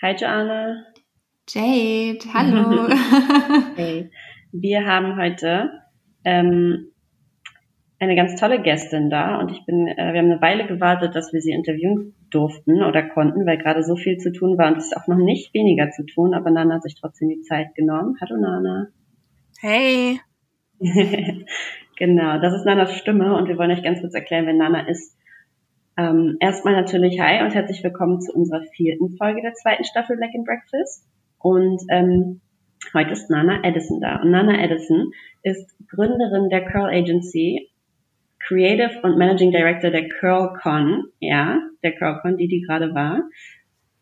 [0.00, 0.84] Hi Joanna.
[1.48, 2.88] Jade, hallo.
[3.76, 4.08] hey.
[4.52, 5.72] Wir haben heute
[6.22, 6.92] ähm,
[7.98, 11.32] eine ganz tolle Gästin da und ich bin, äh, wir haben eine Weile gewartet, dass
[11.32, 14.86] wir sie interviewen durften oder konnten, weil gerade so viel zu tun war und es
[14.86, 18.16] ist auch noch nicht weniger zu tun, aber Nana hat sich trotzdem die Zeit genommen.
[18.20, 18.86] Hallo Nana.
[19.58, 20.20] Hey.
[21.98, 25.17] genau, das ist Nanas Stimme und wir wollen euch ganz kurz erklären, wer Nana ist.
[25.98, 30.30] Ähm, erstmal natürlich hi und herzlich willkommen zu unserer vierten Folge der zweiten Staffel Black
[30.32, 31.04] and Breakfast.
[31.40, 32.40] Und ähm,
[32.94, 34.22] heute ist Nana Edison da.
[34.22, 35.10] Und Nana Edison
[35.42, 37.68] ist Gründerin der Curl Agency,
[38.38, 43.24] Creative und Managing Director der CurlCon, ja, der CurlCon, die die gerade war,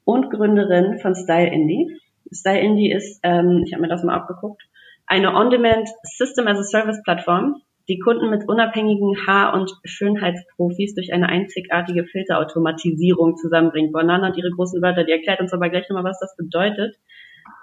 [0.05, 1.99] und Gründerin von Style Indie.
[2.31, 4.63] Style Indie ist, ähm, ich habe mir das mal abgeguckt,
[5.07, 11.13] eine On-Demand System as a Service Plattform, die Kunden mit unabhängigen Haar- und Schönheitsprofis durch
[11.13, 13.93] eine einzigartige Filterautomatisierung zusammenbringt.
[13.93, 16.97] Banana und ihre großen Wörter, die erklärt uns aber gleich nochmal, was das bedeutet.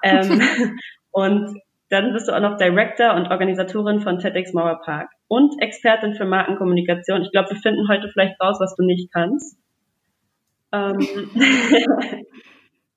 [0.02, 0.42] Ähm,
[1.12, 1.60] und
[1.90, 6.26] dann bist du auch noch Director und Organisatorin von TEDx Mauer Park und Expertin für
[6.26, 7.22] Markenkommunikation.
[7.22, 9.58] Ich glaube, wir finden heute vielleicht raus, was du nicht kannst.
[10.72, 11.00] Ähm.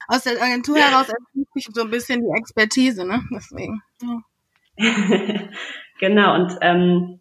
[0.09, 3.23] Aus der Agentur heraus erfüllt sich so ein bisschen die Expertise, ne?
[3.35, 3.83] Deswegen.
[4.01, 4.23] Ja.
[5.99, 7.21] genau, und ähm,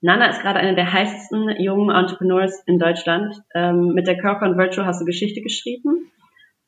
[0.00, 3.40] Nana ist gerade eine der heißesten jungen Entrepreneurs in Deutschland.
[3.54, 6.12] Ähm, mit der Curl Virtual hast du Geschichte geschrieben.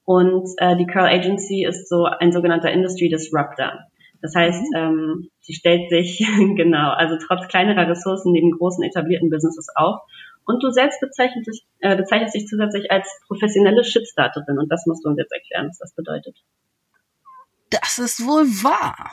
[0.06, 3.80] Und äh, die Curl Agency ist so ein sogenannter Industry Disruptor.
[4.22, 4.78] Das heißt, mhm.
[4.78, 6.18] ähm, sie stellt sich
[6.56, 10.00] genau, also trotz kleinerer Ressourcen neben großen etablierten Businesses auf.
[10.46, 14.58] Und du selbst bezeichnest dich, äh, bezeichnest dich zusätzlich als professionelle Shitstarterin.
[14.58, 16.36] Und das musst du uns jetzt erklären, was das bedeutet.
[17.68, 19.10] Das ist wohl wahr.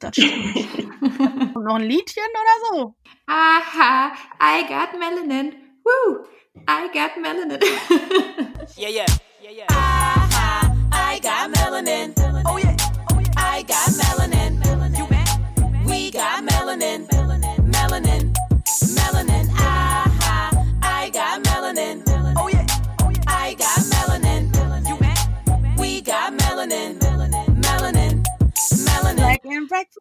[0.00, 1.54] Das stimmt.
[1.54, 2.94] noch ein Liedchen oder so?
[3.26, 5.52] Aha, I got melanin.
[5.84, 6.24] Woo,
[6.66, 7.60] I got melanin.
[8.76, 9.06] yeah, yeah,
[9.42, 9.66] yeah, yeah.
[9.70, 12.12] Aha, I got melanin.
[12.46, 12.76] Oh yeah,
[13.12, 13.32] oh yeah.
[13.36, 14.33] I got melanin.
[29.64, 29.98] And breakfast.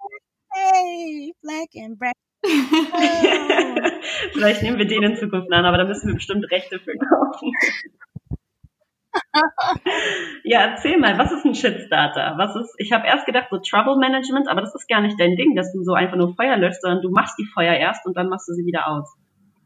[0.54, 2.20] Hey, black and breakfast.
[4.34, 7.52] Vielleicht nehmen wir den in Zukunft an, aber da müssen wir bestimmt Rechte für kaufen.
[10.44, 12.34] ja, erzähl mal, was ist ein Shitstarter?
[12.38, 15.38] Was ist, ich habe erst gedacht, so Trouble Management, aber das ist gar nicht dein
[15.38, 18.18] Ding, dass du so einfach nur Feuer löscht, sondern du machst die Feuer erst und
[18.18, 19.16] dann machst du sie wieder aus.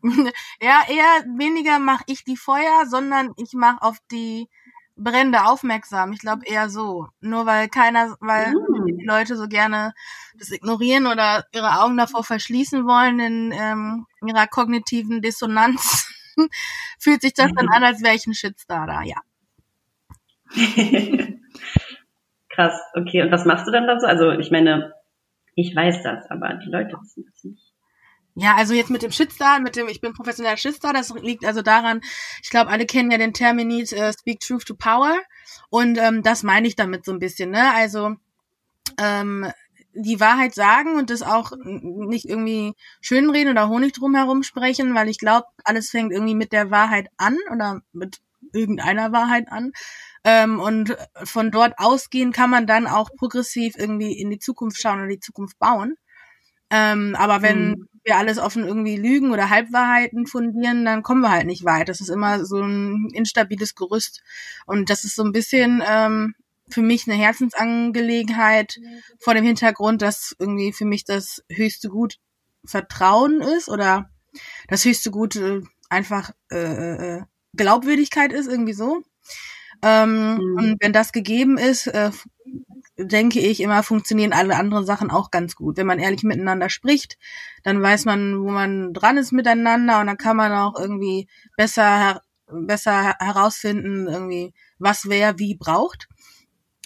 [0.61, 4.47] ja, eher weniger mache ich die Feuer, sondern ich mache auf die
[4.95, 6.11] Brände aufmerksam.
[6.11, 7.07] Ich glaube eher so.
[7.21, 8.76] Nur weil keiner, weil mm.
[8.97, 9.93] Die Leute so gerne
[10.37, 16.11] das ignorieren oder ihre Augen davor verschließen wollen in ähm, ihrer kognitiven Dissonanz,
[16.99, 19.17] fühlt sich das dann an, als wäre ich ein Shitstarter, ja.
[22.49, 23.21] Krass, okay.
[23.21, 24.07] Und was machst du dann da so?
[24.07, 24.93] Also ich meine,
[25.55, 27.73] ich weiß das, aber die Leute wissen das nicht.
[28.39, 31.63] Ja, also jetzt mit dem Shitstar, mit dem ich bin professioneller Shitstar, das liegt also
[31.63, 32.01] daran,
[32.43, 35.15] ich glaube, alle kennen ja den Terminit äh, Speak Truth to Power
[35.71, 37.73] und ähm, das meine ich damit so ein bisschen, ne?
[37.73, 38.15] Also
[38.99, 39.51] ähm,
[39.93, 45.17] die Wahrheit sagen und das auch nicht irgendwie schönreden oder Honig drumherum sprechen, weil ich
[45.17, 48.19] glaube, alles fängt irgendwie mit der Wahrheit an oder mit
[48.53, 49.71] irgendeiner Wahrheit an.
[50.23, 54.99] Ähm, und von dort ausgehen kann man dann auch progressiv irgendwie in die Zukunft schauen
[54.99, 55.95] oder die Zukunft bauen.
[56.69, 57.87] Ähm, aber wenn mhm.
[58.03, 61.89] wir alles offen irgendwie lügen oder Halbwahrheiten fundieren, dann kommen wir halt nicht weit.
[61.89, 64.21] Das ist immer so ein instabiles Gerüst.
[64.65, 66.35] Und das ist so ein bisschen ähm,
[66.69, 68.79] für mich eine Herzensangelegenheit
[69.19, 72.17] vor dem Hintergrund, dass irgendwie für mich das höchste Gut
[72.65, 74.09] Vertrauen ist oder
[74.67, 77.21] das höchste Gut äh, einfach äh, äh,
[77.55, 79.03] Glaubwürdigkeit ist, irgendwie so.
[79.81, 80.55] Ähm, mhm.
[80.57, 82.11] Und wenn das gegeben ist, äh,
[82.97, 85.77] denke ich, immer funktionieren alle anderen Sachen auch ganz gut.
[85.77, 87.17] Wenn man ehrlich miteinander spricht,
[87.63, 92.21] dann weiß man, wo man dran ist miteinander und dann kann man auch irgendwie besser,
[92.47, 96.07] besser herausfinden, irgendwie, was wer wie braucht.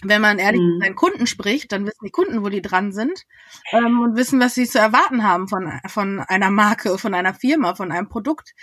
[0.03, 0.73] Wenn man ehrlich mhm.
[0.73, 3.25] mit seinen Kunden spricht, dann wissen die Kunden, wo die dran sind
[3.71, 7.75] ähm, und wissen, was sie zu erwarten haben von, von einer Marke, von einer Firma,
[7.75, 8.53] von einem Produkt.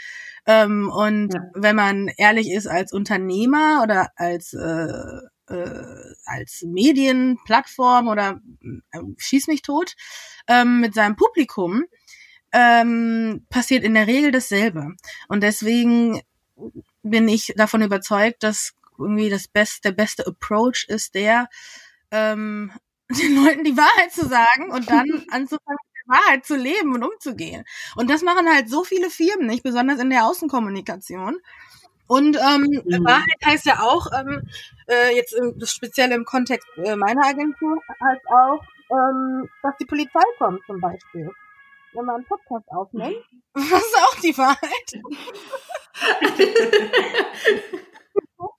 [0.47, 1.41] Ähm, und ja.
[1.55, 4.89] wenn man ehrlich ist als Unternehmer oder als äh,
[5.51, 8.41] äh, als Medienplattform oder
[8.93, 9.95] äh, schieß mich tot
[10.47, 11.85] ähm, mit seinem Publikum,
[12.53, 14.95] ähm, passiert in der Regel dasselbe.
[15.29, 16.21] Und deswegen
[17.03, 21.49] bin ich davon überzeugt, dass irgendwie das beste, der beste Approach ist der,
[22.11, 22.73] ähm,
[23.11, 27.05] den Leuten die Wahrheit zu sagen und dann anzufangen, mit der Wahrheit zu leben und
[27.05, 27.65] umzugehen.
[27.97, 31.39] Und das machen halt so viele Firmen nicht, besonders in der Außenkommunikation.
[32.09, 33.05] Und ähm, mhm.
[33.05, 34.49] Wahrheit heißt ja auch, ähm,
[34.89, 40.23] äh, jetzt im, speziell im Kontext äh, meiner Agentur, heißt auch, ähm, dass die Polizei
[40.39, 41.31] kommt zum Beispiel.
[41.93, 43.17] Wenn man einen Podcast aufnimmt.
[43.55, 45.03] Das ist auch die Wahrheit.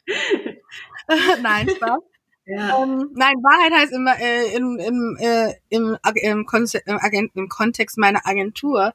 [1.41, 1.99] Nein, Spaß.
[2.45, 2.81] Ja.
[2.81, 6.47] Ähm, nein, Wahrheit heißt immer äh, im, im, äh, im, im,
[6.85, 8.91] im, im Kontext meiner Agentur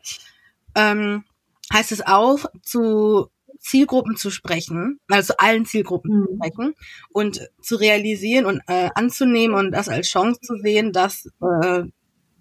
[0.74, 1.22] ähm,
[1.72, 3.28] heißt es auch, zu
[3.60, 6.26] Zielgruppen zu sprechen, also allen Zielgruppen mhm.
[6.26, 6.74] zu sprechen
[7.12, 11.84] und zu realisieren und äh, anzunehmen und das als Chance zu sehen, dass äh,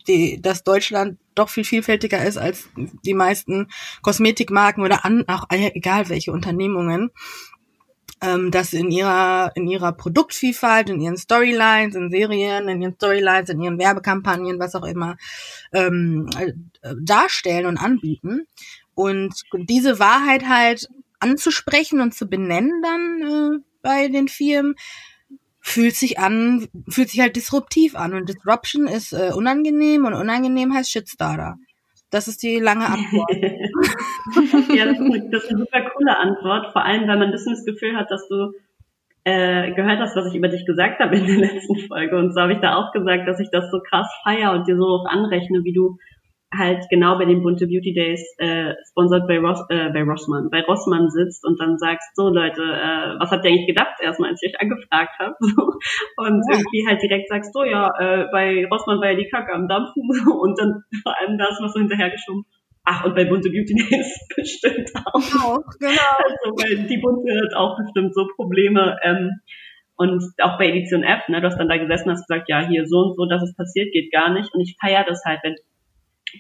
[0.08, 2.68] die, dass Deutschland doch viel vielfältiger ist als
[3.06, 3.70] die meisten
[4.02, 7.12] Kosmetikmarken oder an, auch egal welche Unternehmungen
[8.24, 13.50] ähm, dass in ihrer, in ihrer Produktvielfalt, in ihren Storylines, in Serien, in ihren Storylines,
[13.50, 15.18] in ihren Werbekampagnen, was auch immer,
[15.74, 16.54] ähm, äh,
[17.02, 18.48] darstellen und anbieten.
[18.96, 20.88] Und diese Wahrheit halt
[21.20, 24.76] anzusprechen und zu benennen dann äh, bei den Firmen,
[25.60, 28.14] fühlt sich an, fühlt sich halt disruptiv an.
[28.14, 31.58] Und Disruption ist äh, unangenehm und unangenehm heißt Shitstarter.
[32.14, 33.32] Das ist die lange Antwort.
[34.76, 36.72] ja, das ist, eine, super coole Antwort.
[36.72, 38.52] Vor allem, weil man ein bisschen das Gefühl hat, dass du
[39.24, 42.16] äh, gehört hast, was ich über dich gesagt habe in der letzten Folge.
[42.16, 44.78] Und so habe ich da auch gesagt, dass ich das so krass feier und dir
[44.78, 45.98] so hoch anrechne, wie du
[46.58, 50.62] halt genau bei den Bunte Beauty Days äh, sponsored bei, Ross, äh, bei Rossmann, bei
[50.62, 54.42] Rossmann sitzt und dann sagst, so Leute, äh, was habt ihr eigentlich gedacht erstmal, als
[54.44, 55.36] ich euch angefragt habe?
[55.42, 56.58] und ja.
[56.58, 60.04] irgendwie halt direkt sagst, so ja, äh, bei Rossmann war ja die Kacke am Dampfen
[60.42, 62.46] und dann vor allem das, was so hinterhergeschoben.
[62.86, 65.14] Ach, und bei Bunte Beauty Days bestimmt auch.
[65.14, 66.12] Genau, genau.
[66.20, 68.98] Also, weil die Bunte hat auch bestimmt so Probleme.
[69.04, 69.32] Ähm,
[69.96, 72.86] und auch bei Edition F, ne, du hast dann da gesessen hast gesagt, ja, hier
[72.86, 74.54] so und so, dass es passiert, geht gar nicht.
[74.54, 75.56] Und ich feiere das halt, wenn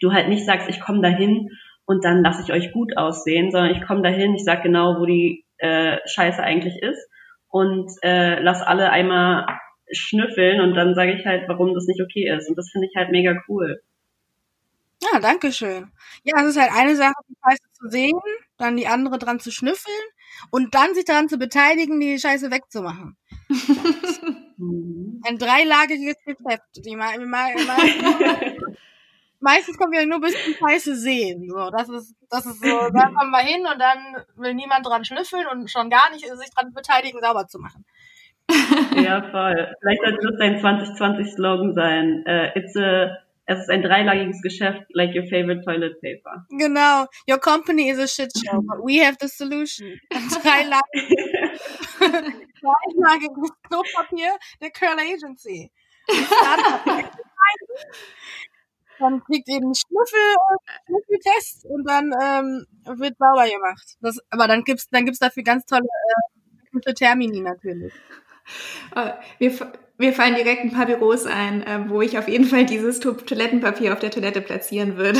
[0.01, 1.49] du halt nicht sagst, ich komme dahin
[1.85, 5.05] und dann lasse ich euch gut aussehen, sondern ich komme dahin, ich sag genau, wo
[5.05, 7.09] die äh, Scheiße eigentlich ist
[7.49, 9.45] und äh, lass alle einmal
[9.91, 12.49] schnüffeln und dann sage ich halt, warum das nicht okay ist.
[12.49, 13.81] Und das finde ich halt mega cool.
[15.11, 15.91] Ja, danke schön.
[16.23, 18.19] Ja, es ist halt eine Sache, die Scheiße zu sehen,
[18.57, 19.95] dann die andere dran zu schnüffeln
[20.49, 23.17] und dann sich daran zu beteiligen, die Scheiße wegzumachen.
[25.25, 26.85] Ein dreilagiges Geschäft.
[26.85, 28.57] Die mal, mal, mal,
[29.43, 31.49] meistens kommen wir nur bis zum Scheiße sehen.
[31.49, 35.05] So, das ist, das ist so, da kommen wir hin und dann will niemand dran
[35.05, 37.85] schnüffeln und schon gar nicht sich dran beteiligen, sauber zu machen.
[38.95, 39.73] ja, voll.
[39.81, 42.23] Vielleicht sollte das dein 2020-Slogan sein.
[42.27, 46.45] Uh, it's a, es ist ein dreilagiges Geschäft, like your favorite toilet paper.
[46.49, 47.07] Genau.
[47.29, 49.99] Your company is a shit show, but we have the solution.
[50.11, 50.81] Dreilagiges
[53.69, 55.71] Klopapier, the Curl Agency
[59.03, 60.35] dann kriegt eben Schnüffel,
[60.87, 62.65] Schnüffeltest und dann ähm,
[62.99, 63.97] wird sauber gemacht.
[64.01, 65.87] Das, aber dann gibt's dann gibt's dafür ganz tolle
[66.85, 67.93] äh, Termini natürlich.
[69.37, 69.51] Wir,
[69.97, 73.93] mir fallen direkt ein paar Büros ein, äh, wo ich auf jeden Fall dieses Toilettenpapier
[73.93, 75.19] auf der Toilette platzieren würde.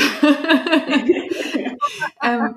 [2.22, 2.54] ähm,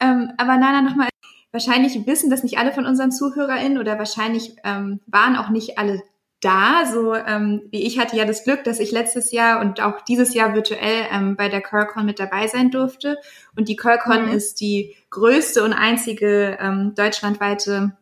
[0.00, 1.08] ähm, aber Nana, nochmal,
[1.52, 6.02] wahrscheinlich wissen das nicht alle von unseren ZuhörerInnen oder wahrscheinlich ähm, waren auch nicht alle
[6.46, 6.86] da.
[6.86, 10.34] So ähm, wie ich hatte ja das Glück, dass ich letztes Jahr und auch dieses
[10.34, 13.18] Jahr virtuell ähm, bei der Curlcon mit dabei sein durfte.
[13.56, 14.32] Und die Curlcon mhm.
[14.32, 17.96] ist die größte und einzige ähm, deutschlandweite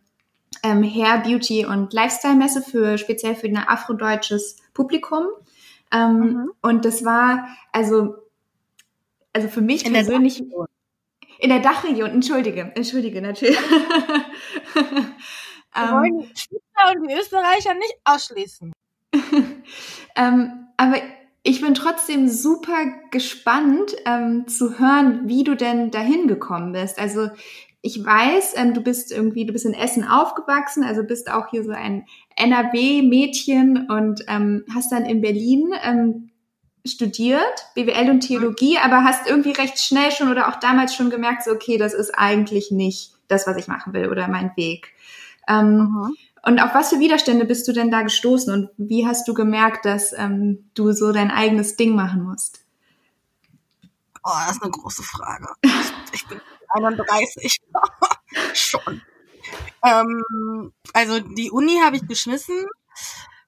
[0.63, 5.27] ähm, Hair, Beauty und Lifestyle Messe für speziell für ein afrodeutsches Publikum.
[5.93, 6.51] Ähm, mhm.
[6.61, 8.17] Und das war also
[9.33, 10.67] also für mich in persönlich der
[11.41, 12.11] in der Dachregion.
[12.11, 13.59] Entschuldige, entschuldige natürlich.
[15.75, 18.73] Wir ähm, wollen die Schweizer und die Österreicher nicht ausschließen.
[20.17, 20.97] ähm, aber
[21.43, 26.99] ich bin trotzdem super gespannt ähm, zu hören, wie du denn dahin gekommen bist.
[26.99, 27.29] Also
[27.83, 31.65] ich weiß, ähm, du bist irgendwie, du bist in Essen aufgewachsen, also bist auch hier
[31.65, 36.31] so ein NRW-Mädchen und ähm, hast dann in Berlin ähm,
[36.87, 41.45] studiert, BWL und Theologie, aber hast irgendwie recht schnell schon oder auch damals schon gemerkt,
[41.45, 44.93] so okay, das ist eigentlich nicht das, was ich machen will oder mein Weg.
[45.49, 49.35] Ähm, und auf was für Widerstände bist du denn da gestoßen und wie hast du
[49.35, 52.61] gemerkt, dass ähm, du so dein eigenes Ding machen musst?
[54.23, 55.49] Oh, das ist eine große Frage.
[56.13, 57.61] Ich bin 31.
[58.55, 59.03] Schon.
[59.85, 62.67] Ähm, also die Uni habe ich geschmissen,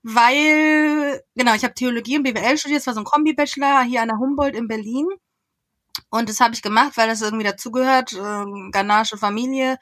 [0.02, 4.08] weil, genau, ich habe Theologie und BWL studiert, das war so ein Kombi-Bachelor hier an
[4.08, 5.06] der Humboldt in Berlin.
[6.10, 9.78] Und das habe ich gemacht, weil das irgendwie dazugehört, äh, Ganache Familie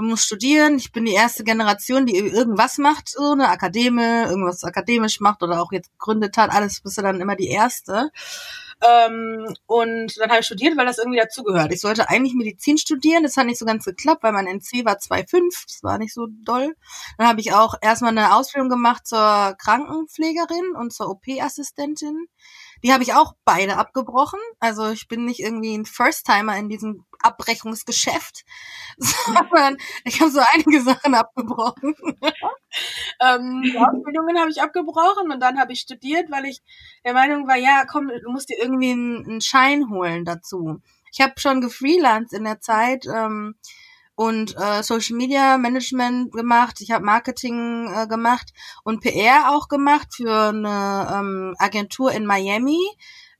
[0.00, 0.76] du musst studieren.
[0.76, 5.60] Ich bin die erste Generation, die irgendwas macht, so eine Akademie, irgendwas akademisch macht oder
[5.62, 6.50] auch jetzt gegründet hat.
[6.50, 8.10] Alles bist du dann immer die erste.
[8.82, 11.72] Ähm, und dann habe ich studiert, weil das irgendwie dazugehört.
[11.72, 14.96] Ich sollte eigentlich Medizin studieren, das hat nicht so ganz geklappt, weil mein NC war
[14.96, 16.74] 2,5, das war nicht so doll.
[17.18, 22.26] Dann habe ich auch erstmal eine Ausbildung gemacht zur Krankenpflegerin und zur OP-Assistentin.
[22.82, 24.40] Die habe ich auch beide abgebrochen.
[24.58, 28.44] Also ich bin nicht irgendwie ein First-Timer in diesem Abbrechungsgeschäft,
[28.98, 31.94] sondern ich habe so einige Sachen abgebrochen.
[33.20, 36.62] ähm, die Ausbildungen habe ich abgebrochen und dann habe ich studiert, weil ich
[37.04, 40.80] der Meinung war, ja, komm, du musst dir irgendwie einen, einen Schein holen dazu.
[41.12, 43.06] Ich habe schon gefreelanced in der Zeit.
[43.06, 43.56] Ähm,
[44.20, 48.52] und äh, Social Media Management gemacht, ich habe Marketing äh, gemacht
[48.84, 52.78] und PR auch gemacht für eine ähm, Agentur in Miami.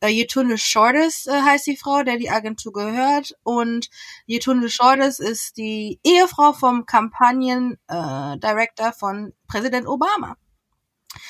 [0.00, 3.34] Äh, Yetunde Shortes äh, heißt die Frau, der die Agentur gehört.
[3.42, 3.90] Und
[4.26, 10.38] Yetunde Shortes ist die Ehefrau vom Kampagnen äh, von Präsident Obama.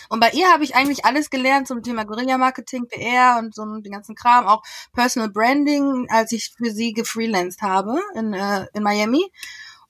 [0.09, 3.93] Und bei ihr habe ich eigentlich alles gelernt zum Thema Guerilla-Marketing, PR und so den
[3.93, 9.31] ganzen Kram, auch Personal Branding, als ich für sie gefreelanced habe in, äh, in Miami.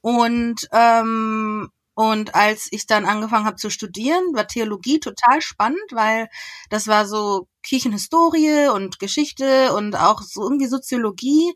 [0.02, 6.28] Und ähm, und als ich dann angefangen habe zu studieren, war Theologie total spannend, weil
[6.70, 11.52] das war so Kirchenhistorie und Geschichte und auch so irgendwie Soziologie.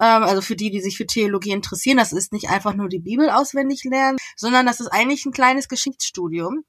[0.00, 2.98] Ähm, also für die, die sich für Theologie interessieren, das ist nicht einfach nur die
[2.98, 6.64] Bibel auswendig lernen, sondern das ist eigentlich ein kleines Geschichtsstudium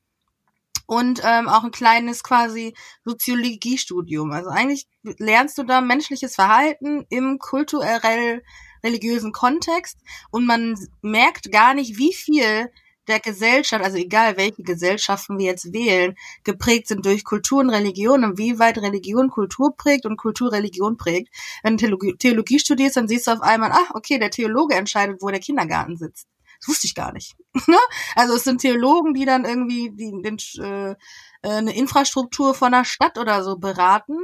[0.85, 2.73] und ähm, auch ein kleines quasi
[3.03, 4.31] Soziologiestudium.
[4.31, 8.43] Also eigentlich lernst du da menschliches Verhalten im kulturell
[8.83, 9.97] religiösen Kontext
[10.31, 12.69] und man merkt gar nicht, wie viel
[13.07, 18.23] der Gesellschaft, also egal welche Gesellschaften wir jetzt wählen, geprägt sind durch Kultur und Religion
[18.23, 21.29] und wie weit Religion Kultur prägt und Kultur Religion prägt.
[21.63, 25.21] Wenn du Theologie, Theologie studierst, dann siehst du auf einmal, ach, okay, der Theologe entscheidet,
[25.21, 26.27] wo der Kindergarten sitzt.
[26.65, 27.35] Das wusste ich gar nicht.
[27.67, 27.77] Ne?
[28.15, 30.95] also es sind Theologen, die dann irgendwie die, den, äh, äh,
[31.41, 34.17] eine Infrastruktur von einer Stadt oder so beraten.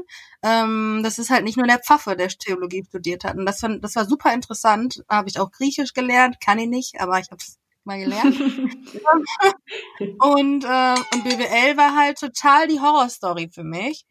[0.43, 3.37] Ähm, das ist halt nicht nur der Pfaffe, der Theologie studiert hat.
[3.37, 5.03] Und das, war, das war super interessant.
[5.07, 8.39] Habe ich auch Griechisch gelernt, kann ich nicht, aber ich habe es mal gelernt.
[10.19, 14.05] und, äh, und BWL war halt total die Horrorstory für mich.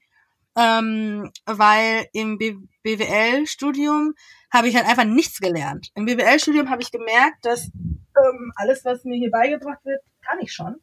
[0.56, 4.14] Ähm, weil im BWL-Studium
[4.52, 5.90] habe ich halt einfach nichts gelernt.
[5.94, 7.70] Im BWL-Studium habe ich gemerkt, dass
[8.16, 10.76] ähm, alles, was mir hier beigebracht wird, kann ich schon.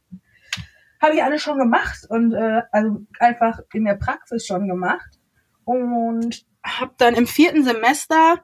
[1.02, 5.20] Habe ich alles schon gemacht und äh, also einfach in der Praxis schon gemacht.
[5.64, 8.44] Und habe dann im vierten Semester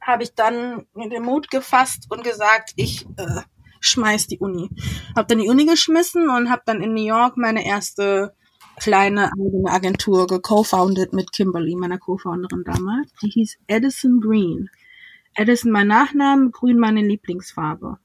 [0.00, 3.42] habe ich dann den Mut gefasst und gesagt, ich äh,
[3.80, 4.70] schmeiß die Uni.
[5.16, 8.34] Habe dann die Uni geschmissen und habe dann in New York meine erste
[8.80, 13.12] kleine eigene Agentur geco-founded mit Kimberly, meiner Co-Founderin damals.
[13.22, 14.68] Die hieß Edison Green.
[15.34, 17.98] Edison mein Nachname, Grün meine Lieblingsfarbe.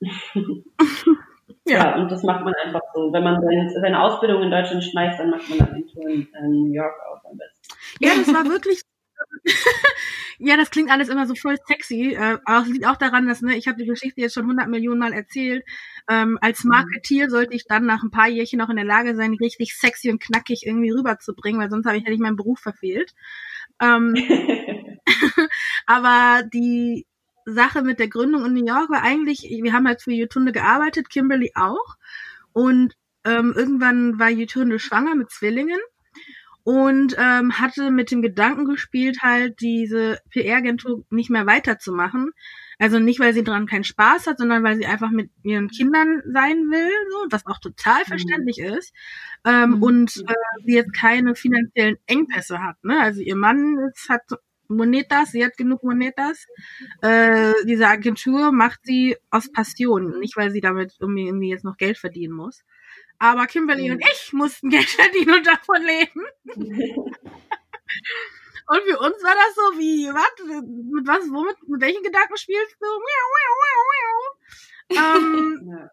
[0.00, 0.10] ja.
[1.66, 1.96] ja.
[1.96, 3.12] und das macht man einfach so.
[3.12, 6.72] Wenn man seine, seine Ausbildung in Deutschland schmeißt, dann macht man Agentur in, in New
[6.72, 7.78] York auch am besten.
[8.00, 8.82] Ja, das war wirklich
[10.38, 12.14] ja, das klingt alles immer so voll sexy.
[12.14, 14.68] Äh, aber es liegt auch daran, dass ne, ich habe die Geschichte jetzt schon 100
[14.68, 15.64] Millionen Mal erzählt.
[16.08, 16.70] Ähm, als mhm.
[16.70, 20.10] Marketier sollte ich dann nach ein paar Jährchen noch in der Lage sein, richtig sexy
[20.10, 23.14] und knackig irgendwie rüberzubringen, weil sonst habe ich hätte ich meinen Beruf verfehlt.
[23.80, 24.14] Ähm,
[25.86, 27.06] aber die
[27.44, 31.10] Sache mit der Gründung in New York war eigentlich, wir haben halt für Jutunde gearbeitet,
[31.10, 31.96] Kimberly auch.
[32.52, 35.78] Und ähm, irgendwann war Jutunde schwanger mit Zwillingen
[36.66, 42.32] und ähm, hatte mit dem Gedanken gespielt, halt diese PR-Agentur nicht mehr weiterzumachen.
[42.80, 46.22] Also nicht, weil sie dran keinen Spaß hat, sondern weil sie einfach mit ihren Kindern
[46.26, 48.06] sein will, so, was auch total mhm.
[48.06, 48.92] verständlich ist.
[49.44, 49.82] Ähm, mhm.
[49.84, 52.82] Und äh, sie jetzt keine finanziellen Engpässe hat.
[52.82, 53.00] Ne?
[53.00, 54.22] Also ihr Mann ist, hat
[54.66, 56.48] Monetas, sie hat genug Monetas.
[57.00, 61.96] Äh, diese Agentur macht sie aus Passion, nicht weil sie damit irgendwie jetzt noch Geld
[61.96, 62.64] verdienen muss.
[63.18, 66.22] Aber Kimberly und ich mussten Geld verdienen und davon leben.
[68.66, 70.30] und für uns war das so wie, was,
[70.92, 72.86] mit was, womit, mit welchen Gedanken spielst du?
[74.90, 75.88] ähm,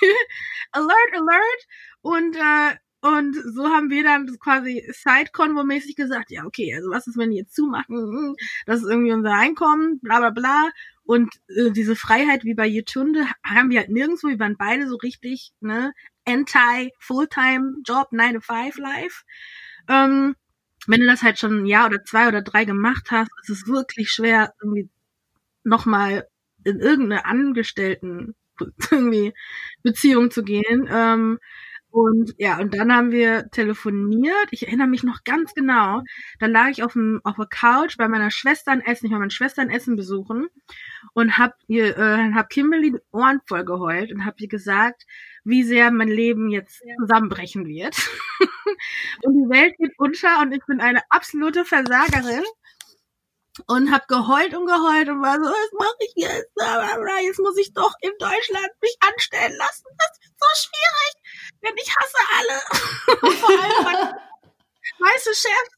[0.72, 1.66] alert, alert.
[2.00, 7.16] Und, äh, und so haben wir dann quasi Side-Convo-mäßig gesagt, ja, okay, also was ist,
[7.16, 8.34] wenn die jetzt zumachen?
[8.66, 10.70] Das ist irgendwie unser Einkommen, bla bla bla.
[11.04, 14.96] Und äh, diese Freiheit wie bei Yetunde haben wir halt nirgendwo, wir waren beide so
[14.96, 15.94] richtig, ne,
[16.28, 19.24] anti-Fulltime-Job, 9-to-5-Life.
[19.88, 20.36] Ähm,
[20.86, 23.66] wenn du das halt schon ein Jahr oder zwei oder drei gemacht hast, ist es
[23.66, 24.88] wirklich schwer, irgendwie
[25.64, 26.26] nochmal
[26.64, 28.34] in irgendeine Angestellten
[28.90, 29.34] irgendwie
[29.82, 30.88] Beziehung zu gehen.
[30.90, 31.38] Ähm,
[31.90, 34.48] Und ja, und dann haben wir telefoniert.
[34.50, 36.02] Ich erinnere mich noch ganz genau.
[36.38, 39.06] Dann lag ich auf dem auf der Couch bei meiner Schwester ein Essen.
[39.06, 40.48] Ich war meine Schwester ein Essen besuchen
[41.14, 45.06] und hab ihr äh, hab Kimberly die Ohren voll geheult und hab ihr gesagt,
[45.44, 47.96] wie sehr mein Leben jetzt zusammenbrechen wird.
[49.22, 52.44] und die Welt geht unter und ich bin eine absolute Versagerin
[53.66, 56.50] und hab geheult und geheult und war so, was mache ich jetzt?
[57.22, 59.84] Jetzt muss ich doch in Deutschland mich anstellen lassen.
[59.98, 61.12] Das ist so schwierig,
[61.62, 62.56] denn ich hasse alle.
[63.36, 64.14] Vor allem
[64.98, 65.76] weiße Chefs,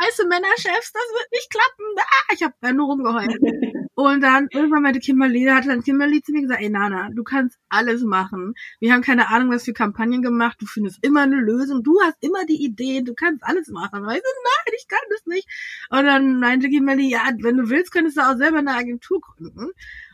[0.00, 1.84] weiße Männerchefs, das wird nicht klappen.
[1.98, 3.36] Ah, ich habe nur rumgeheult.
[3.98, 7.24] Und dann irgendwann meinte Kimberly, da hat dann Kimberly zu mir gesagt, ey Nana, du
[7.24, 8.54] kannst alles machen.
[8.78, 10.56] Wir haben keine Ahnung, was für Kampagnen gemacht.
[10.60, 11.82] Du findest immer eine Lösung.
[11.82, 13.06] Du hast immer die Ideen.
[13.06, 14.08] Du kannst alles machen.
[14.10, 15.48] Ich so, nein, ich kann das nicht.
[15.90, 19.72] Und dann meinte Kimberly, ja, wenn du willst, könntest du auch selber eine Agentur gründen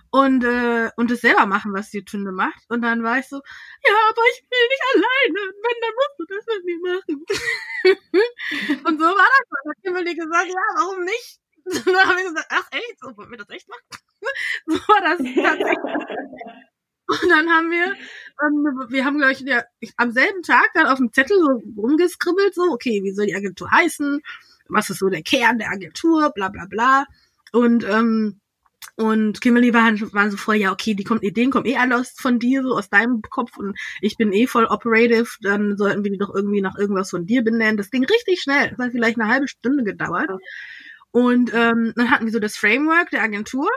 [0.08, 2.64] und äh, und es selber machen, was die Tünde macht.
[2.70, 5.52] Und dann war ich so, ja, aber ich will nicht alleine.
[5.60, 8.84] Wenn, dann musst du das mit mir machen.
[8.86, 9.46] und so war das.
[9.50, 11.43] Dann hat Kimberly gesagt, ja, warum nicht?
[11.84, 13.82] Dann haben wir gesagt, ach echt, so wollen wir das echt machen?
[14.66, 16.64] so war das tatsächlich.
[17.06, 17.94] Und dann haben wir,
[18.42, 19.62] ähm, wir haben, glaube ich, ja,
[19.98, 23.70] am selben Tag dann auf dem Zettel so rumgeskribbelt, so, okay, wie soll die Agentur
[23.70, 24.22] heißen?
[24.68, 26.30] Was ist so der Kern der Agentur?
[26.34, 27.04] Bla bla bla.
[27.52, 28.40] Und ähm,
[28.96, 32.10] und Kimberly war, war so voll, ja, okay, die kommt, Ideen kommen eh alle aus,
[32.16, 36.12] von dir, so aus deinem Kopf und ich bin eh voll operative, dann sollten wir
[36.12, 37.76] die doch irgendwie nach irgendwas von dir benennen.
[37.76, 38.70] Das ging richtig schnell.
[38.70, 40.30] Das hat vielleicht eine halbe Stunde gedauert.
[41.14, 43.68] Und ähm, dann hatten wir so das Framework der Agentur.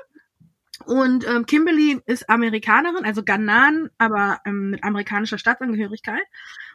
[0.86, 6.24] Und ähm, Kimberly ist Amerikanerin, also Ghanan, aber ähm, mit amerikanischer Staatsangehörigkeit.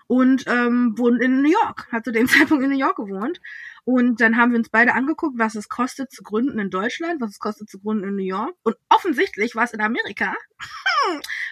[0.06, 3.40] Und ähm, wohnt in New York, hat zu dem Zeitpunkt in New York gewohnt.
[3.84, 7.30] Und dann haben wir uns beide angeguckt, was es kostet zu gründen in Deutschland, was
[7.30, 8.54] es kostet zu gründen in New York.
[8.62, 10.36] Und offensichtlich war es in Amerika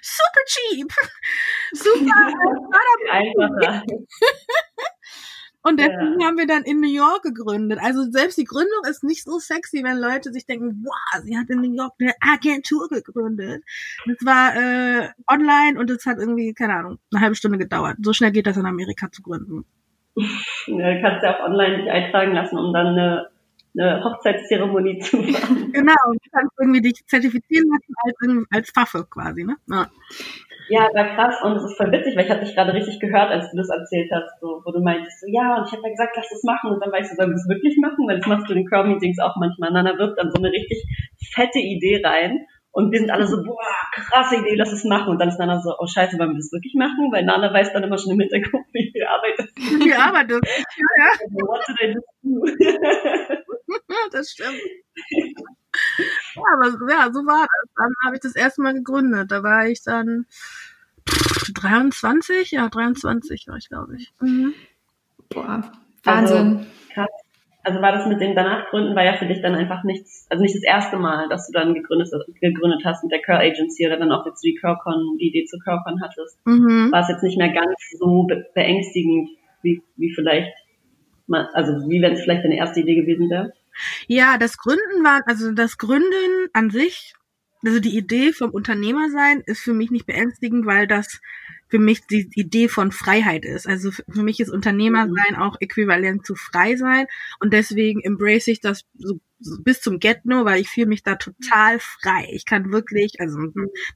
[0.02, 0.92] super cheap.
[1.72, 2.32] super.
[3.10, 3.82] Einfacher.
[5.62, 6.26] Und deswegen ja.
[6.26, 7.78] haben wir dann in New York gegründet.
[7.82, 11.50] Also selbst die Gründung ist nicht so sexy, wenn Leute sich denken, wow, sie hat
[11.50, 13.62] in New York eine Agentur gegründet.
[14.06, 17.98] Das war äh, online und es hat irgendwie, keine Ahnung, eine halbe Stunde gedauert.
[18.02, 19.64] So schnell geht das in Amerika zu gründen.
[20.66, 23.28] Ja, du kannst ja auch online dich eintragen lassen, um dann eine,
[23.78, 25.72] eine Hochzeitszeremonie zu machen.
[25.72, 29.56] Genau, du kannst irgendwie dich zertifizieren lassen als, als Pfaffe quasi, ne?
[29.68, 29.88] Ja.
[30.70, 33.30] Ja, war krass und es ist voll witzig, weil ich habe dich gerade richtig gehört,
[33.30, 35.90] als du das erzählt hast, so, wo du meintest, so, ja, und ich habe ja
[35.90, 38.06] gesagt, lass das machen und dann weißt du, sollen wir das wirklich machen?
[38.06, 39.72] Weil das machst du in den Curl-Meetings auch manchmal.
[39.72, 40.86] Nana wirft dann so eine richtig
[41.34, 43.58] fette Idee rein und wir sind alle so, boah,
[43.90, 45.10] krasse Idee, lass es machen.
[45.10, 47.10] Und dann ist Nana so, oh scheiße, wollen wir das wirklich machen?
[47.10, 49.84] Weil Nana weiß dann immer schon im Hintergrund, wie viel Arbeit das ist.
[49.84, 51.10] Wie Arbeit das ist, ja, ja.
[51.50, 52.00] What did I do?
[54.12, 54.60] das stimmt.
[56.34, 57.70] Ja, aber ja, so war das.
[57.76, 59.30] Dann habe ich das erste Mal gegründet.
[59.30, 60.26] Da war ich dann
[61.54, 64.12] 23, ja, 23 war ich, glaube ich.
[64.20, 64.54] Mhm.
[65.28, 65.70] Boah,
[66.04, 66.36] Wahnsinn.
[66.36, 67.08] Also, krass.
[67.62, 70.42] Also war das mit den danach Gründen war ja für dich dann einfach nichts, also
[70.42, 72.08] nicht das erste Mal, dass du dann gegründet,
[72.40, 75.58] gegründet hast mit der Curl Agency oder dann auch jetzt die Curlcon, die Idee zu
[75.58, 76.38] Curlcon hattest.
[76.46, 76.90] Mhm.
[76.90, 79.28] War es jetzt nicht mehr ganz so beängstigend,
[79.62, 80.52] wie, wie vielleicht,
[81.52, 83.52] also wie wenn es vielleicht deine erste Idee gewesen wäre?
[84.06, 87.14] Ja, das Gründen war, also das Gründen an sich,
[87.64, 91.20] also die Idee vom Unternehmer sein ist für mich nicht beängstigend, weil das
[91.68, 93.66] für mich die Idee von Freiheit ist.
[93.66, 95.14] Also für mich ist Unternehmer mhm.
[95.14, 97.06] sein auch äquivalent zu frei sein
[97.38, 101.14] und deswegen embrace ich das so, so bis zum Get-No, weil ich fühle mich da
[101.14, 102.28] total frei.
[102.32, 103.38] Ich kann wirklich, also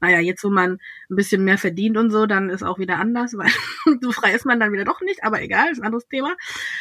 [0.00, 0.78] naja, jetzt wo man
[1.10, 3.50] ein bisschen mehr verdient und so, dann ist auch wieder anders, weil
[4.00, 6.36] so frei ist man dann wieder doch nicht, aber egal, ist ein anderes Thema.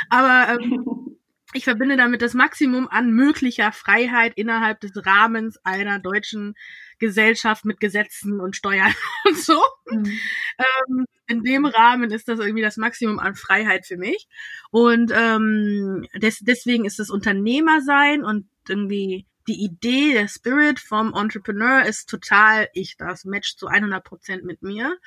[0.10, 0.86] Aber ähm,
[1.54, 6.56] ich verbinde damit das Maximum an möglicher Freiheit innerhalb des Rahmens einer deutschen
[7.00, 8.94] Gesellschaft mit Gesetzen und Steuern
[9.26, 9.62] und so.
[9.90, 10.20] Mhm.
[10.58, 14.28] Ähm, in dem Rahmen ist das irgendwie das Maximum an Freiheit für mich.
[14.72, 21.84] Und ähm, des, deswegen ist das Unternehmersein und irgendwie die Idee, der Spirit vom Entrepreneur
[21.86, 22.96] ist total ich.
[22.98, 24.98] Das matcht zu 100 Prozent mit mir.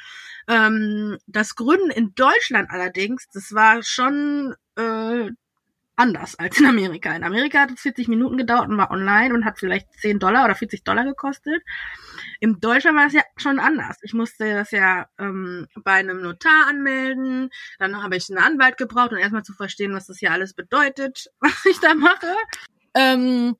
[0.46, 5.30] Ähm, das Gründen in Deutschland allerdings, das war schon äh,
[5.96, 7.14] anders als in Amerika.
[7.14, 10.44] In Amerika hat es 40 Minuten gedauert und war online und hat vielleicht 10 Dollar
[10.44, 11.62] oder 40 Dollar gekostet.
[12.40, 13.98] Im Deutschland war es ja schon anders.
[14.02, 19.12] Ich musste das ja ähm, bei einem Notar anmelden, dann habe ich einen Anwalt gebraucht,
[19.12, 22.34] um erstmal zu verstehen, was das hier alles bedeutet, was ich da mache.
[22.94, 23.56] Ähm,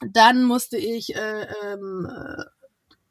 [0.00, 2.08] dann musste ich äh, ähm,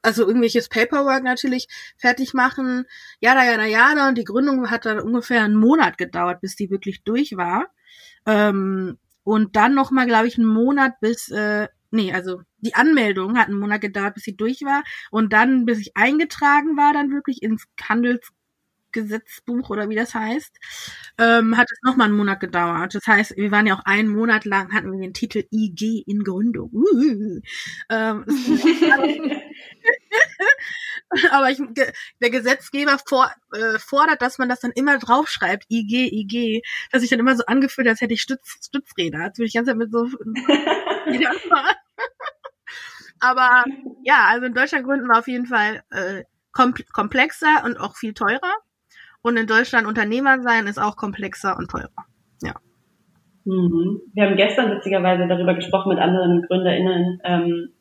[0.01, 2.85] also irgendwelches Paperwork natürlich fertig machen.
[3.19, 4.07] Ja, da, ja, da, ja, da.
[4.07, 7.67] Und die Gründung hat dann ungefähr einen Monat gedauert, bis die wirklich durch war.
[8.25, 13.37] Ähm, und dann noch mal, glaube ich, einen Monat bis, äh, nee, also die Anmeldung
[13.37, 14.83] hat einen Monat gedauert, bis sie durch war.
[15.11, 18.31] Und dann, bis ich eingetragen war, dann wirklich ins Handels
[18.91, 20.57] Gesetzbuch oder wie das heißt,
[21.17, 22.95] ähm, hat es nochmal einen Monat gedauert.
[22.95, 26.23] Das heißt, wir waren ja auch einen Monat lang, hatten wir den Titel IG in
[26.23, 26.71] Gründung.
[26.73, 27.39] Uh,
[27.89, 28.25] ähm,
[31.31, 31.59] aber ich,
[32.21, 37.09] der Gesetzgeber vor, äh, fordert, dass man das dann immer draufschreibt, IG, IG, dass ich
[37.09, 39.19] dann immer so angefühlt, als hätte ich Stütz, Stützräder.
[39.19, 40.05] Als würde ich die ganze Zeit mit so
[43.21, 43.65] Aber
[44.03, 46.23] ja, also in Deutschland gründen wir auf jeden Fall äh,
[46.93, 48.53] komplexer und auch viel teurer.
[49.21, 51.89] Und in Deutschland Unternehmer sein ist auch komplexer und teurer.
[52.41, 52.55] Ja.
[53.43, 53.99] Mhm.
[54.13, 57.73] Wir haben gestern witzigerweise darüber gesprochen mit anderen GründerInnen, ähm,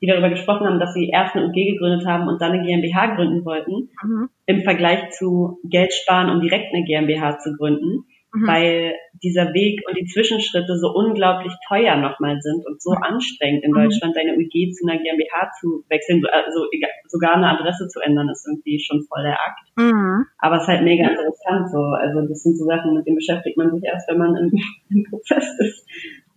[0.00, 3.14] die darüber gesprochen haben, dass sie erst eine UG gegründet haben und dann eine GmbH
[3.14, 4.28] gründen wollten, mhm.
[4.46, 8.04] im Vergleich zu Geld sparen, um direkt eine GmbH zu gründen
[8.34, 8.46] mhm.
[8.46, 13.02] weil dieser Weg und die Zwischenschritte so unglaublich teuer nochmal sind und so mhm.
[13.02, 13.74] anstrengend in mhm.
[13.76, 16.66] Deutschland, deine UG zu einer GmbH zu wechseln, also
[17.06, 19.64] sogar eine Adresse zu ändern, ist irgendwie schon voll der Akt.
[19.76, 20.26] Mhm.
[20.38, 21.78] Aber es ist halt mega interessant so.
[21.78, 24.50] Also das sind so Sachen, mit denen beschäftigt man sich erst, wenn man im,
[24.90, 25.86] im Prozess ist.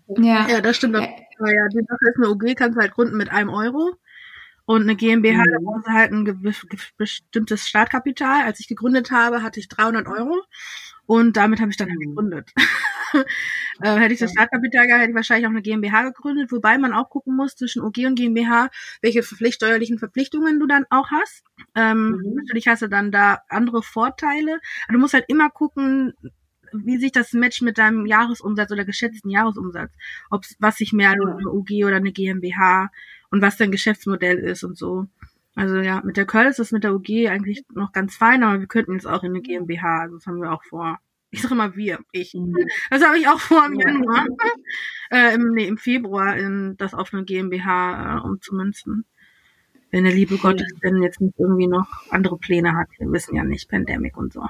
[0.07, 0.95] Ja, ja das stimmt.
[0.95, 1.01] Ja.
[1.01, 3.95] ja, die Sache ist, eine UG kannst du halt gründen mit einem Euro.
[4.65, 5.51] Und eine GmbH, mhm.
[5.51, 6.55] da brauchst du halt ein
[6.97, 8.43] bestimmtes Startkapital.
[8.43, 10.43] Als ich gegründet habe, hatte ich 300 Euro.
[11.05, 12.09] Und damit habe ich dann halt mhm.
[12.09, 12.51] gegründet.
[13.81, 16.91] äh, hätte ich das Startkapital gehabt, hätte ich wahrscheinlich auch eine GmbH gegründet, wobei man
[16.91, 18.69] auch gucken muss zwischen OG und GmbH,
[19.01, 21.45] welche Verpflicht steuerlichen Verpflichtungen du dann auch hast.
[21.73, 22.35] Ähm, mhm.
[22.35, 24.59] Natürlich hast du dann da andere Vorteile.
[24.87, 26.13] Aber du musst halt immer gucken,
[26.73, 29.91] wie sich das matcht mit deinem Jahresumsatz oder geschätzten Jahresumsatz.
[30.29, 31.35] Ob was sich mehr ja.
[31.35, 32.89] eine OG oder eine GmbH
[33.29, 35.07] und was dein Geschäftsmodell ist und so.
[35.55, 38.59] Also ja, mit der Curl ist das mit der UG eigentlich noch ganz fein, aber
[38.59, 40.99] wir könnten jetzt auch in eine GmbH, also das haben wir auch vor.
[41.31, 42.35] Ich sage immer wir, ich.
[42.35, 42.55] Mhm.
[42.91, 44.25] Das habe ich auch vor im Januar,
[45.09, 49.05] äh, im, nee, im Februar, in, das auf eine GmbH äh, umzumünzen.
[49.89, 52.89] Wenn der liebe Gott denn jetzt nicht irgendwie noch andere Pläne hat.
[52.99, 54.45] Wir wissen ja nicht, Pandemic und so.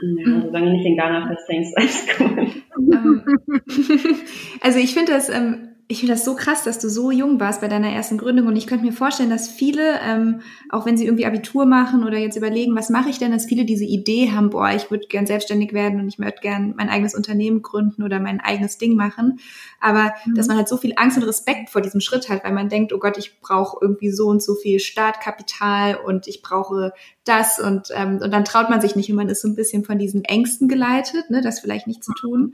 [0.00, 2.62] Ja, solange nicht in Ghana festhängst, alles gut.
[4.60, 7.62] also ich finde das ähm, ich finde das so krass, dass du so jung warst
[7.62, 11.06] bei deiner ersten Gründung und ich könnte mir vorstellen, dass viele, ähm, auch wenn sie
[11.06, 14.50] irgendwie Abitur machen oder jetzt überlegen, was mache ich denn, dass viele diese Idee haben,
[14.50, 18.20] boah, ich würde gern selbstständig werden und ich möchte gern mein eigenes Unternehmen gründen oder
[18.20, 19.40] mein eigenes Ding machen,
[19.80, 20.34] aber mhm.
[20.34, 22.92] dass man halt so viel Angst und Respekt vor diesem Schritt hat, weil man denkt,
[22.92, 26.92] oh Gott, ich brauche irgendwie so und so viel Startkapital und ich brauche
[27.24, 29.84] das und, ähm, und dann traut man sich nicht und man ist so ein bisschen
[29.84, 32.52] von diesen Ängsten geleitet, ne, das vielleicht nicht zu tun.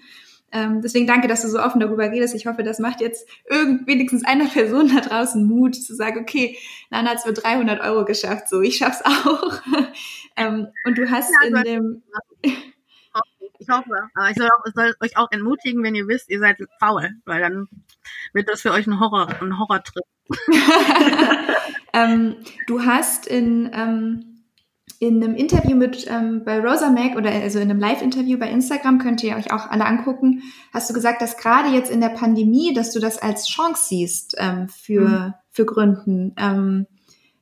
[0.55, 2.33] Ähm, deswegen danke, dass du so offen darüber redest.
[2.35, 6.57] Ich hoffe, das macht jetzt irgend, wenigstens einer Person da draußen Mut zu sagen, okay,
[6.91, 9.61] Nana hat es für 300 Euro geschafft, so, ich schaff's auch.
[10.37, 12.03] ähm, und du hast ja, in dem...
[13.61, 16.59] Ich hoffe, aber ich soll, auch, soll, euch auch entmutigen, wenn ihr wisst, ihr seid
[16.81, 17.69] faul, weil dann
[18.35, 20.05] wird das für euch ein Horror, ein Horrortrip.
[21.95, 22.37] ähm,
[22.67, 24.34] du hast in, ähm,
[25.07, 28.99] in einem Interview mit ähm, bei Rosa Mac oder also in einem Live-Interview bei Instagram
[28.99, 32.73] könnt ihr euch auch alle angucken, hast du gesagt, dass gerade jetzt in der Pandemie,
[32.75, 35.35] dass du das als Chance siehst ähm, für mhm.
[35.51, 36.35] für Gründen.
[36.37, 36.87] Ähm,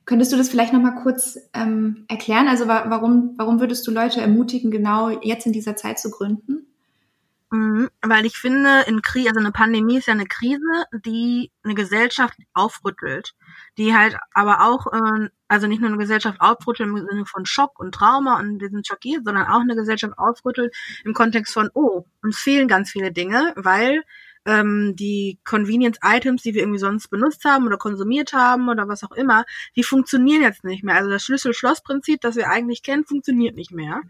[0.05, 2.47] könntest du das vielleicht noch mal kurz ähm, erklären?
[2.47, 6.67] Also wa warum warum würdest du Leute ermutigen, genau jetzt in dieser Zeit zu gründen?
[7.53, 11.75] Mhm, weil ich finde, in Krise, also eine Pandemie ist ja eine Krise, die eine
[11.75, 13.35] Gesellschaft aufrüttelt,
[13.77, 17.79] die halt aber auch, äh, also nicht nur eine Gesellschaft aufrüttelt im Sinne von Schock
[17.79, 22.05] und Trauma und wir sind schockiert, sondern auch eine Gesellschaft aufrüttelt im Kontext von, oh,
[22.23, 24.03] uns fehlen ganz viele Dinge, weil
[24.45, 29.03] ähm, die Convenience Items, die wir irgendwie sonst benutzt haben oder konsumiert haben oder was
[29.03, 30.95] auch immer, die funktionieren jetzt nicht mehr.
[30.95, 34.01] Also das Schlüssel-Schloss-Prinzip, das wir eigentlich kennen, funktioniert nicht mehr.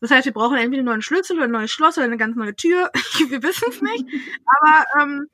[0.00, 2.36] Das heißt, wir brauchen entweder einen neuen Schlüssel oder ein neues Schloss oder eine ganz
[2.36, 2.90] neue Tür.
[3.28, 4.04] wir wissen es nicht.
[4.46, 5.28] Aber ähm,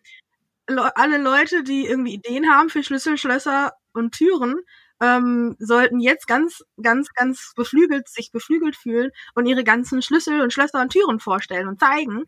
[0.95, 4.61] alle Leute, die irgendwie Ideen haben für Schlüssel, Schlösser und Türen,
[5.01, 10.53] ähm, sollten jetzt ganz, ganz, ganz beflügelt, sich beflügelt fühlen und ihre ganzen Schlüssel und
[10.53, 12.25] Schlösser und Türen vorstellen und zeigen,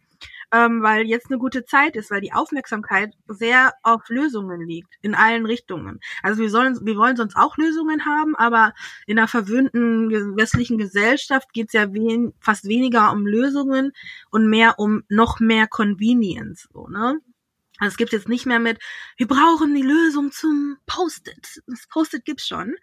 [0.52, 5.14] ähm, weil jetzt eine gute Zeit ist, weil die Aufmerksamkeit sehr auf Lösungen liegt, in
[5.14, 6.00] allen Richtungen.
[6.22, 8.72] Also wir sollen, wir wollen sonst auch Lösungen haben, aber
[9.06, 13.92] in einer verwöhnten westlichen Gesellschaft geht es ja wen, fast weniger um Lösungen
[14.30, 17.20] und mehr um noch mehr Convenience, so, ne?
[17.82, 18.78] Also es gibt jetzt nicht mehr mit,
[19.16, 21.60] wir brauchen die Lösung zum Post-it.
[21.66, 22.76] Das Post-it gibt's schon.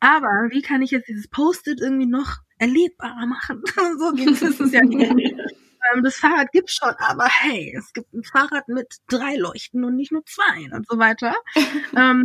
[0.00, 3.62] Aber wie kann ich jetzt dieses Post-it irgendwie noch erlebbarer machen?
[3.98, 5.12] so geht es ja nicht.
[5.12, 9.94] Ähm, das Fahrrad gibt's schon, aber hey, es gibt ein Fahrrad mit drei Leuchten und
[9.94, 11.34] nicht nur zwei und so weiter.
[11.94, 12.24] ähm,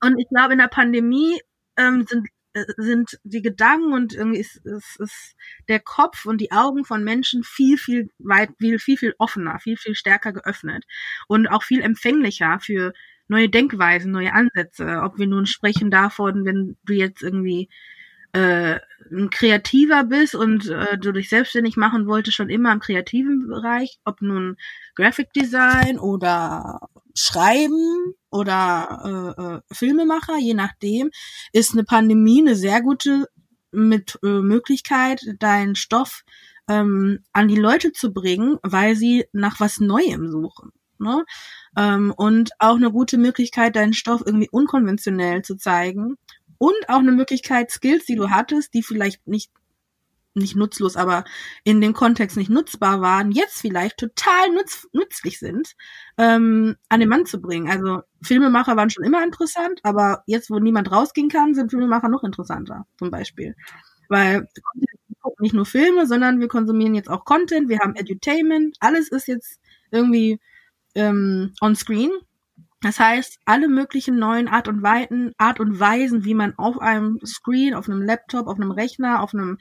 [0.00, 1.40] und ich glaube, in der Pandemie
[1.76, 2.26] ähm, sind
[2.76, 5.36] sind die Gedanken und irgendwie ist, ist, ist
[5.68, 9.76] der Kopf und die Augen von Menschen viel, viel weit, viel, viel, viel offener, viel,
[9.76, 10.84] viel stärker geöffnet
[11.28, 12.92] und auch viel empfänglicher für
[13.28, 15.02] neue Denkweisen, neue Ansätze.
[15.02, 17.68] Ob wir nun sprechen davon, wenn du jetzt irgendwie
[18.32, 18.78] äh,
[19.10, 23.98] ein Kreativer bist und äh, du dich selbstständig machen wolltest, schon immer im kreativen Bereich,
[24.04, 24.56] ob nun
[24.94, 26.80] Graphic Design oder
[27.16, 31.10] Schreiben oder äh, äh, Filmemacher, je nachdem,
[31.52, 33.26] ist eine Pandemie eine sehr gute
[33.72, 36.22] mit äh, Möglichkeit, deinen Stoff
[36.68, 40.72] ähm, an die Leute zu bringen, weil sie nach was Neuem suchen.
[40.98, 41.24] Ne?
[41.76, 46.16] Ähm, und auch eine gute Möglichkeit, deinen Stoff irgendwie unkonventionell zu zeigen.
[46.58, 49.50] Und auch eine Möglichkeit, Skills, die du hattest, die vielleicht nicht
[50.36, 51.24] nicht nutzlos, aber
[51.64, 55.74] in dem Kontext nicht nutzbar waren, jetzt vielleicht total nutz, nützlich sind,
[56.18, 57.68] ähm, an den Mann zu bringen.
[57.68, 62.24] Also Filmemacher waren schon immer interessant, aber jetzt, wo niemand rausgehen kann, sind Filmemacher noch
[62.24, 63.54] interessanter, zum Beispiel.
[64.08, 64.88] Weil wir
[65.20, 69.26] gucken nicht nur Filme, sondern wir konsumieren jetzt auch Content, wir haben Edutainment, alles ist
[69.28, 70.40] jetzt irgendwie
[70.94, 72.10] ähm, on screen.
[72.82, 77.18] Das heißt, alle möglichen neuen Art und Weiten, Art und Weisen, wie man auf einem
[77.24, 79.58] Screen, auf einem Laptop, auf einem Rechner, auf einem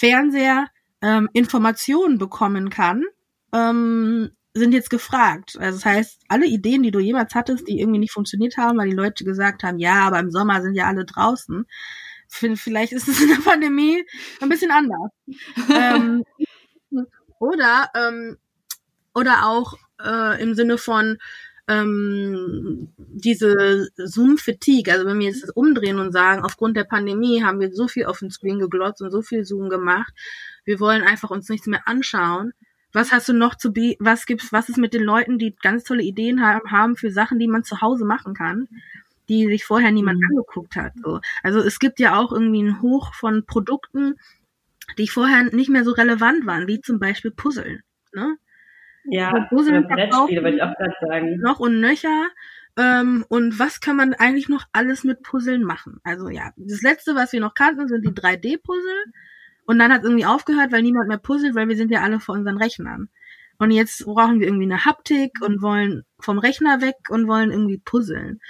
[0.00, 0.68] Fernseher
[1.02, 3.04] ähm, Informationen bekommen kann,
[3.52, 5.56] ähm, sind jetzt gefragt.
[5.58, 8.88] Also das heißt, alle Ideen, die du jemals hattest, die irgendwie nicht funktioniert haben, weil
[8.88, 11.66] die Leute gesagt haben, ja, aber im Sommer sind ja alle draußen.
[12.28, 14.02] Vielleicht ist es in der Pandemie
[14.40, 15.10] ein bisschen anders.
[15.70, 16.24] ähm,
[17.38, 18.38] oder ähm,
[19.14, 21.18] oder auch äh, im Sinne von
[21.70, 27.60] ähm, diese Zoom-Fatigue, also wenn wir jetzt das umdrehen und sagen, aufgrund der Pandemie haben
[27.60, 30.12] wir so viel auf den Screen geglotzt und so viel Zoom gemacht,
[30.64, 32.52] wir wollen einfach uns nichts mehr anschauen.
[32.92, 35.84] Was hast du noch zu be was gibt's, was ist mit den Leuten, die ganz
[35.84, 38.66] tolle Ideen haben, haben für Sachen, die man zu Hause machen kann,
[39.28, 40.26] die sich vorher niemand mhm.
[40.30, 40.94] angeguckt hat.
[41.00, 41.20] So.
[41.44, 44.16] Also es gibt ja auch irgendwie einen Hoch von Produkten,
[44.98, 47.80] die vorher nicht mehr so relevant waren, wie zum Beispiel Puzzle.
[48.12, 48.36] Ne?
[49.04, 51.38] Ja, Brettspiele wollte ich auch gerade sagen.
[51.40, 52.28] Noch und nöcher.
[52.76, 56.00] Ähm, und was kann man eigentlich noch alles mit Puzzeln machen?
[56.04, 59.04] Also ja, das letzte, was wir noch kannten, sind die 3D-Puzzle.
[59.66, 62.20] Und dann hat es irgendwie aufgehört, weil niemand mehr puzzelt, weil wir sind ja alle
[62.20, 63.08] vor unseren Rechnern.
[63.58, 67.78] Und jetzt brauchen wir irgendwie eine Haptik und wollen vom Rechner weg und wollen irgendwie
[67.78, 68.40] puzzeln.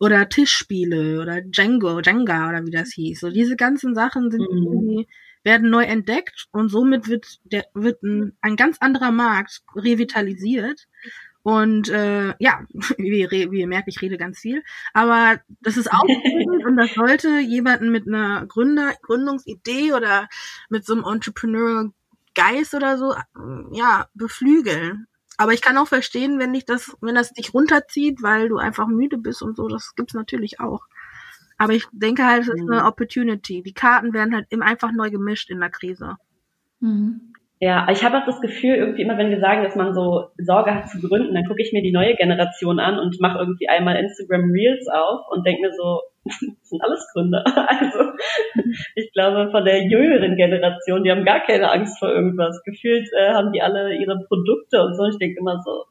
[0.00, 3.20] Oder Tischspiele oder Django, Jenga oder wie das hieß.
[3.20, 4.48] So diese ganzen Sachen sind mhm.
[4.50, 5.08] irgendwie
[5.46, 10.88] werden neu entdeckt und somit wird der wird ein, ein ganz anderer Markt revitalisiert.
[11.42, 12.66] Und äh, ja,
[12.98, 14.64] wie, wie ihr merkt, ich rede ganz viel.
[14.92, 16.02] Aber das ist auch
[16.66, 20.28] und das sollte jemanden mit einer Gründer, Gründungsidee oder
[20.68, 21.92] mit so einem Entrepreneurial
[22.34, 23.14] Geist oder so,
[23.72, 25.06] ja, beflügeln.
[25.38, 28.88] Aber ich kann auch verstehen, wenn dich das, wenn das dich runterzieht, weil du einfach
[28.88, 30.82] müde bist und so, das gibt's natürlich auch.
[31.58, 32.86] Aber ich denke halt, es ist eine mhm.
[32.86, 33.62] Opportunity.
[33.62, 36.16] Die Karten werden halt immer einfach neu gemischt in der Krise.
[36.80, 37.32] Mhm.
[37.58, 40.74] Ja, ich habe auch das Gefühl, irgendwie immer, wenn wir sagen, dass man so Sorge
[40.74, 43.96] hat zu gründen, dann gucke ich mir die neue Generation an und mache irgendwie einmal
[43.96, 47.44] Instagram Reels auf und denke mir so, das sind alles Gründer.
[47.66, 48.12] Also
[48.94, 52.62] ich glaube, von der jüngeren Generation, die haben gar keine Angst vor irgendwas.
[52.64, 55.06] Gefühlt äh, haben die alle ihre Produkte und so.
[55.06, 55.84] Ich denke immer so,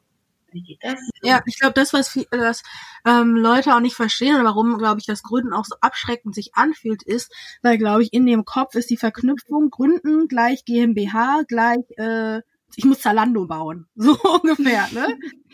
[0.56, 0.98] wie geht das?
[1.22, 2.62] Ja, ich glaube, das, was, viel, was
[3.06, 6.54] ähm, Leute auch nicht verstehen und warum, glaube ich, das Gründen auch so abschreckend sich
[6.54, 11.84] anfühlt, ist, weil, glaube ich, in dem Kopf ist die Verknüpfung Gründen gleich GmbH gleich,
[11.98, 12.40] äh,
[12.74, 13.86] ich muss Zalando bauen.
[13.96, 15.06] So ungefähr, ne?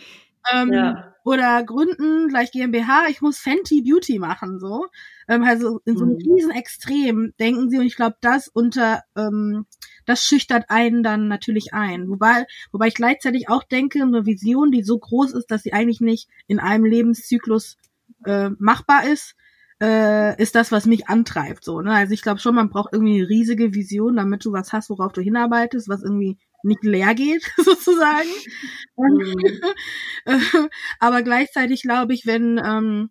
[0.52, 1.14] ähm, ja.
[1.24, 4.86] Oder Gründen gleich GmbH, ich muss Fenty Beauty machen, so.
[5.28, 6.32] Ähm, also in so einem mhm.
[6.32, 9.66] riesen Extrem denken sie und ich glaube, das unter ähm,
[10.06, 12.08] das schüchtert einen dann natürlich ein.
[12.08, 16.00] Wobei, wobei ich gleichzeitig auch denke, eine Vision, die so groß ist, dass sie eigentlich
[16.00, 17.76] nicht in einem Lebenszyklus
[18.24, 19.34] äh, machbar ist,
[19.82, 21.64] äh, ist das, was mich antreibt.
[21.64, 21.92] So, ne?
[21.92, 25.12] Also ich glaube schon, man braucht irgendwie eine riesige Vision, damit du was hast, worauf
[25.12, 28.28] du hinarbeitest, was irgendwie nicht leer geht, sozusagen.
[28.96, 29.34] Mhm.
[31.00, 33.10] Aber gleichzeitig glaube ich, wenn ähm,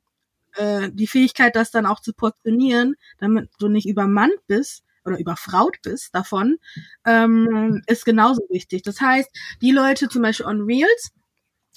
[0.55, 5.77] äh, die Fähigkeit, das dann auch zu portionieren, damit du nicht übermannt bist, oder überfraut
[5.83, 6.57] bist davon,
[7.05, 8.83] ähm, ist genauso wichtig.
[8.83, 9.29] Das heißt,
[9.61, 11.11] die Leute zum Beispiel on Reels,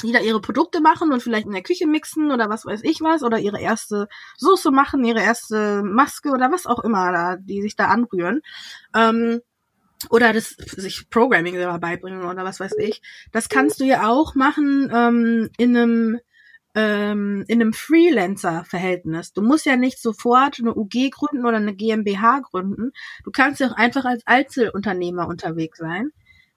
[0.03, 3.01] die da ihre Produkte machen und vielleicht in der Küche mixen oder was weiß ich
[3.01, 4.09] was oder ihre erste
[4.39, 8.43] Soße machen, ihre erste Maske oder was auch immer da, die sich da anrühren.
[8.95, 9.41] Ähm,
[10.11, 13.01] oder das sich Programming selber beibringen oder was weiß ich.
[13.33, 16.21] Das kannst du ja auch machen ähm, in einem
[16.75, 19.33] ähm, in einem Freelancer-Verhältnis.
[19.33, 22.93] Du musst ja nicht sofort eine UG gründen oder eine GmbH gründen.
[23.25, 26.11] Du kannst ja auch einfach als Einzelunternehmer unterwegs sein.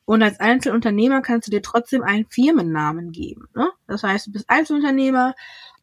[0.05, 3.49] Und als Einzelunternehmer kannst du dir trotzdem einen Firmennamen geben.
[3.53, 3.69] Ne?
[3.87, 5.35] Das heißt, du bist Einzelunternehmer,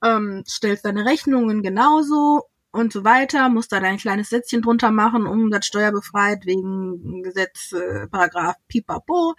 [0.02, 5.26] ähm, stellst deine Rechnungen genauso und so weiter, musst da dein kleines Sätzchen drunter machen,
[5.26, 9.34] umsatzsteuerbefreit wegen Gesetz, äh, Paragraph Pipapo,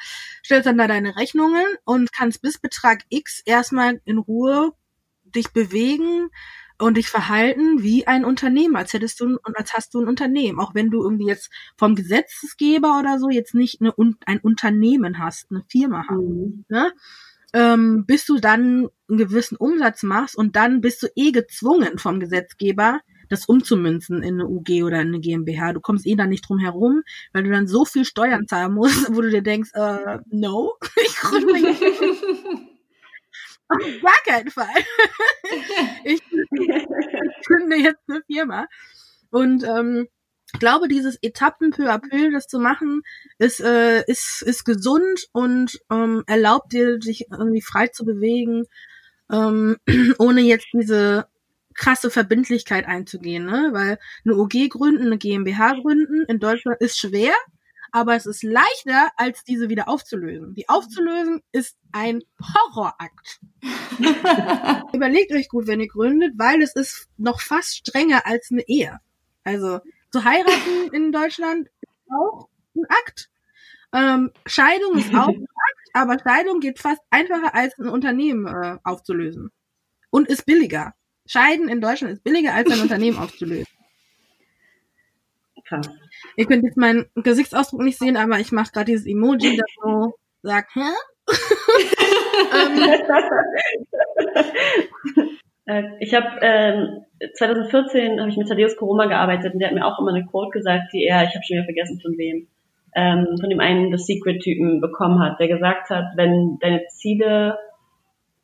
[0.45, 4.71] stellst dann da deine Rechnungen und kannst bis Betrag X erstmal in Ruhe
[5.35, 6.29] dich bewegen,
[6.77, 10.59] und dich verhalten wie ein Unternehmen, als hättest du und als hast du ein Unternehmen,
[10.59, 13.93] auch wenn du irgendwie jetzt vom Gesetzgeber oder so jetzt nicht eine,
[14.25, 16.65] ein Unternehmen hast, eine Firma hast, mhm.
[16.67, 16.91] ne?
[17.53, 22.19] ähm, bis du dann einen gewissen Umsatz machst und dann bist du eh gezwungen vom
[22.19, 25.73] Gesetzgeber, das umzumünzen in eine UG oder in eine GmbH.
[25.73, 27.01] Du kommst eh da nicht drum herum,
[27.33, 30.73] weil du dann so viel Steuern zahlen musst, wo du dir denkst, äh, no,
[31.05, 31.81] ich gründe nicht.
[33.67, 34.67] Auf gar keinen Fall.
[36.04, 38.67] ich, ich gründe jetzt eine Firma.
[39.32, 40.08] Und ähm,
[40.54, 43.01] ich glaube, dieses Etappen peu à peu, das zu machen,
[43.39, 48.65] ist, äh, ist, ist gesund und ähm, erlaubt dir, dich irgendwie frei zu bewegen,
[49.32, 49.78] ähm,
[50.19, 51.28] ohne jetzt diese
[51.73, 53.69] krasse Verbindlichkeit einzugehen, ne?
[53.73, 57.34] Weil eine OG gründen, eine GmbH gründen in Deutschland ist schwer,
[57.95, 60.53] aber es ist leichter, als diese wieder aufzulösen.
[60.53, 63.39] Die aufzulösen ist ein Horrorakt.
[64.93, 68.99] Überlegt euch gut, wenn ihr gründet, weil es ist noch fast strenger als eine Ehe.
[69.45, 69.79] Also
[70.12, 73.29] zu heiraten in Deutschland ist auch ein Akt.
[73.93, 78.77] Ähm, Scheidung ist auch ein Akt, aber Scheidung geht fast einfacher als ein Unternehmen äh,
[78.84, 79.51] aufzulösen.
[80.10, 80.95] Und ist billiger.
[81.27, 83.67] Scheiden in Deutschland ist billiger als ein Unternehmen aufzulösen.
[85.67, 85.89] Krass.
[86.36, 90.13] Ihr könnt jetzt meinen Gesichtsausdruck nicht sehen, aber ich mache gerade dieses Emoji, das so
[90.41, 90.82] sagt, hä?
[95.67, 99.86] Äh, ich habe ähm, 2014 habe ich mit Thaddeus Koroma gearbeitet und der hat mir
[99.86, 102.47] auch immer eine Quote gesagt, die er, ich habe schon wieder vergessen von wem,
[102.95, 107.58] ähm, von dem einen The Secret-Typen bekommen hat, der gesagt hat, wenn deine Ziele,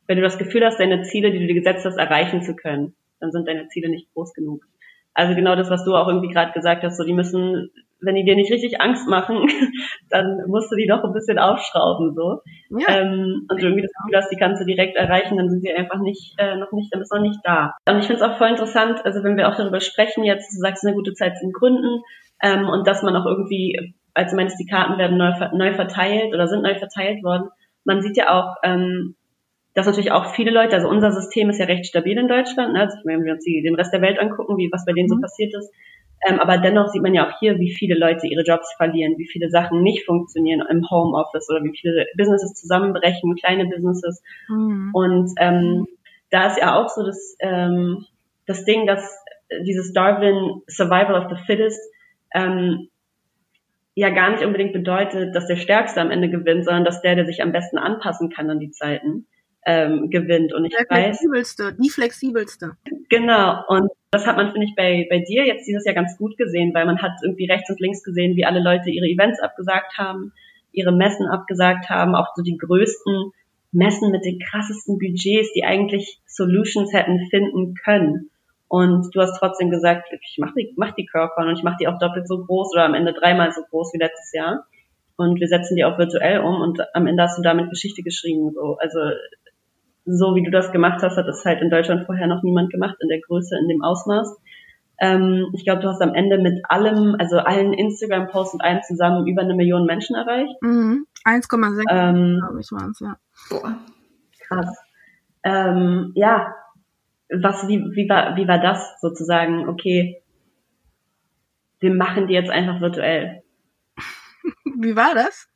[0.08, 2.96] wenn du das Gefühl hast, deine Ziele, die du dir gesetzt hast, erreichen zu können,
[3.20, 4.64] dann sind deine Ziele nicht groß genug.
[5.14, 7.70] Also genau das, was du auch irgendwie gerade gesagt hast, so die müssen
[8.02, 9.46] wenn die dir nicht richtig Angst machen,
[10.10, 12.40] dann musst du die noch ein bisschen aufschrauben so.
[12.70, 12.88] Ja.
[12.88, 16.00] Ähm, und irgendwie das Gefühl hast, die kannst du direkt erreichen, dann sind sie einfach
[16.00, 17.74] nicht äh, noch nicht, dann ist noch nicht da.
[17.88, 20.58] Und ich finde es auch voll interessant, also wenn wir auch darüber sprechen, jetzt du
[20.58, 22.02] sagst eine gute Zeit zum Gründen
[22.42, 26.34] ähm, und dass man auch irgendwie, als du meinst, die Karten werden neu, neu verteilt
[26.34, 27.48] oder sind neu verteilt worden.
[27.84, 29.14] Man sieht ja auch, ähm,
[29.74, 32.80] dass natürlich auch viele Leute, also unser System ist ja recht stabil in Deutschland, ne?
[32.80, 35.16] also wenn wir uns die, den Rest der Welt angucken, wie was bei denen so
[35.16, 35.22] mhm.
[35.22, 35.72] passiert ist,
[36.24, 39.26] ähm, aber dennoch sieht man ja auch hier, wie viele Leute ihre Jobs verlieren, wie
[39.26, 44.22] viele Sachen nicht funktionieren im Homeoffice oder wie viele Businesses zusammenbrechen, kleine Businesses.
[44.48, 44.90] Mhm.
[44.92, 45.86] Und ähm,
[46.30, 48.04] da ist ja auch so das, ähm,
[48.46, 49.18] das Ding, dass
[49.66, 51.80] dieses Darwin Survival of the Fittest
[52.34, 52.88] ähm,
[53.94, 57.26] ja gar nicht unbedingt bedeutet, dass der Stärkste am Ende gewinnt, sondern dass der, der
[57.26, 59.26] sich am besten anpassen kann an die Zeiten,
[59.66, 60.52] ähm, gewinnt.
[60.52, 62.72] Und ich der weiß, flexibelste, die flexibelste.
[63.08, 63.62] Genau.
[63.68, 66.74] Und das hat man, finde ich, bei, bei dir jetzt dieses Jahr ganz gut gesehen,
[66.74, 70.32] weil man hat irgendwie rechts und links gesehen, wie alle Leute ihre Events abgesagt haben,
[70.72, 73.32] ihre Messen abgesagt haben, auch so die größten
[73.72, 78.30] Messen mit den krassesten Budgets, die eigentlich Solutions hätten finden können.
[78.68, 81.88] Und du hast trotzdem gesagt, ich mach die, mach die Curcon und ich mach die
[81.88, 84.66] auch doppelt so groß oder am Ende dreimal so groß wie letztes Jahr.
[85.16, 88.50] Und wir setzen die auch virtuell um und am Ende hast du damit Geschichte geschrieben.
[88.54, 88.76] So.
[88.80, 88.98] Also
[90.04, 92.96] so wie du das gemacht hast, hat es halt in Deutschland vorher noch niemand gemacht,
[93.00, 94.36] in der Größe, in dem Ausmaß.
[95.00, 99.26] Ähm, ich glaube, du hast am Ende mit allem, also allen Instagram-Posts und allen zusammen
[99.26, 100.54] über eine Million Menschen erreicht.
[100.60, 101.06] Mhm.
[101.24, 103.16] 1,6 ähm, glaube ich waren es, ja.
[103.48, 103.78] Boah.
[104.46, 104.76] Krass.
[105.44, 106.54] Ähm, ja,
[107.28, 109.68] was, wie, wie, war, wie war das sozusagen?
[109.68, 110.22] Okay,
[111.80, 113.42] wir machen die jetzt einfach virtuell.
[114.78, 115.48] wie war das?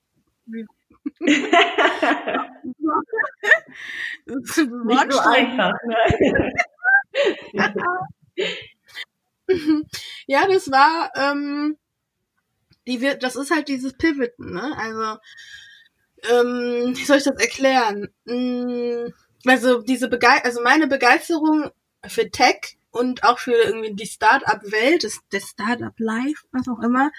[0.47, 0.67] Wie,
[1.19, 1.53] Nicht
[5.13, 6.53] so einfach, ne?
[10.27, 11.79] ja, das war, ähm,
[12.87, 14.77] die wird, das ist halt dieses Pivoten, ne?
[14.77, 15.19] Also,
[16.31, 18.09] ähm, wie soll ich das erklären?
[18.25, 19.07] Mm,
[19.47, 21.71] also diese Begei also meine Begeisterung
[22.07, 27.11] für Tech und auch für irgendwie die Start-up-Welt, das, das Start-up-Life, was auch immer,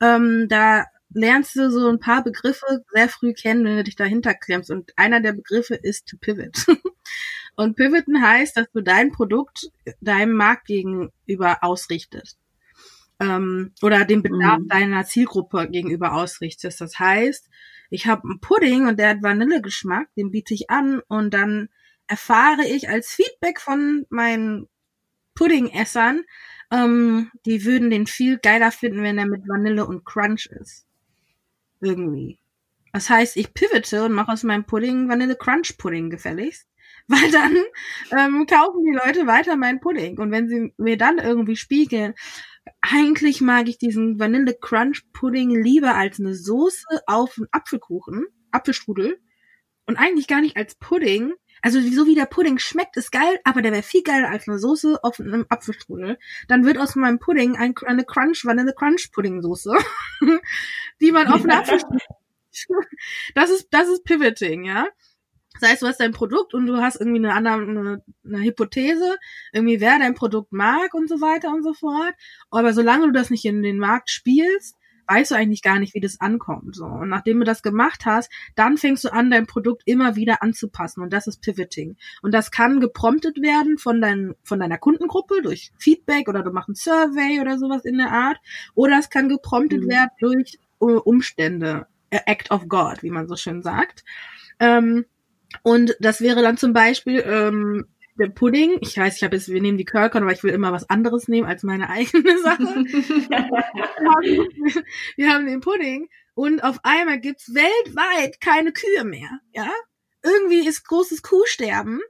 [0.00, 4.34] ähm, da lernst du so ein paar Begriffe sehr früh kennen, wenn du dich dahinter
[4.34, 4.70] klemmst.
[4.70, 6.66] Und einer der Begriffe ist to pivot.
[7.56, 12.38] Und pivoten heißt, dass du dein Produkt deinem Markt gegenüber ausrichtest.
[13.20, 14.68] Ähm, oder den Bedarf mhm.
[14.68, 16.80] deiner Zielgruppe gegenüber ausrichtest.
[16.80, 17.48] Das heißt,
[17.90, 21.68] ich habe einen Pudding und der hat Vanillegeschmack, den biete ich an und dann
[22.08, 24.68] erfahre ich als Feedback von meinen
[25.34, 26.24] Puddingessern,
[26.70, 30.83] ähm, die würden den viel geiler finden, wenn er mit Vanille und Crunch ist.
[31.84, 32.38] Irgendwie.
[32.92, 36.68] Das heißt, ich pivote und mache aus meinem Pudding Vanille Crunch Pudding gefälligst.
[37.08, 37.56] Weil dann
[38.12, 40.18] ähm, kaufen die Leute weiter meinen Pudding.
[40.18, 42.14] Und wenn sie mir dann irgendwie spiegeln,
[42.80, 49.20] eigentlich mag ich diesen Vanille Crunch Pudding lieber als eine Soße auf einen Apfelkuchen, Apfelstrudel.
[49.86, 51.34] Und eigentlich gar nicht als Pudding.
[51.64, 54.58] Also so wie der Pudding schmeckt, ist geil, aber der wäre viel geiler als eine
[54.58, 56.18] Soße auf einem Apfelstrudel.
[56.46, 59.72] Dann wird aus meinem Pudding ein, eine Crunch, Vanille Crunch Pudding Soße,
[61.00, 62.02] die man auf eine Apfelstrudel.
[63.34, 64.88] das ist, das ist Pivoting, ja.
[65.58, 69.16] Das heißt, du hast dein Produkt und du hast irgendwie eine andere, eine, eine Hypothese,
[69.54, 72.12] irgendwie wer dein Produkt mag und so weiter und so fort.
[72.50, 74.76] Aber solange du das nicht in den Markt spielst,
[75.06, 76.74] weißt du eigentlich gar nicht, wie das ankommt.
[76.76, 76.84] So.
[76.84, 81.02] Und nachdem du das gemacht hast, dann fängst du an, dein Produkt immer wieder anzupassen.
[81.02, 81.96] Und das ist Pivoting.
[82.22, 86.68] Und das kann gepromptet werden von, dein, von deiner Kundengruppe durch Feedback oder du machst
[86.68, 88.38] ein Survey oder sowas in der Art.
[88.74, 89.88] Oder es kann gepromptet mhm.
[89.88, 91.86] werden durch uh, Umstände.
[92.26, 94.04] Act of God, wie man so schön sagt.
[94.60, 95.04] Ähm,
[95.62, 97.86] und das wäre dann zum Beispiel ähm,
[98.18, 98.78] der Pudding.
[98.80, 101.28] Ich weiß, ich habe jetzt, wir nehmen die Curlcorn, aber ich will immer was anderes
[101.28, 102.64] nehmen als meine eigene Sache.
[105.16, 109.40] wir haben den Pudding und auf einmal gibt's weltweit keine Kühe mehr.
[109.52, 109.70] Ja,
[110.22, 112.00] irgendwie ist großes Kuhsterben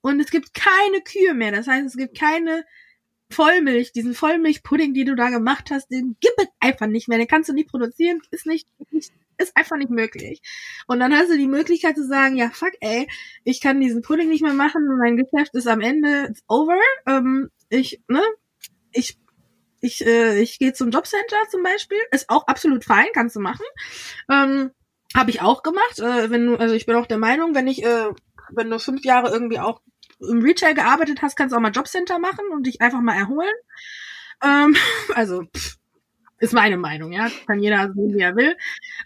[0.00, 1.52] und es gibt keine Kühe mehr.
[1.52, 2.64] Das heißt, es gibt keine
[3.30, 7.18] Vollmilch, diesen Vollmilchpudding, die du da gemacht hast, den gibt es einfach nicht mehr.
[7.18, 9.12] Den kannst du nicht produzieren, ist nicht, nicht
[9.42, 10.40] ist einfach nicht möglich.
[10.86, 13.08] Und dann hast du die Möglichkeit zu sagen, ja, fuck, ey,
[13.44, 16.78] ich kann diesen Pudding nicht mehr machen, mein Geschäft ist am Ende, it's over.
[17.06, 18.22] Ähm, ich, ne,
[18.92, 19.18] ich,
[19.80, 23.66] ich, äh, ich gehe zum Jobcenter zum Beispiel, ist auch absolut fein, kannst du machen.
[24.30, 24.70] Ähm,
[25.14, 25.98] Habe ich auch gemacht.
[25.98, 28.10] Äh, wenn du, also ich bin auch der Meinung, wenn ich, äh,
[28.52, 29.82] wenn du fünf Jahre irgendwie auch
[30.20, 33.54] im Retail gearbeitet hast, kannst du auch mal Jobcenter machen und dich einfach mal erholen.
[34.42, 34.76] Ähm,
[35.14, 35.76] also pff,
[36.42, 37.30] ist meine Meinung, ja.
[37.46, 38.56] Kann jeder sehen, wie er will.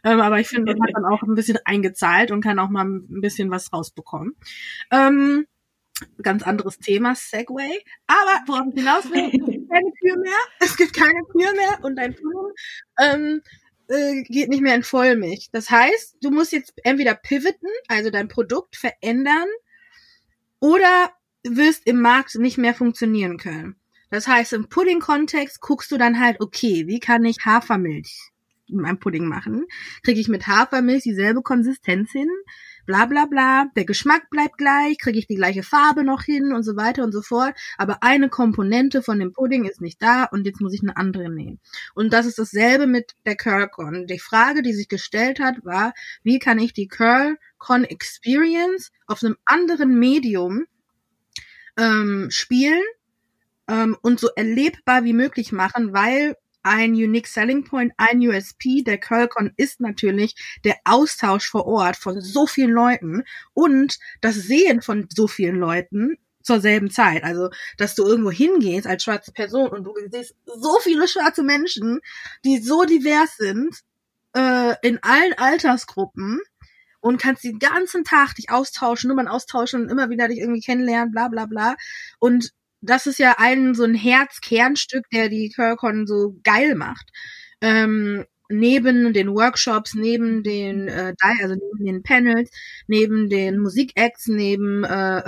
[0.05, 2.87] Ähm, aber ich finde, man hat dann auch ein bisschen eingezahlt und kann auch mal
[2.87, 4.35] ein bisschen was rausbekommen.
[4.91, 5.47] Ähm,
[6.23, 7.85] ganz anderes Thema, Segway.
[8.07, 10.39] Aber worauf ich hinaus will, es gibt keine Kühe mehr.
[10.61, 12.53] Es gibt keine Kühe mehr und dein Fluch
[12.99, 13.43] ähm,
[13.89, 15.51] äh, geht nicht mehr in Vollmilch.
[15.53, 19.49] Das heißt, du musst jetzt entweder pivoten, also dein Produkt verändern,
[20.59, 21.11] oder
[21.45, 23.77] wirst im Markt nicht mehr funktionieren können.
[24.11, 28.31] Das heißt, im Pudding-Kontext guckst du dann halt, okay, wie kann ich Hafermilch
[28.69, 29.67] in meinem Pudding machen?
[30.03, 32.29] Kriege ich mit Hafermilch dieselbe Konsistenz hin?
[32.85, 33.67] Bla bla bla.
[33.75, 37.13] Der Geschmack bleibt gleich, kriege ich die gleiche Farbe noch hin und so weiter und
[37.13, 37.55] so fort.
[37.79, 41.29] Aber eine Komponente von dem Pudding ist nicht da und jetzt muss ich eine andere
[41.29, 41.59] nehmen.
[41.95, 44.07] Und das ist dasselbe mit der Curlcon.
[44.07, 49.37] Die Frage, die sich gestellt hat, war, wie kann ich die Curlcon Experience auf einem
[49.45, 50.65] anderen Medium
[51.77, 52.83] ähm, spielen,
[53.69, 58.99] ähm, und so erlebbar wie möglich machen, weil ein Unique Selling Point, ein USP der
[58.99, 63.23] Curlcon ist natürlich der Austausch vor Ort von so vielen Leuten
[63.55, 67.23] und das Sehen von so vielen Leuten zur selben Zeit.
[67.23, 72.01] Also, dass du irgendwo hingehst als schwarze Person und du siehst so viele schwarze Menschen,
[72.45, 73.77] die so divers sind,
[74.35, 76.41] äh, in allen Altersgruppen
[77.01, 81.13] und kannst den ganzen Tag dich austauschen, Nummern austauschen und immer wieder dich irgendwie kennenlernen,
[81.13, 81.77] bla bla bla.
[82.19, 87.11] Und das ist ja ein so ein Herzkernstück, der die Curlcon so geil macht.
[87.61, 92.51] Ähm, neben den Workshops, neben den äh, also neben den Panels,
[92.87, 95.19] neben den Musikacts, neben äh,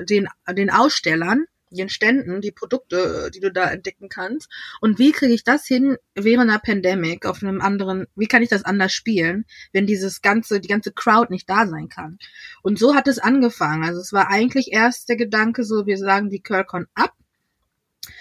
[0.00, 1.44] äh, den den Ausstellern
[1.76, 4.50] den Ständen, die Produkte, die du da entdecken kannst.
[4.80, 8.48] Und wie kriege ich das hin während einer Pandemic auf einem anderen, wie kann ich
[8.48, 12.18] das anders spielen, wenn dieses ganze, die ganze Crowd nicht da sein kann?
[12.62, 13.84] Und so hat es angefangen.
[13.84, 17.12] Also es war eigentlich erst der Gedanke so, wir sagen die Curlcon ab.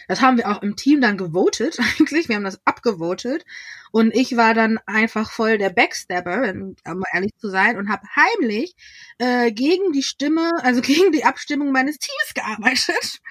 [0.08, 2.30] Das haben wir auch im Team dann gewotet, eigentlich.
[2.30, 3.46] Wir haben das abgevotet.
[3.92, 6.54] Und ich war dann einfach voll der Backstabber,
[6.86, 8.76] um ehrlich zu sein, und habe heimlich
[9.18, 13.22] äh, gegen die Stimme, also gegen die Abstimmung meines Teams gearbeitet.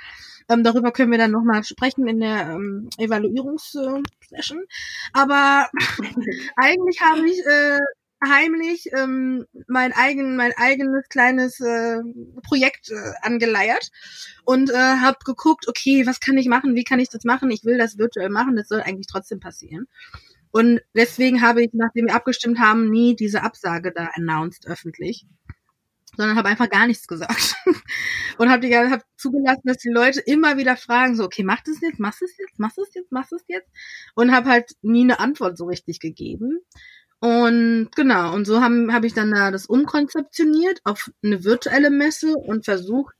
[0.48, 4.64] Ähm, darüber können wir dann nochmal sprechen in der ähm, Evaluierungssession.
[5.12, 5.68] Aber
[6.56, 7.78] eigentlich habe ich äh,
[8.28, 12.00] heimlich ähm, mein eigen mein eigenes kleines äh,
[12.42, 13.90] Projekt äh, angeleiert
[14.44, 17.50] und äh, habe geguckt, okay, was kann ich machen, wie kann ich das machen?
[17.50, 19.86] Ich will das virtuell machen, das soll eigentlich trotzdem passieren.
[20.50, 25.26] Und deswegen habe ich, nachdem wir abgestimmt haben, nie diese Absage da announced öffentlich,
[26.16, 27.56] sondern habe einfach gar nichts gesagt
[28.38, 31.98] und habe hab zugelassen, dass die Leute immer wieder fragen, so, okay, mach das jetzt,
[31.98, 33.68] machst du es jetzt, machst du es jetzt, machst du es jetzt
[34.14, 36.60] und habe halt nie eine Antwort so richtig gegeben.
[37.24, 42.34] Und genau, und so habe hab ich dann da das umkonzeptioniert auf eine virtuelle Messe
[42.34, 43.14] und versucht,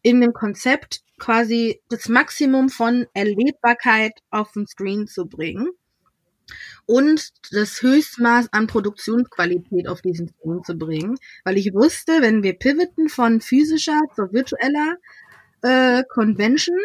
[0.00, 5.68] in dem Konzept quasi das Maximum von Erlebbarkeit auf den Screen zu bringen
[6.86, 12.54] und das Höchstmaß an Produktionsqualität auf diesen Stream zu bringen, weil ich wusste, wenn wir
[12.54, 14.96] pivoten von physischer zu virtueller
[15.60, 16.78] äh, Convention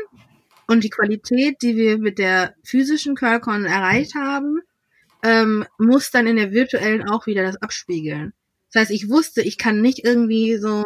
[0.68, 4.60] und die Qualität, die wir mit der physischen Curlcon erreicht haben,
[5.24, 8.34] ähm, muss dann in der virtuellen auch wieder das abspiegeln.
[8.72, 10.84] Das heißt, ich wusste, ich kann nicht irgendwie so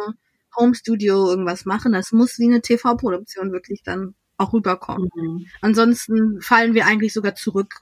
[0.56, 1.92] Home Studio irgendwas machen.
[1.92, 5.08] Das muss wie eine TV-Produktion wirklich dann auch rüberkommen.
[5.14, 5.46] Mhm.
[5.60, 7.80] Ansonsten fallen wir eigentlich sogar zurück.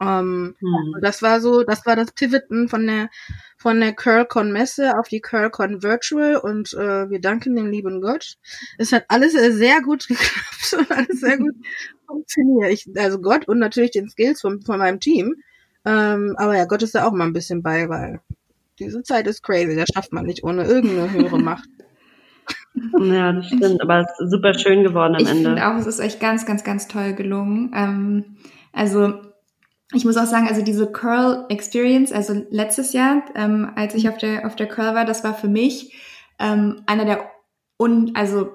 [0.00, 0.96] Ähm, mhm.
[1.02, 3.10] Das war so, das war das Pivoten von der
[3.58, 8.36] von der Curlcon Messe auf die Curlcon Virtual und äh, wir danken dem lieben Gott.
[8.78, 11.54] Es hat alles sehr gut geklappt und alles sehr gut
[12.06, 12.72] funktioniert.
[12.72, 15.34] Ich, also Gott und natürlich den Skills von, von meinem Team.
[15.84, 18.20] Ähm, aber ja, Gott ist da auch mal ein bisschen bei, weil
[18.78, 19.76] diese Zeit ist crazy.
[19.76, 21.68] Das schafft man nicht ohne irgendeine höhere Macht.
[22.98, 25.40] Ja, das stimmt, aber es ist super schön geworden am ich Ende.
[25.40, 27.72] Ich finde auch, es ist euch ganz, ganz, ganz toll gelungen.
[27.74, 28.36] Ähm,
[28.72, 29.29] also
[29.92, 34.18] ich muss auch sagen, also diese Curl Experience, also letztes Jahr, ähm, als ich auf
[34.18, 35.94] der auf der Curl war, das war für mich
[36.38, 37.30] ähm, einer der
[37.78, 38.50] un, also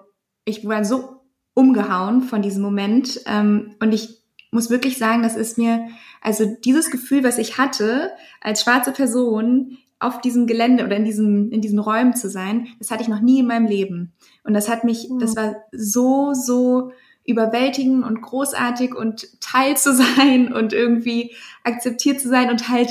[0.45, 1.21] ich war so
[1.53, 5.87] umgehauen von diesem Moment ähm, und ich muss wirklich sagen, das ist mir
[6.21, 11.51] also dieses Gefühl, was ich hatte als schwarze Person auf diesem Gelände oder in diesen
[11.51, 14.13] in diesen Räumen zu sein, das hatte ich noch nie in meinem Leben.
[14.43, 16.91] Und das hat mich, das war so so
[17.25, 22.89] überwältigen und großartig und Teil zu sein und irgendwie akzeptiert zu sein und halt,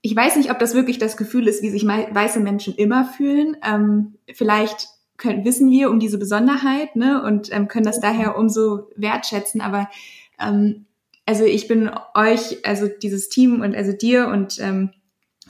[0.00, 3.56] ich weiß nicht, ob das wirklich das Gefühl ist, wie sich weiße Menschen immer fühlen.
[3.64, 8.88] Ähm, vielleicht können, wissen wir um diese Besonderheit ne, und ähm, können das daher umso
[8.96, 9.90] wertschätzen, aber
[10.40, 10.86] ähm,
[11.26, 14.92] also ich bin euch, also dieses Team und also dir und ähm,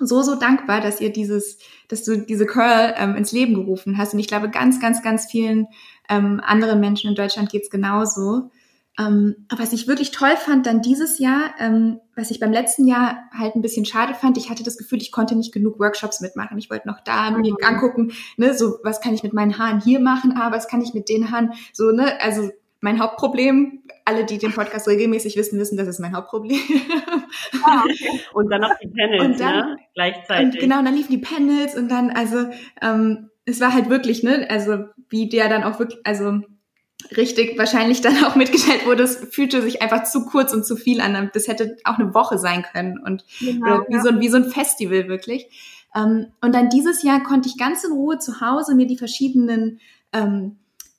[0.00, 1.58] so, so dankbar, dass ihr dieses,
[1.88, 4.12] dass du diese Curl ähm, ins Leben gerufen hast.
[4.12, 5.68] Und ich glaube, ganz, ganz, ganz vielen
[6.08, 8.50] ähm, anderen Menschen in Deutschland geht's genauso.
[8.98, 12.86] Ähm, aber was ich wirklich toll fand dann dieses Jahr, ähm, was ich beim letzten
[12.88, 16.20] Jahr halt ein bisschen schade fand, ich hatte das Gefühl, ich konnte nicht genug Workshops
[16.20, 16.58] mitmachen.
[16.58, 17.58] Ich wollte noch da mir mhm.
[17.64, 20.94] angucken, ne, so was kann ich mit meinen Haaren hier machen, aber was kann ich
[20.94, 22.50] mit den Haaren, so, ne, also
[22.80, 26.58] mein Hauptproblem, alle, die den Podcast regelmäßig wissen, wissen, das ist mein Hauptproblem.
[27.64, 28.20] Ah, okay.
[28.32, 29.76] Und dann noch die Panels, und dann, ne?
[29.94, 30.54] Gleichzeitig.
[30.54, 32.46] Und genau, und dann liefen die Panels und dann, also,
[32.80, 36.40] ähm, es war halt wirklich, ne, also wie der dann auch wirklich, also
[37.16, 41.00] richtig wahrscheinlich dann auch mitgeteilt wurde, es fühlte sich einfach zu kurz und zu viel
[41.00, 41.30] an.
[41.32, 44.02] Das hätte auch eine Woche sein können und genau, wie, ja.
[44.02, 45.48] so, wie so ein Festival wirklich.
[45.94, 49.80] Ähm, und dann dieses Jahr konnte ich ganz in Ruhe zu Hause mir die verschiedenen
[50.12, 50.56] ähm,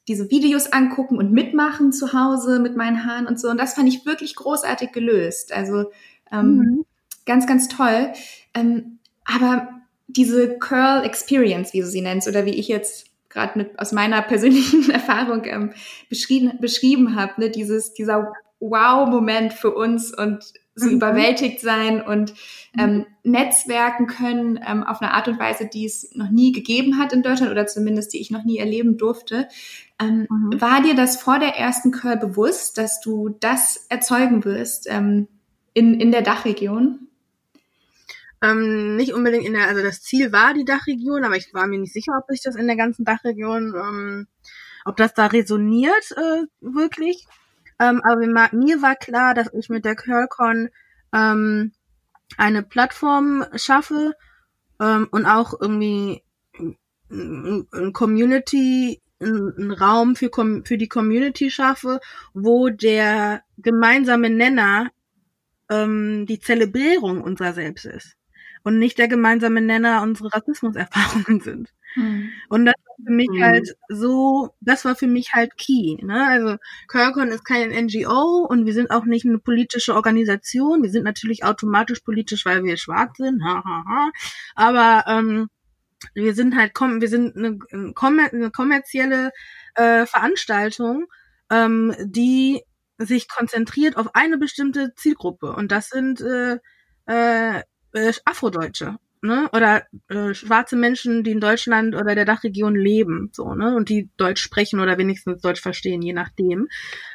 [0.07, 3.47] diese Videos angucken und mitmachen zu Hause mit meinen Haaren und so.
[3.47, 5.53] Und das fand ich wirklich großartig gelöst.
[5.53, 5.91] Also
[6.31, 6.85] ähm, mhm.
[7.27, 8.11] ganz, ganz toll.
[8.55, 9.78] Ähm, aber
[10.09, 14.21] diese Curl Experience, wie du sie nennst, oder wie ich jetzt gerade mit aus meiner
[14.21, 15.73] persönlichen Erfahrung ähm,
[16.09, 20.43] beschrieben, beschrieben habe, ne, dieses, dieser Wow-Moment für uns und
[20.75, 20.95] so mhm.
[20.95, 22.33] überwältigt sein und
[22.77, 27.13] ähm, Netzwerken können ähm, auf eine Art und Weise, die es noch nie gegeben hat
[27.13, 29.47] in Deutschland oder zumindest die ich noch nie erleben durfte.
[30.01, 30.61] Ähm, mhm.
[30.61, 35.27] War dir das vor der ersten Curl bewusst, dass du das erzeugen wirst ähm,
[35.73, 37.08] in, in der Dachregion?
[38.41, 41.79] Ähm, nicht unbedingt in der, also das Ziel war die Dachregion, aber ich war mir
[41.79, 44.27] nicht sicher, ob sich das in der ganzen Dachregion, ähm,
[44.85, 47.27] ob das da resoniert äh, wirklich.
[47.79, 50.69] Ähm, aber mir war klar, dass ich mit der Curlcon
[51.13, 51.73] ähm,
[52.37, 54.13] eine Plattform schaffe
[54.79, 56.23] ähm, und auch irgendwie
[57.11, 60.29] ein Community, einen Raum für,
[60.63, 61.99] für die Community schaffe,
[62.33, 64.91] wo der gemeinsame Nenner
[65.69, 68.18] ähm, die Zelebrierung unserer selbst ist
[68.63, 71.69] und nicht der gemeinsame Nenner unsere Rassismuserfahrungen sind.
[71.95, 72.29] Mhm.
[72.49, 73.43] Und das war für mich mhm.
[73.43, 75.97] halt so, das war für mich halt key.
[76.01, 76.27] Ne?
[76.27, 76.57] Also
[76.87, 80.83] Curlcon ist kein NGO und wir sind auch nicht eine politische Organisation.
[80.83, 83.43] Wir sind natürlich automatisch politisch, weil wir schwarz sind.
[83.43, 84.11] Ha, ha, ha.
[84.55, 85.49] Aber ähm,
[86.13, 89.31] wir sind halt, wir sind eine, eine kommerzielle
[89.75, 91.05] äh, Veranstaltung,
[91.49, 92.61] ähm, die
[92.97, 95.53] sich konzentriert auf eine bestimmte Zielgruppe.
[95.53, 96.57] Und das sind äh,
[97.05, 99.49] äh, äh, Afrodeutsche, ne?
[99.53, 103.75] Oder äh, schwarze Menschen, die in Deutschland oder der Dachregion leben, so, ne?
[103.75, 106.67] Und die Deutsch sprechen oder wenigstens Deutsch verstehen, je nachdem.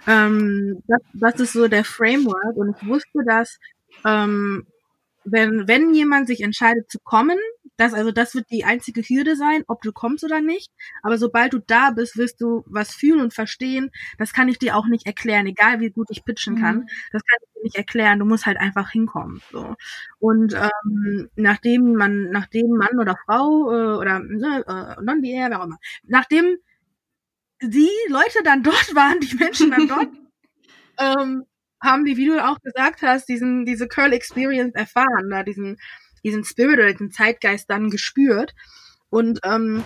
[0.06, 3.58] Ähm, das, das ist so der Framework und ich wusste, dass
[4.04, 4.66] ähm,
[5.24, 7.38] wenn, wenn jemand sich entscheidet zu kommen,
[7.76, 10.70] das, also das wird die einzige Hürde sein, ob du kommst oder nicht.
[11.02, 13.90] Aber sobald du da bist, wirst du was fühlen und verstehen.
[14.18, 16.76] Das kann ich dir auch nicht erklären, egal wie gut ich pitchen kann.
[16.76, 16.88] Mhm.
[17.12, 18.18] Das kann ich dir nicht erklären.
[18.18, 19.42] Du musst halt einfach hinkommen.
[19.50, 19.74] So.
[20.18, 25.64] Und ähm, nachdem man, nachdem Mann oder Frau äh, oder ne, äh, non-binär, wer auch
[25.64, 26.56] immer, nachdem
[27.62, 30.08] die Leute dann dort waren, die Menschen dann dort,
[30.98, 31.44] ähm,
[31.82, 35.76] haben die, wie du auch gesagt hast, diesen, diese Curl Experience erfahren, da diesen,
[36.24, 38.54] diesen Spirit oder diesen Zeitgeist dann gespürt
[39.10, 39.84] und ähm,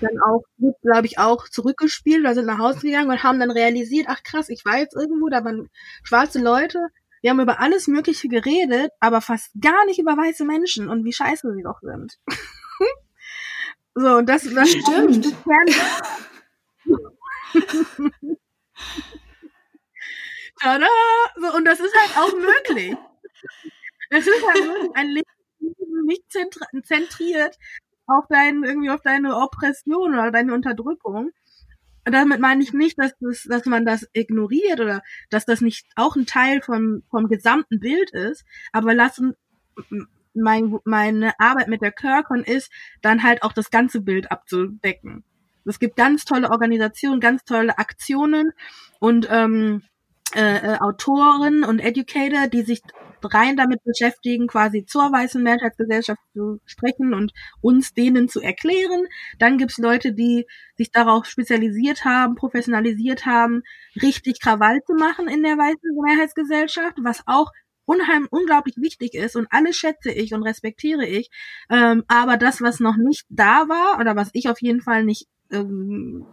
[0.00, 0.42] dann auch,
[0.82, 4.48] glaube ich, auch zurückgespielt oder sind nach Hause gegangen und haben dann realisiert, ach krass,
[4.48, 5.68] ich war jetzt irgendwo, da waren
[6.04, 6.78] schwarze Leute,
[7.22, 11.12] wir haben über alles Mögliche geredet, aber fast gar nicht über weiße Menschen und wie
[11.12, 12.18] scheiße sie doch sind.
[13.94, 15.26] So, und das, das stimmt.
[20.62, 20.88] Tada!
[21.38, 22.96] So, und das ist halt auch möglich.
[24.08, 25.31] Das ist halt wirklich ein Leben
[26.06, 27.58] nicht zentriert
[28.06, 31.30] auf dein, irgendwie auf deine Oppression oder deine Unterdrückung.
[32.04, 36.16] Damit meine ich nicht, dass, das, dass man das ignoriert oder dass das nicht auch
[36.16, 39.34] ein Teil vom, vom gesamten Bild ist, aber lassen
[40.34, 45.24] mein, meine Arbeit mit der Kirkon ist, dann halt auch das ganze Bild abzudecken.
[45.64, 48.52] Es gibt ganz tolle Organisationen, ganz tolle Aktionen
[48.98, 49.82] und ähm,
[50.34, 52.82] äh, äh, Autoren und Educator, die sich
[53.24, 59.06] rein damit beschäftigen, quasi zur weißen Mehrheitsgesellschaft zu sprechen und uns denen zu erklären.
[59.38, 60.46] Dann gibt's Leute, die
[60.76, 63.62] sich darauf spezialisiert haben, professionalisiert haben,
[64.00, 67.50] richtig Krawall zu machen in der weißen Mehrheitsgesellschaft, was auch
[67.84, 71.30] unheimlich unglaublich wichtig ist und alles schätze ich und respektiere ich.
[71.70, 75.26] Ähm, aber das, was noch nicht da war oder was ich auf jeden Fall nicht
[75.52, 76.26] ähm,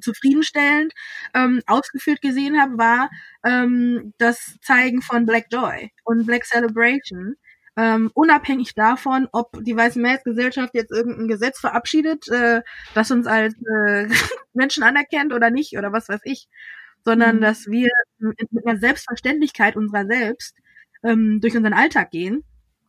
[0.00, 0.92] zufriedenstellend
[1.34, 3.10] ähm, ausgeführt gesehen habe, war
[3.44, 7.36] ähm, das Zeigen von Black Joy und Black Celebration.
[7.76, 12.62] Ähm, unabhängig davon, ob die Weiße Mehrheitsgesellschaft jetzt irgendein Gesetz verabschiedet, äh,
[12.94, 14.08] das uns als äh,
[14.52, 16.48] Menschen anerkennt oder nicht oder was weiß ich,
[17.04, 17.40] sondern mhm.
[17.40, 20.56] dass wir mit, einer Selbstverständlichkeit unserer selbst
[21.04, 22.44] ähm, durch unseren Alltag gehen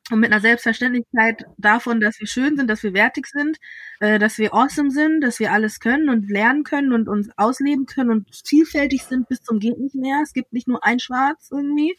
[0.10, 3.58] und mit einer Selbstverständlichkeit davon, dass wir schön sind, dass wir wertig sind,
[4.00, 7.86] äh, dass wir awesome sind, dass wir alles können und lernen können und uns ausleben
[7.86, 10.22] können und vielfältig sind bis zum geht nicht mehr.
[10.24, 11.98] Es gibt nicht nur ein Schwarz irgendwie.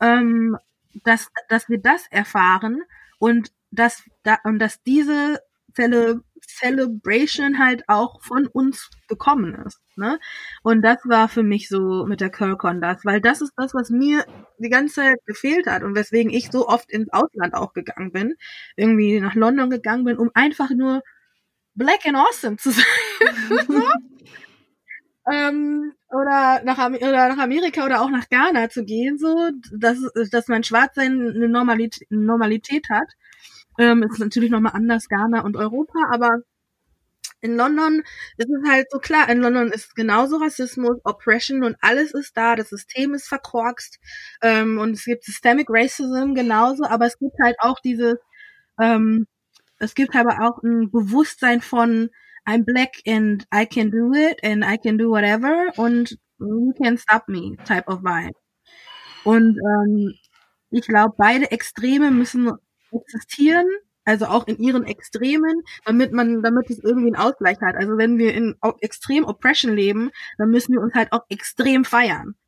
[0.00, 0.56] Ähm,
[1.04, 2.82] dass, dass wir das erfahren
[3.18, 5.40] und dass, da, und dass diese
[5.74, 9.80] Cele Celebration halt auch von uns gekommen ist.
[9.96, 10.18] Ne?
[10.62, 13.90] Und das war für mich so mit der Curlcon das, weil das ist das, was
[13.90, 14.24] mir
[14.58, 18.34] die ganze Zeit gefehlt hat und weswegen ich so oft ins Ausland auch gegangen bin,
[18.76, 21.02] irgendwie nach London gegangen bin, um einfach nur
[21.74, 22.84] black and awesome zu sein.
[25.32, 29.98] ähm, oder nach, oder nach Amerika oder auch nach Ghana zu gehen, so, dass,
[30.30, 33.08] dass mein Schwarzsein eine Normalität, Normalität hat.
[33.78, 36.30] Ähm, ist natürlich nochmal anders Ghana und Europa, aber
[37.40, 38.02] in London
[38.36, 42.54] ist es halt so klar, in London ist genauso Rassismus, Oppression und alles ist da,
[42.56, 43.98] das System ist verkorkst
[44.42, 48.20] ähm, und es gibt Systemic Racism genauso, aber es gibt halt auch diese,
[48.80, 49.26] ähm,
[49.78, 52.10] es gibt aber auch ein Bewusstsein von
[52.46, 56.98] I'm black and I can do it and I can do whatever und you can
[56.98, 58.34] stop me type of vibe.
[59.24, 60.14] Und ähm,
[60.70, 62.50] ich glaube, beide Extreme müssen
[62.92, 63.66] existieren
[64.04, 67.76] also auch in ihren Extremen, damit man, damit es irgendwie einen Ausgleich hat.
[67.76, 72.34] Also wenn wir in extrem Oppression leben, dann müssen wir uns halt auch extrem feiern.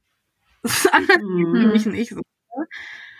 [0.65, 1.73] Das ist anders mhm.
[1.73, 2.17] mich nicht so.
[2.17, 2.67] Ne?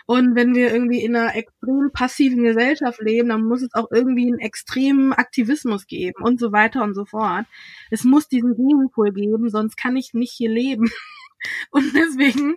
[0.07, 4.27] Und wenn wir irgendwie in einer extrem passiven Gesellschaft leben, dann muss es auch irgendwie
[4.27, 7.45] einen extremen Aktivismus geben und so weiter und so fort.
[7.91, 10.89] Es muss diesen Gegenpol geben, sonst kann ich nicht hier leben.
[11.69, 12.55] Und deswegen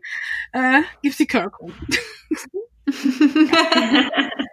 [0.53, 1.71] äh, gibt's die Kirko.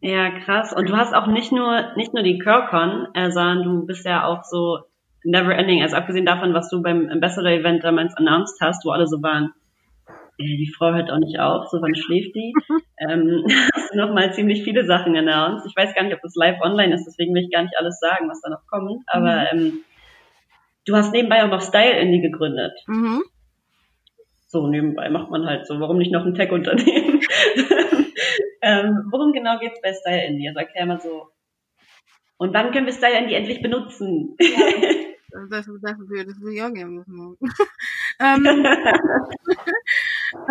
[0.00, 0.72] Ja, krass.
[0.72, 4.24] Und du hast auch nicht nur, nicht nur die Curcon, äh, sondern du bist ja
[4.24, 4.78] auch so
[5.24, 5.82] never ending.
[5.82, 9.52] Also abgesehen davon, was du beim Ambassador Event damals announced hast, wo alle so waren,
[10.38, 12.52] äh, die Frau hört auch nicht auf, so wann schläft die?
[13.00, 13.44] ähm,
[13.74, 15.66] hast du nochmal ziemlich viele Sachen announced.
[15.66, 17.98] Ich weiß gar nicht, ob das live online ist, deswegen will ich gar nicht alles
[17.98, 19.02] sagen, was da noch kommt.
[19.08, 19.58] Aber mhm.
[19.60, 19.72] ähm,
[20.86, 22.72] du hast nebenbei auch noch Style Indie gegründet.
[22.86, 23.22] Mhm.
[24.46, 25.78] So, nebenbei macht man halt so.
[25.78, 27.20] Warum nicht noch ein Tech-Unternehmen?
[28.62, 30.48] Ähm, worum genau geht es bei Style Indie?
[30.48, 31.28] Also erklär mal so.
[32.36, 34.36] Und wann können wir Style Indie endlich benutzen?
[35.30, 37.36] das, das, das, das will ich auch gerne wissen.
[38.20, 38.46] ähm,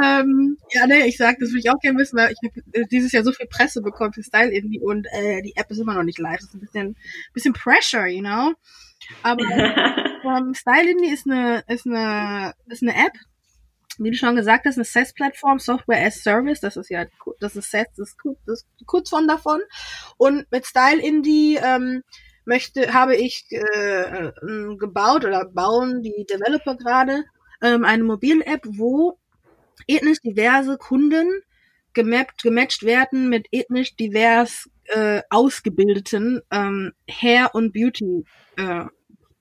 [0.03, 3.11] ähm, ja, ne, ich sag, das will ich auch gerne wissen, weil ich habe dieses
[3.11, 6.03] Jahr so viel Presse bekommen für Style Indie und äh, die App ist immer noch
[6.03, 6.39] nicht live.
[6.39, 6.95] Das ist ein bisschen,
[7.33, 8.53] bisschen Pressure, you know.
[9.23, 9.43] Aber
[10.23, 13.17] ähm, Style Indie ist eine, ist eine, ist eine App,
[13.97, 17.05] wie du schon gesagt hast, eine SaaS-Plattform, Software as Service, das ist ja,
[17.39, 19.59] das ist SaaS, das ist, kurz von davon.
[20.17, 22.03] Und mit Style Indie ähm,
[22.45, 24.31] möchte, habe ich äh,
[24.77, 27.25] gebaut oder bauen die Developer gerade
[27.61, 29.19] ähm, eine Mobil-App, wo
[29.87, 31.41] ethnisch diverse Kunden
[31.93, 38.23] gemappt, gematcht werden mit ethnisch divers äh, ausgebildeten ähm, Hair- und Beauty
[38.57, 38.85] äh.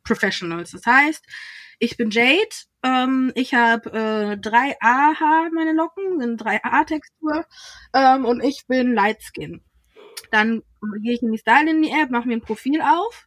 [0.09, 1.25] Das heißt,
[1.79, 2.49] ich bin Jade,
[2.83, 7.45] ähm, ich habe äh, 3A-Haar, meine Locken, sind 3A-Textur
[7.95, 9.63] ähm, und ich bin Light Skin.
[10.31, 10.63] Dann
[11.03, 13.27] gehe ich in die Style in die App, mache mir ein Profil auf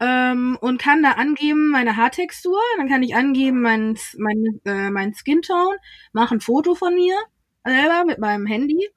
[0.00, 2.60] ähm, und kann da angeben meine Haartextur.
[2.76, 5.76] Dann kann ich angeben mein, mein, äh, mein Skin Tone,
[6.12, 7.16] mache ein Foto von mir
[7.64, 8.88] selber mit meinem Handy,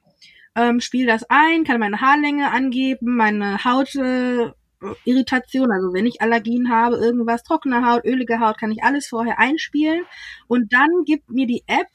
[0.55, 4.51] ähm, spiele das ein, kann meine Haarlänge angeben, meine Haut, äh,
[5.05, 9.39] Irritation, also wenn ich Allergien habe, irgendwas, trockene Haut, ölige Haut, kann ich alles vorher
[9.39, 10.03] einspielen
[10.47, 11.87] und dann gibt mir die App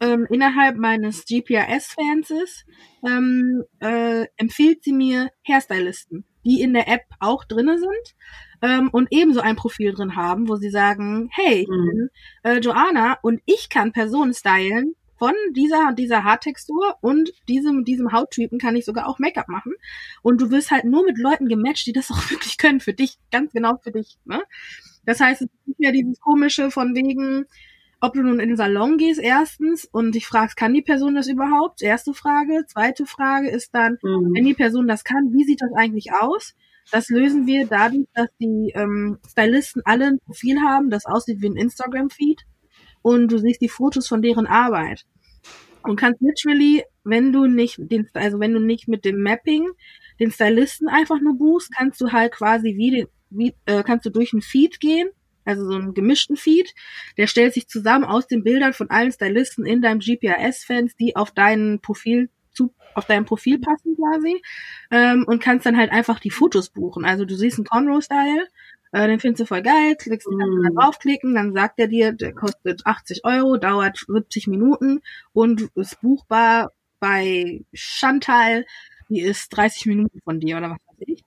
[0.00, 2.64] ähm, innerhalb meines GPRS-Fanses
[3.06, 8.14] ähm, äh, empfiehlt sie mir Hairstylisten, die in der App auch drinne sind
[8.62, 11.86] ähm, und ebenso ein Profil drin haben, wo sie sagen, hey, ich mhm.
[11.86, 12.08] bin
[12.42, 18.58] äh, Joanna und ich kann Personen stylen, von dieser dieser Haartextur und diesem diesem Hauttypen
[18.58, 19.72] kann ich sogar auch Make-up machen
[20.22, 23.18] und du wirst halt nur mit Leuten gematcht, die das auch wirklich können für dich,
[23.30, 24.42] ganz genau für dich, ne?
[25.06, 27.46] Das heißt, es ist nicht mehr dieses komische von wegen
[28.04, 31.26] ob du nun in den Salon gehst, erstens, und dich fragst, kann die Person das
[31.26, 31.80] überhaupt?
[31.80, 32.66] Erste Frage.
[32.66, 34.34] Zweite Frage ist dann, mhm.
[34.34, 36.54] wenn die Person das kann, wie sieht das eigentlich aus?
[36.92, 41.48] Das lösen wir dadurch, dass die ähm, Stylisten alle ein Profil haben, das aussieht wie
[41.48, 42.42] ein Instagram-Feed.
[43.04, 45.04] Und du siehst die Fotos von deren Arbeit.
[45.82, 49.68] Und kannst literally, wenn du nicht den, also wenn du nicht mit dem Mapping
[50.18, 54.10] den Stylisten einfach nur buchst, kannst du halt quasi wie den, wie, äh, kannst du
[54.10, 55.10] durch einen Feed gehen
[55.44, 56.72] also so einen gemischten Feed.
[57.16, 61.32] Der stellt sich zusammen aus den Bildern von allen Stylisten in deinem GPRS-Fans, die auf
[61.32, 64.40] dein Profil zu, auf dein Profil passen quasi
[64.90, 67.04] ähm, und kannst dann halt einfach die Fotos buchen.
[67.04, 68.48] Also du siehst einen Conroe-Style,
[68.94, 70.38] äh, den findest du voll geil, klickst mm.
[70.38, 75.00] dann draufklicken, dann sagt er dir, der kostet 80 Euro, dauert 70 Minuten
[75.32, 78.64] und ist buchbar bei Chantal,
[79.08, 81.24] die ist 30 Minuten von dir oder was weiß ich.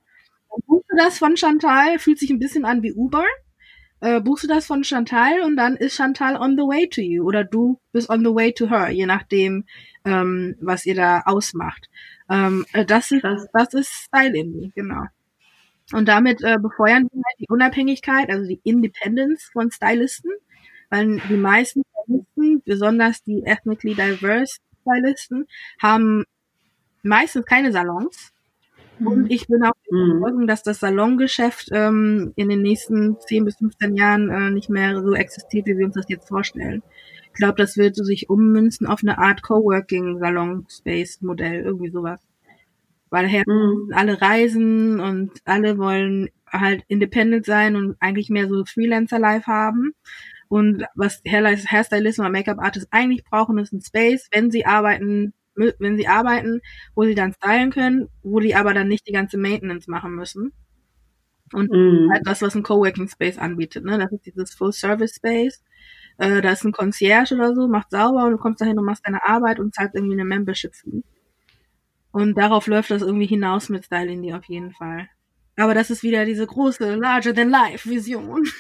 [0.50, 3.26] Dann buchst du das von Chantal, fühlt sich ein bisschen an wie Uber
[4.00, 7.26] äh, buchst du das von Chantal und dann ist Chantal on the way to you
[7.26, 9.66] oder du bist on the way to her, je nachdem,
[10.06, 11.90] ähm, was ihr da ausmacht.
[12.30, 15.06] Ähm, äh, das ist das ist Style Indie, genau.
[15.94, 20.32] Und damit äh, befeuern wir halt die Unabhängigkeit, also die Independence von Stylisten,
[20.90, 25.48] weil die meisten Stylisten, besonders die ethnically diverse Stylisten,
[25.82, 26.26] haben
[27.04, 28.34] meistens keine Salons
[29.00, 29.28] und mhm.
[29.30, 30.18] ich bin auch der mhm.
[30.18, 35.02] Überzeugung, dass das Salongeschäft ähm, in den nächsten 10 bis 15 Jahren äh, nicht mehr
[35.02, 36.84] so existiert, wie wir uns das jetzt vorstellen.
[37.28, 42.20] Ich glaube, das wird sich ummünzen auf eine Art Coworking-Salon-Space-Modell, irgendwie sowas.
[43.10, 43.92] Weil daher mhm.
[43.94, 49.94] alle reisen und alle wollen halt independent sein und eigentlich mehr so Freelancer-Life haben.
[50.50, 56.08] Und was Hairstylisten oder Make-up-Artists eigentlich brauchen, ist ein Space, wenn sie arbeiten, wenn sie
[56.08, 56.62] arbeiten,
[56.96, 60.54] wo sie dann stylen können, wo die aber dann nicht die ganze Maintenance machen müssen.
[61.54, 62.12] Und mm.
[62.12, 63.98] halt das, was ein Coworking Space anbietet, ne?
[63.98, 65.64] Das ist dieses Full Service Space.
[66.18, 69.06] Äh, da ist ein Concierge oder so, macht sauber und du kommst dahin und machst
[69.06, 71.04] deine Arbeit und zahlst irgendwie eine Membership Fee.
[72.18, 75.08] Und darauf läuft das irgendwie hinaus mit Style Indie auf jeden Fall.
[75.56, 78.44] Aber das ist wieder diese große Larger than Life Vision.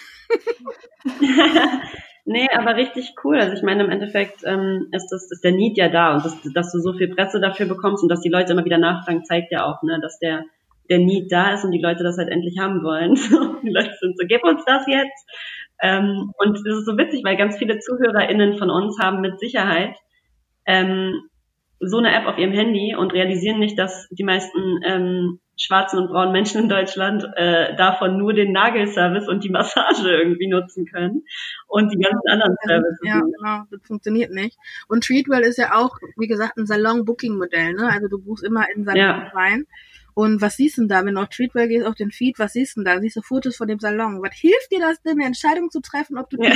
[2.30, 3.40] Nee, aber richtig cool.
[3.40, 6.38] Also ich meine, im Endeffekt ähm, ist, das, ist der Need ja da und das,
[6.54, 9.50] dass du so viel Presse dafür bekommst und dass die Leute immer wieder nachfragen, zeigt
[9.50, 10.44] ja auch, ne, dass der,
[10.90, 13.16] der Need da ist und die Leute das halt endlich haben wollen.
[13.64, 15.26] die Leute sind so, gib uns das jetzt.
[15.82, 19.96] Ähm, und das ist so witzig, weil ganz viele ZuhörerInnen von uns haben mit Sicherheit
[20.66, 21.30] ähm,
[21.80, 26.08] so eine App auf ihrem Handy und realisieren nicht, dass die meisten ähm, schwarzen und
[26.10, 31.24] braunen Menschen in Deutschland äh, davon nur den Nagelservice und die Massage irgendwie nutzen können
[31.68, 33.00] und die ganzen anderen Services.
[33.04, 34.58] Ja, genau, das funktioniert nicht.
[34.88, 37.90] Und Treatwell ist ja auch, wie gesagt, ein Salon-Booking-Modell, ne?
[37.92, 39.32] Also du buchst immer in Salon ja.
[39.34, 39.66] rein.
[40.14, 42.54] Und was siehst du denn da, wenn du auf Treatwell gehst, auf den Feed, was
[42.54, 43.00] siehst du denn da?
[43.00, 44.22] Siehst du Fotos von dem Salon.
[44.24, 46.52] Was hilft dir das denn, eine Entscheidung zu treffen, ob du ja.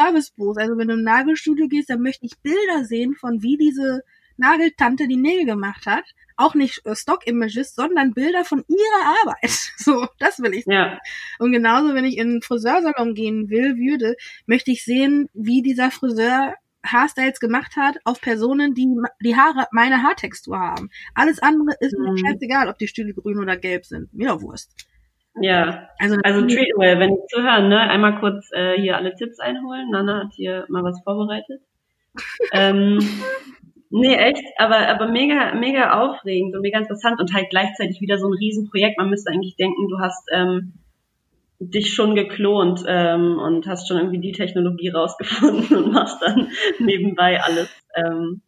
[0.00, 0.60] Service buchst?
[0.60, 4.02] Also wenn du im Nagelstudio gehst, dann möchte ich Bilder sehen von wie diese
[4.36, 6.04] Nageltante die Nägel gemacht hat
[6.40, 9.50] auch nicht äh, Stock-Images, sondern Bilder von ihrer Arbeit.
[9.80, 10.74] So, das will ich sehen.
[10.74, 10.98] Ja.
[11.38, 15.90] Und genauso, wenn ich in einen Friseursalon gehen will, würde, möchte ich sehen, wie dieser
[15.90, 18.86] Friseur Haarstyles gemacht hat auf Personen, die
[19.22, 20.90] die Haare, meine Haartextur haben.
[21.14, 22.18] Alles andere ist mir mhm.
[22.18, 24.12] scheißegal, ob die Stühle grün oder gelb sind.
[24.12, 24.70] Mir doch Wurst.
[25.40, 29.90] Ja, also, also Treatwell, wenn Sie zuhören, ne, einmal kurz äh, hier alle Tipps einholen.
[29.90, 31.60] Nana hat hier mal was vorbereitet.
[32.52, 32.98] ähm,
[33.92, 38.28] Nee, echt, aber, aber mega, mega aufregend und mega interessant und halt gleichzeitig wieder so
[38.28, 38.98] ein Riesenprojekt.
[38.98, 40.74] Man müsste eigentlich denken, du hast ähm,
[41.58, 47.42] dich schon geklont ähm, und hast schon irgendwie die Technologie rausgefunden und machst dann nebenbei
[47.42, 47.68] alles.
[47.96, 48.42] Ähm,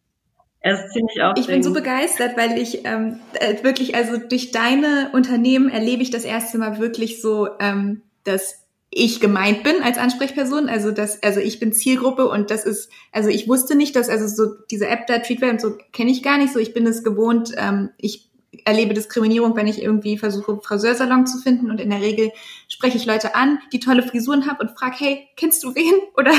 [0.63, 1.39] er ist ziemlich aufregend.
[1.39, 6.09] Ich bin so begeistert, weil ich ähm, äh, wirklich, also durch deine Unternehmen erlebe ich
[6.09, 10.69] das erste Mal wirklich so, ähm, dass ich gemeint bin als Ansprechperson.
[10.69, 14.25] Also das, also ich bin Zielgruppe und das ist, also ich wusste nicht, dass also
[14.27, 16.59] so diese App da Treatwell und so kenne ich gar nicht so.
[16.59, 17.51] Ich bin es gewohnt.
[17.57, 18.29] Ähm, ich
[18.63, 22.31] erlebe Diskriminierung, wenn ich irgendwie versuche, Friseursalon zu finden und in der Regel
[22.69, 25.93] spreche ich Leute an, die tolle Frisuren haben und frage, hey, kennst du wen?
[26.15, 26.31] Oder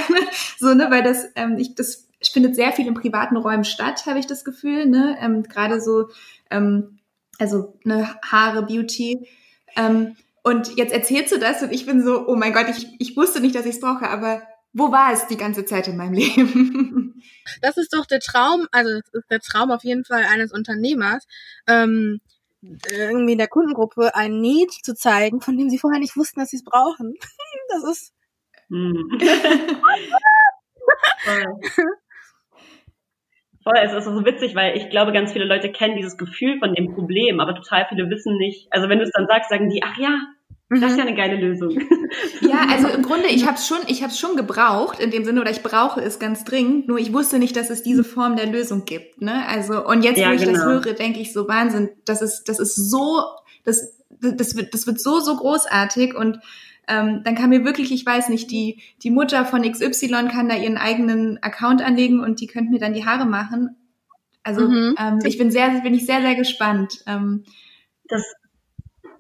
[0.59, 4.19] so, ne, weil das, ähm, ich, das findet sehr viel in privaten Räumen statt, habe
[4.19, 6.09] ich das Gefühl, ne, ähm, gerade so,
[6.51, 6.99] ähm,
[7.39, 9.29] also ne, Haare, Beauty
[9.77, 13.17] Ähm, und jetzt erzählst du das und ich bin so, oh mein Gott, ich, ich
[13.17, 14.43] wusste nicht, dass ich es brauche, aber
[14.75, 17.23] wo war es die ganze Zeit in meinem Leben?
[17.63, 21.27] Das ist doch der Traum, also das ist der Traum auf jeden Fall eines Unternehmers,
[21.67, 22.21] ähm,
[22.91, 26.51] irgendwie in der Kundengruppe ein Need zu zeigen, von dem sie vorher nicht wussten, dass
[26.51, 27.15] sie es brauchen.
[27.69, 28.13] Das ist.
[28.69, 29.19] Hm.
[33.65, 36.75] Voll, es ist so witzig, weil ich glaube, ganz viele Leute kennen dieses Gefühl von
[36.75, 38.69] dem Problem, aber total viele wissen nicht.
[38.71, 40.21] Also wenn du es dann sagst, sagen die, ach ja,
[40.69, 41.09] das ist ja mhm.
[41.09, 41.71] eine geile Lösung.
[42.41, 45.41] Ja, also im Grunde, ich habe es schon, ich habe schon gebraucht in dem Sinne,
[45.41, 46.87] oder ich brauche es ganz dringend.
[46.87, 49.21] Nur ich wusste nicht, dass es diese Form der Lösung gibt.
[49.21, 49.45] Ne?
[49.49, 50.53] Also und jetzt, ja, wo ich genau.
[50.53, 51.91] das höre, denke ich so Wahnsinn.
[52.05, 53.23] Das ist, das ist so,
[53.65, 56.39] das, das wird, das wird so so großartig und
[56.89, 60.57] ähm, dann kann mir wirklich, ich weiß nicht, die, die Mutter von XY kann da
[60.57, 63.77] ihren eigenen Account anlegen und die könnte mir dann die Haare machen.
[64.43, 64.95] Also mhm.
[64.99, 67.03] ähm, ich bin sehr, bin ich sehr, sehr gespannt.
[67.07, 67.45] Ähm,
[68.09, 68.35] das,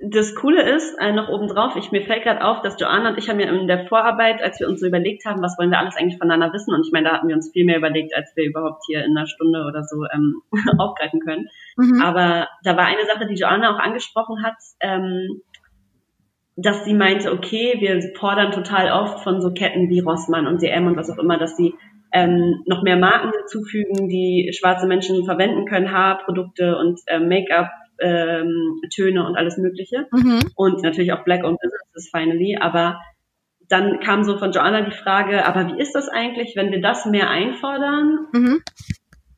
[0.01, 3.31] das Coole ist, äh, noch obendrauf, ich, mir fällt gerade auf, dass Joanna und ich
[3.31, 5.97] haben ja in der Vorarbeit, als wir uns so überlegt haben, was wollen wir alles
[5.97, 8.45] eigentlich voneinander wissen, und ich meine, da hatten wir uns viel mehr überlegt, als wir
[8.45, 10.43] überhaupt hier in einer Stunde oder so ähm,
[10.79, 11.49] aufgreifen können.
[11.77, 12.03] Mhm.
[12.03, 15.41] Aber da war eine Sache, die Joanna auch angesprochen hat, ähm,
[16.57, 20.87] dass sie meinte, okay, wir fordern total oft von so Ketten wie Rossmann und DM
[20.87, 21.75] und was auch immer, dass sie
[22.13, 28.81] ähm, noch mehr Marken hinzufügen, die schwarze Menschen verwenden können, Haarprodukte und äh, Make-up, ähm,
[28.95, 30.07] Töne und alles Mögliche.
[30.13, 30.41] Mhm.
[30.55, 32.57] Und natürlich auch Black-owned Businesses finally.
[32.61, 33.01] Aber
[33.69, 37.05] dann kam so von Joanna die Frage, aber wie ist das eigentlich, wenn wir das
[37.05, 38.29] mehr einfordern?
[38.33, 38.63] Mhm.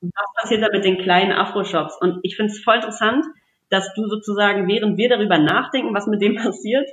[0.02, 1.96] Was passiert da mit den kleinen Afro-Shops?
[2.00, 3.24] Und ich finde es voll interessant,
[3.70, 6.88] dass du sozusagen, während wir darüber nachdenken, was mit dem passiert,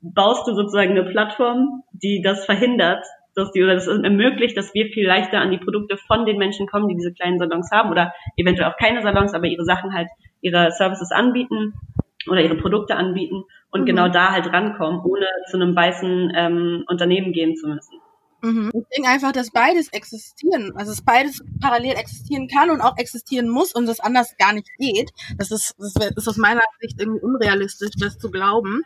[0.00, 3.04] baust du sozusagen eine Plattform, die das verhindert,
[3.34, 6.66] dass die oder das ermöglicht, dass wir viel leichter an die Produkte von den Menschen
[6.66, 10.08] kommen, die diese kleinen Salons haben oder eventuell auch keine Salons, aber ihre Sachen halt,
[10.40, 11.74] ihre Services anbieten
[12.30, 13.86] oder ihre Produkte anbieten und mhm.
[13.86, 18.00] genau da halt rankommen, ohne zu einem weißen ähm, Unternehmen gehen zu müssen.
[18.46, 18.70] Mhm.
[18.72, 23.48] Ich denke einfach, dass beides existieren, also dass beides parallel existieren kann und auch existieren
[23.48, 25.10] muss und das anders gar nicht geht.
[25.36, 28.82] Das ist, das ist aus meiner Sicht irgendwie unrealistisch, das zu glauben,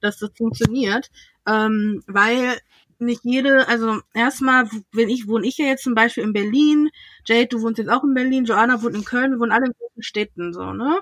[0.00, 1.10] dass das funktioniert,
[1.46, 2.58] ähm, weil
[2.98, 6.90] nicht jede, also erstmal, wenn ich, wohne ich ja jetzt zum Beispiel in Berlin,
[7.24, 9.74] Jade, du wohnst jetzt auch in Berlin, Joanna wohnt in Köln, wir wohnen alle in
[9.78, 11.00] großen Städten, so, ne?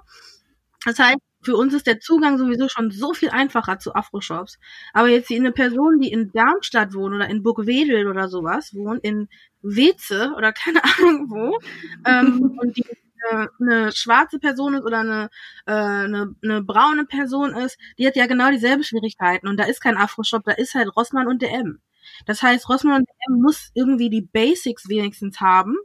[0.85, 4.59] Das heißt, für uns ist der Zugang sowieso schon so viel einfacher zu Afro-Shops.
[4.93, 9.05] Aber jetzt hier eine Person, die in Darmstadt wohnt oder in Burgwedel oder sowas wohnt,
[9.05, 9.29] in
[9.61, 11.59] Weze oder keine Ahnung wo,
[12.07, 12.85] ähm, und die
[13.31, 15.31] äh, eine schwarze Person ist oder eine,
[15.67, 19.49] äh, eine, eine braune Person ist, die hat ja genau dieselben Schwierigkeiten.
[19.49, 21.81] Und da ist kein Afro-Shop, da ist halt Rossmann und DM.
[22.27, 25.77] Das heißt, Rossmann und DM muss irgendwie die Basics wenigstens haben,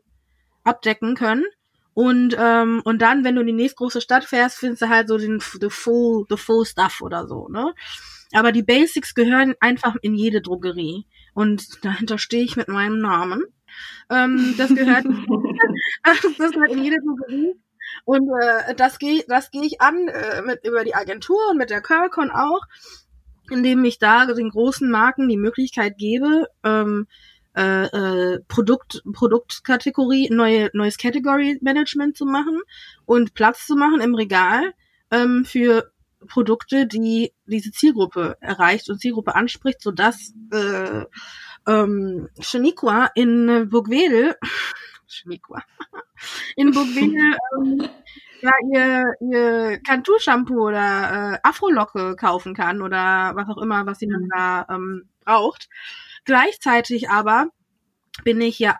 [0.63, 1.45] abdecken können
[1.97, 5.17] und, ähm, und dann, wenn du in die nächstgroße Stadt fährst, findest du halt so
[5.17, 7.73] den the full, the full stuff oder so, ne?
[8.33, 11.07] Aber die Basics gehören einfach in jede Drogerie.
[11.33, 13.45] Und dahinter stehe ich mit meinem Namen.
[14.11, 15.05] Ähm, das gehört,
[16.37, 17.55] das gehört in jede Drogerie.
[18.05, 21.71] Und äh, das gehe das geh ich an äh, mit über die Agentur und mit
[21.71, 22.61] der Curlcon auch,
[23.49, 27.07] indem ich da den großen Marken die Möglichkeit gebe, ähm,
[27.57, 32.61] äh, äh, Produkt, Produktkategorie, neue, neues Category Management zu machen
[33.05, 34.73] und Platz zu machen im Regal
[35.09, 35.91] ähm, für
[36.27, 41.05] Produkte, die diese Zielgruppe erreicht und Zielgruppe anspricht, sodass äh,
[41.67, 44.35] ähm, Shaniqua in Burgwedel
[45.07, 45.63] Shaniqua
[46.55, 47.89] in Burgwedel ähm,
[48.41, 54.07] ja, ihr, ihr Cantu-Shampoo oder äh, Afro-Locke kaufen kann oder was auch immer, was sie
[54.07, 55.69] dann da ähm, braucht.
[56.27, 57.47] Gleichzeitig aber
[58.25, 58.79] bin ich ja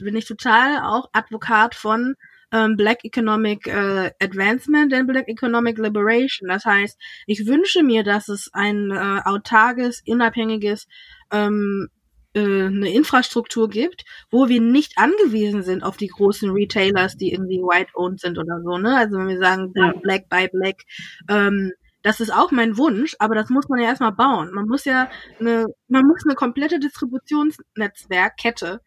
[0.00, 2.14] bin ich total auch Advokat von
[2.50, 6.48] ähm, Black Economic äh, Advancement and Black Economic Liberation.
[6.48, 10.86] Das heißt, ich wünsche mir, dass es ein äh, autarkes, unabhängiges
[11.30, 11.88] ähm,
[12.32, 17.58] äh, eine Infrastruktur gibt, wo wir nicht angewiesen sind auf die großen Retailers, die irgendwie
[17.58, 18.78] white-owned sind oder so.
[18.78, 18.96] Ne?
[18.96, 20.84] Also wenn wir sagen Black by Black,
[21.28, 21.72] ähm,
[22.02, 24.52] das ist auch mein Wunsch, aber das muss man ja erstmal bauen.
[24.52, 28.80] Man muss ja eine, man muss eine komplette Distributionsnetzwerkkette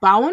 [0.00, 0.32] bauen,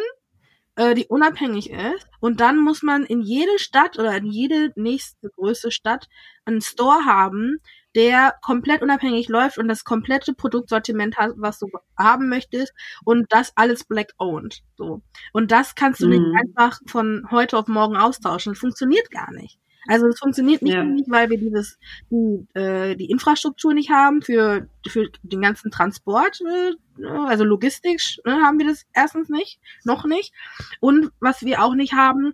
[0.75, 2.07] äh, die unabhängig ist.
[2.19, 6.07] Und dann muss man in jede Stadt oder in jede nächste größere Stadt
[6.45, 7.59] einen Store haben,
[7.95, 11.67] der komplett unabhängig läuft und das komplette Produktsortiment hat, was du
[11.97, 12.73] haben möchtest
[13.03, 14.61] und das alles black owned.
[14.77, 15.01] So.
[15.33, 16.11] Und das kannst du mhm.
[16.11, 18.53] nicht einfach von heute auf morgen austauschen.
[18.53, 19.60] Das funktioniert gar nicht.
[19.87, 20.83] Also es funktioniert nicht, ja.
[20.83, 21.79] nicht weil wir dieses
[22.11, 28.41] die, äh, die Infrastruktur nicht haben für für den ganzen Transport, äh, also logistisch ne,
[28.43, 30.33] haben wir das erstens nicht, noch nicht.
[30.79, 32.33] Und was wir auch nicht haben,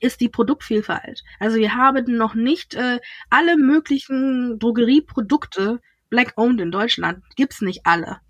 [0.00, 1.24] ist die Produktvielfalt.
[1.40, 5.80] Also wir haben noch nicht äh, alle möglichen Drogerieprodukte
[6.10, 7.22] black-owned in Deutschland.
[7.36, 8.20] Gibt's nicht alle.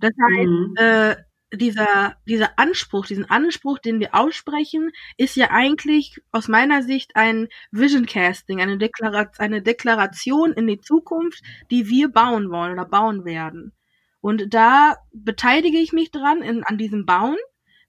[0.00, 0.74] Das heißt, mhm.
[0.76, 1.16] äh,
[1.52, 7.48] dieser, dieser Anspruch, diesen Anspruch, den wir aussprechen, ist ja eigentlich aus meiner Sicht ein
[7.70, 13.24] Vision Casting, eine, Deklara eine Deklaration in die Zukunft, die wir bauen wollen oder bauen
[13.24, 13.72] werden.
[14.20, 17.38] Und da beteilige ich mich dran in, an diesem Bauen,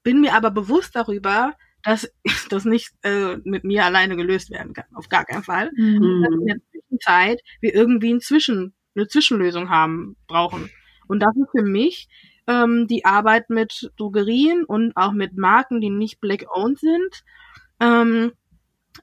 [0.04, 2.12] bin mir aber bewusst darüber, dass
[2.50, 4.86] das nicht äh, mit mir alleine gelöst werden kann.
[4.94, 5.72] Auf gar keinen Fall.
[5.76, 6.24] Mhm.
[6.24, 10.70] Dass in der Zwischenzeit wir irgendwie ein Zwischen, eine Zwischenlösung haben, brauchen.
[11.08, 12.08] Und das ist für mich
[12.50, 17.24] ähm, die Arbeit mit Drogerien und auch mit Marken, die nicht black-owned sind.
[17.80, 18.34] Ähm,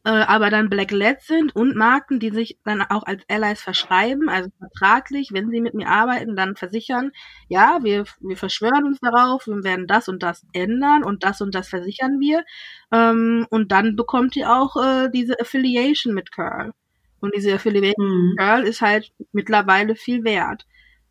[0.04, 4.50] äh, aber dann Black-led sind und Marken, die sich dann auch als Allies verschreiben, also
[4.58, 7.12] vertraglich, wenn sie mit mir arbeiten, dann versichern,
[7.48, 11.54] ja, wir, wir verschwören uns darauf, wir werden das und das ändern und das und
[11.54, 12.44] das versichern wir.
[12.92, 16.72] Ähm, und dann bekommt ihr auch äh, diese Affiliation mit Curl.
[17.20, 18.28] Und diese Affiliation mhm.
[18.30, 20.66] mit Curl ist halt mittlerweile viel wert.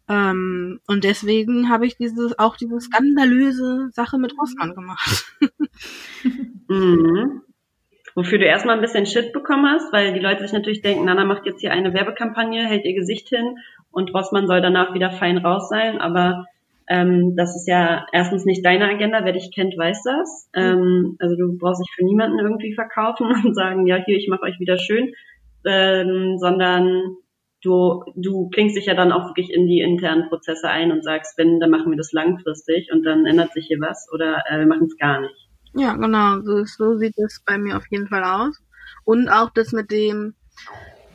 [0.07, 5.25] Ähm, und deswegen habe ich dieses, auch diese skandalöse Sache mit Rossmann gemacht.
[6.67, 7.41] mhm.
[8.13, 11.25] Wofür du erstmal ein bisschen Shit bekommen hast, weil die Leute sich natürlich denken, Nana
[11.25, 13.57] macht jetzt hier eine Werbekampagne, hält ihr Gesicht hin
[13.91, 16.45] und Rossmann soll danach wieder fein raus sein, aber
[16.87, 20.49] ähm, das ist ja erstens nicht deine Agenda, wer dich kennt, weiß das.
[20.53, 24.43] Ähm, also du brauchst dich für niemanden irgendwie verkaufen und sagen, ja, hier, ich mache
[24.43, 25.13] euch wieder schön,
[25.65, 27.17] ähm, sondern
[27.65, 31.37] du, du klingst dich ja dann auch wirklich in die internen Prozesse ein und sagst,
[31.37, 34.67] wenn, dann machen wir das langfristig und dann ändert sich hier was oder äh, wir
[34.67, 35.49] machen es gar nicht.
[35.73, 38.61] Ja, genau, so, so sieht es bei mir auf jeden Fall aus.
[39.03, 40.35] Und auch das mit dem,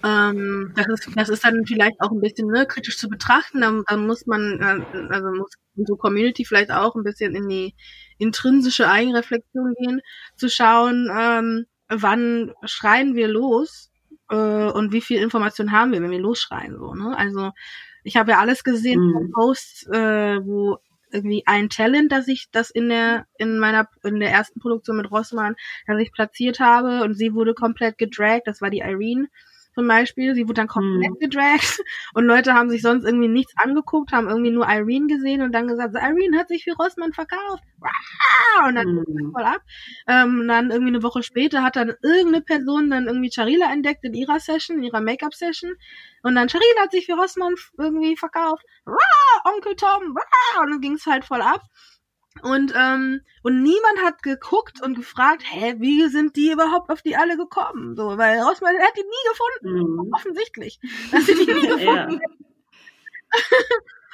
[0.05, 3.61] ähm, das ist, das ist dann vielleicht auch ein bisschen ne, kritisch zu betrachten.
[3.61, 7.74] Da, da muss man, äh, also muss unsere Community vielleicht auch ein bisschen in die
[8.18, 10.01] intrinsische Eigenreflexion gehen,
[10.36, 13.89] zu schauen, ähm, wann schreien wir los
[14.31, 16.76] äh, und wie viel Information haben wir, wenn wir losschreien.
[16.78, 17.16] So, ne?
[17.16, 17.51] Also
[18.05, 19.31] ich habe ja alles gesehen, mhm.
[19.33, 20.78] Posts, äh, wo
[21.12, 25.11] irgendwie ein Talent, dass ich das in der in meiner in der ersten Produktion mit
[25.11, 25.57] Rossmann,
[25.87, 28.47] dass ich platziert habe und sie wurde komplett gedragt.
[28.47, 29.28] Das war die Irene
[29.81, 30.35] zum Beispiel.
[30.35, 31.18] Sie wurde dann komplett mhm.
[31.18, 31.81] gedragt
[32.14, 35.68] und Leute haben sich sonst irgendwie nichts angeguckt, haben irgendwie nur Irene gesehen und dann
[35.68, 37.64] gesagt, Irene hat sich für Rossmann verkauft.
[38.66, 39.33] Und dann mhm.
[39.33, 39.62] voll ab.
[40.07, 44.05] Ähm, und dann irgendwie eine Woche später hat dann irgendeine Person dann irgendwie Charila entdeckt
[44.05, 45.72] in ihrer Session, in ihrer Make-up-Session.
[46.22, 48.62] Und dann Charila hat sich für Rossmann irgendwie verkauft.
[49.45, 50.14] Onkel Tom.
[50.62, 51.62] Und dann ging es halt voll ab.
[52.43, 57.16] Und, ähm, und niemand hat geguckt und gefragt, hä, wie sind die überhaupt auf die
[57.16, 57.97] alle gekommen?
[57.97, 60.05] So, weil Rossmann hat die nie gefunden.
[60.05, 60.12] Mhm.
[60.12, 60.80] Offensichtlich.
[61.11, 62.41] Dass sie die nie gefunden ja.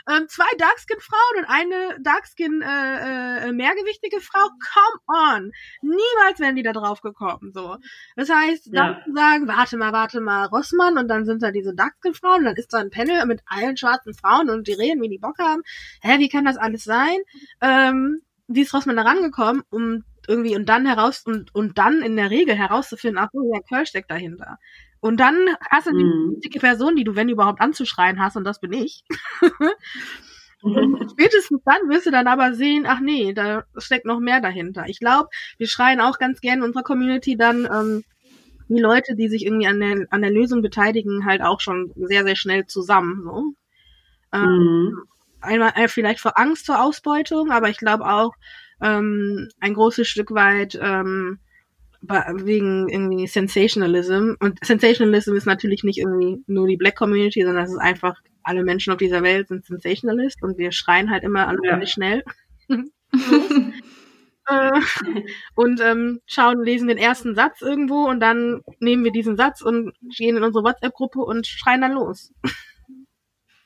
[0.09, 4.49] Ähm, zwei Darkskin-Frauen und eine Darkskin äh, äh, mehrgewichtige Frau.
[4.49, 5.53] Come on.
[5.83, 7.53] Niemals wären die da drauf gekommen.
[7.53, 7.77] So.
[8.15, 9.15] Das heißt, dann ja.
[9.15, 12.73] sagen, warte mal, warte mal, Rossmann und dann sind da diese Darkskin-Frauen und dann ist
[12.73, 15.63] da ein Panel mit allen schwarzen Frauen und die reden, wie die Bock haben.
[16.03, 17.19] Hä, wie kann das alles sein?
[17.61, 22.17] Ähm, wie ist Rossmann da rangekommen, um irgendwie und dann heraus und, und dann in
[22.17, 24.59] der Regel herauszufinden, ach so, ja, Curl steckt dahinter.
[25.07, 25.37] Und dann
[25.71, 26.41] hast du die mhm.
[26.41, 29.05] dicke Person, die du, wenn überhaupt, anzuschreien hast, und das bin ich.
[31.11, 34.85] Spätestens dann wirst du dann aber sehen, ach nee, da steckt noch mehr dahinter.
[34.89, 35.29] Ich glaube,
[35.59, 38.03] wir schreien auch ganz gerne in unserer Community dann ähm,
[38.69, 42.25] die Leute, die sich irgendwie an der, an der Lösung beteiligen, halt auch schon sehr,
[42.25, 43.23] sehr schnell zusammen.
[43.23, 43.55] So.
[44.33, 45.03] Ähm, mhm.
[45.41, 48.33] Einmal äh, vielleicht vor Angst vor Ausbeutung, aber ich glaube auch
[48.83, 51.39] ähm, ein großes Stück weit ähm,
[52.09, 54.35] wegen irgendwie Sensationalism.
[54.41, 58.63] Und Sensationalism ist natürlich nicht irgendwie nur die Black Community, sondern es ist einfach, alle
[58.63, 61.87] Menschen auf dieser Welt sind Sensationalist und wir schreien halt immer alle ja.
[61.87, 62.23] schnell.
[64.49, 64.81] Äh,
[65.57, 69.93] und ähm, schauen, lesen den ersten Satz irgendwo und dann nehmen wir diesen Satz und
[70.17, 72.33] gehen in unsere WhatsApp-Gruppe und schreien dann los.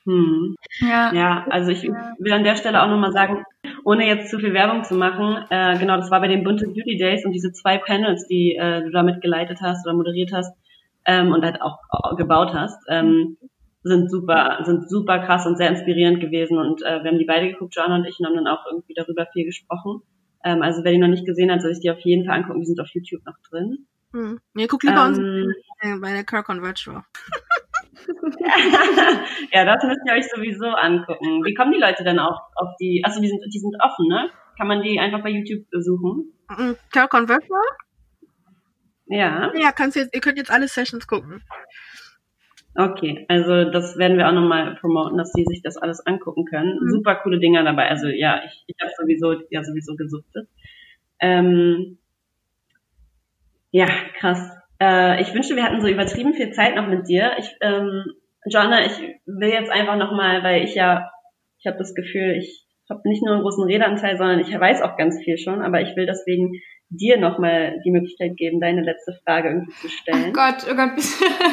[0.05, 0.55] Hm.
[0.79, 1.13] Ja.
[1.13, 3.43] ja, also ich will an der Stelle auch nochmal sagen,
[3.83, 6.97] ohne jetzt zu viel Werbung zu machen, äh, genau, das war bei den Bunte Beauty
[6.97, 10.55] Days und diese zwei Panels, die äh, du damit geleitet hast oder moderiert hast
[11.05, 11.77] ähm, und halt auch
[12.17, 13.37] gebaut hast, ähm,
[13.83, 17.49] sind super, sind super krass und sehr inspirierend gewesen und äh, wir haben die beide
[17.49, 20.01] geguckt, Joanna und ich, und haben dann auch irgendwie darüber viel gesprochen.
[20.43, 22.59] Ähm, also wer die noch nicht gesehen hat, soll sich die auf jeden Fall angucken,
[22.59, 23.87] die sind auf YouTube noch drin.
[24.13, 24.39] Hm.
[24.53, 27.03] Nee, guck lieber ähm, uns bei der Kirk on Virtual.
[29.51, 31.43] ja, das müsst ihr euch sowieso angucken.
[31.45, 34.29] Wie kommen die Leute denn auf, auf die, also die sind, die sind offen, ne?
[34.57, 36.33] Kann man die einfach bei YouTube besuchen?
[36.91, 37.57] Tell Convertible?
[39.07, 39.51] Ja.
[39.55, 41.43] Ja, kannst jetzt, ihr könnt jetzt alle Sessions gucken.
[42.75, 46.79] Okay, also das werden wir auch nochmal promoten, dass die sich das alles angucken können.
[46.81, 46.89] Mhm.
[46.89, 47.89] Super coole Dinger dabei.
[47.89, 50.47] Also ja, ich, ich habe sowieso, ja sowieso gesuchtet.
[51.19, 51.97] Ähm,
[53.71, 53.87] Ja,
[54.19, 54.51] krass.
[54.81, 57.33] Äh, ich wünschte, wir hatten so übertrieben viel Zeit noch mit dir.
[57.37, 58.03] Ich, ähm,
[58.45, 61.11] Joanna, ich will jetzt einfach nochmal, weil ich ja,
[61.59, 64.97] ich habe das Gefühl, ich habe nicht nur einen großen Redeanteil, sondern ich weiß auch
[64.97, 66.51] ganz viel schon, aber ich will deswegen
[66.91, 70.25] dir nochmal die Möglichkeit geben, deine letzte Frage irgendwie zu stellen.
[70.29, 70.91] Oh Gott, oh Gott.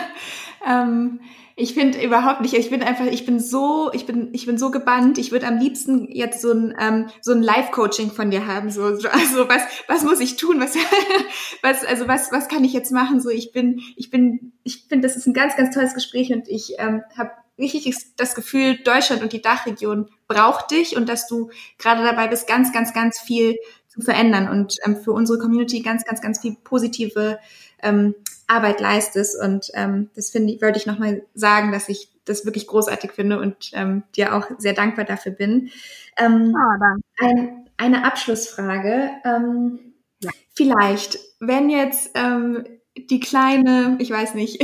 [0.69, 1.21] ähm,
[1.55, 2.55] ich finde überhaupt nicht.
[2.55, 5.19] Ich bin einfach, ich bin so, ich bin, ich bin so gebannt.
[5.19, 8.71] Ich würde am liebsten jetzt so ein ähm, so ein Live-Coaching von dir haben.
[8.71, 10.61] So, so, also was, was muss ich tun?
[10.61, 10.77] Was,
[11.63, 13.21] was, also was, was kann ich jetzt machen?
[13.21, 16.49] So, ich bin, ich bin, ich finde, das ist ein ganz, ganz tolles Gespräch und
[16.49, 21.51] ich ähm, habe richtig das Gefühl, Deutschland und die Dachregion braucht dich und dass du
[21.79, 23.57] gerade dabei bist, ganz, ganz, ganz viel
[23.89, 27.39] zu verändern und ähm, für unsere Community ganz, ganz, ganz viel positive
[27.83, 28.15] ähm,
[28.47, 29.41] Arbeit leistest.
[29.41, 33.41] Und ähm, das finde ich, würde ich nochmal sagen, dass ich das wirklich großartig finde
[33.41, 35.71] und ähm, dir auch sehr dankbar dafür bin.
[36.19, 39.11] Ähm, ah, ein, eine Abschlussfrage.
[39.25, 40.31] Ähm, ja.
[40.55, 42.65] Vielleicht, wenn jetzt ähm,
[42.97, 44.63] die kleine, ich weiß nicht,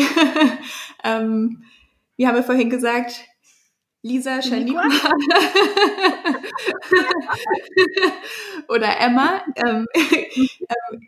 [1.05, 1.65] ähm,
[2.17, 3.25] wie haben wir vorhin gesagt,
[4.05, 4.85] Lisa Shaniqua
[8.69, 11.01] oder Emma ähm, ähm,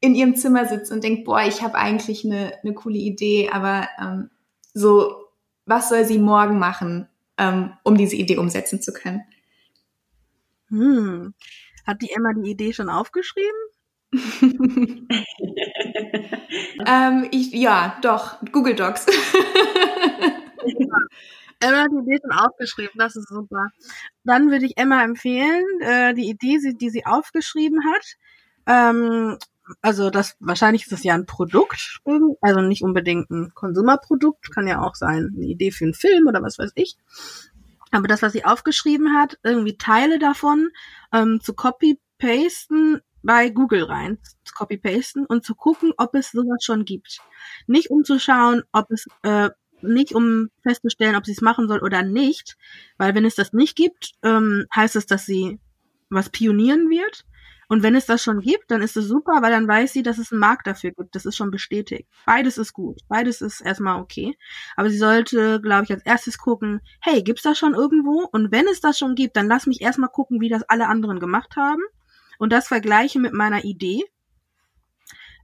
[0.00, 3.88] in ihrem Zimmer sitzt und denkt, boah, ich habe eigentlich eine, eine coole Idee, aber
[4.02, 4.30] ähm,
[4.74, 5.28] so,
[5.64, 7.08] was soll sie morgen machen,
[7.38, 9.22] ähm, um diese Idee umsetzen zu können?
[10.70, 11.34] Hm.
[11.86, 13.48] Hat die Emma die Idee schon aufgeschrieben?
[16.84, 19.06] ähm, ich, ja, doch, Google Docs.
[21.64, 23.68] Emma hat die Idee schon aufgeschrieben, das ist super.
[24.24, 28.16] Dann würde ich Emma empfehlen, äh, die Idee, die sie aufgeschrieben hat,
[28.66, 29.38] ähm,
[29.80, 32.00] also das wahrscheinlich ist das ja ein Produkt,
[32.40, 36.42] also nicht unbedingt ein Konsumerprodukt, kann ja auch sein, eine Idee für einen Film oder
[36.42, 36.96] was weiß ich.
[37.90, 40.70] Aber das, was sie aufgeschrieben hat, irgendwie Teile davon
[41.12, 46.84] ähm, zu copy-pasten bei Google rein, zu copy-pasten und zu gucken, ob es sowas schon
[46.84, 47.20] gibt.
[47.66, 49.48] Nicht um zu schauen, ob es, äh,
[49.92, 52.56] nicht um festzustellen, ob sie es machen soll oder nicht,
[52.98, 55.58] weil wenn es das nicht gibt, ähm, heißt es, dass sie
[56.10, 57.24] was pionieren wird
[57.68, 60.18] und wenn es das schon gibt, dann ist es super, weil dann weiß sie, dass
[60.18, 61.14] es einen Markt dafür gibt.
[61.14, 62.08] Das ist schon bestätigt.
[62.26, 63.00] Beides ist gut.
[63.08, 64.36] Beides ist erstmal okay.
[64.76, 68.28] Aber sie sollte, glaube ich, als erstes gucken, hey, gibt's das schon irgendwo?
[68.30, 71.20] Und wenn es das schon gibt, dann lass mich erstmal gucken, wie das alle anderen
[71.20, 71.82] gemacht haben.
[72.38, 74.02] Und das vergleiche mit meiner Idee.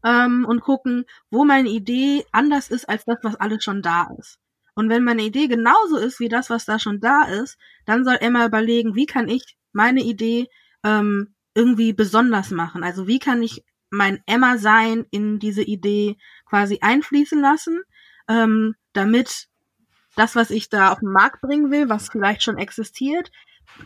[0.05, 4.39] Ähm, und gucken, wo meine Idee anders ist als das, was alles schon da ist.
[4.75, 8.17] Und wenn meine Idee genauso ist wie das, was da schon da ist, dann soll
[8.21, 10.49] Emma überlegen, wie kann ich meine Idee
[10.85, 12.83] ähm, irgendwie besonders machen?
[12.83, 16.17] Also wie kann ich mein Emma-Sein in diese Idee
[16.49, 17.83] quasi einfließen lassen,
[18.29, 19.49] ähm, damit
[20.17, 23.31] das, was ich da auf den Markt bringen will, was vielleicht schon existiert,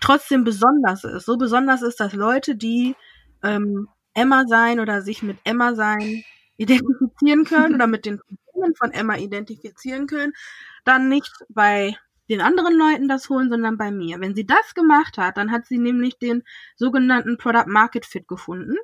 [0.01, 1.27] trotzdem besonders ist.
[1.27, 2.95] So besonders ist, dass Leute, die
[3.43, 6.25] ähm, Emma sein oder sich mit Emma sein
[6.57, 10.33] identifizieren können oder mit den Problemen von Emma identifizieren können,
[10.85, 11.97] dann nicht bei
[12.29, 14.21] den anderen Leuten das holen, sondern bei mir.
[14.21, 16.43] Wenn sie das gemacht hat, dann hat sie nämlich den
[16.77, 18.77] sogenannten Product Market Fit gefunden.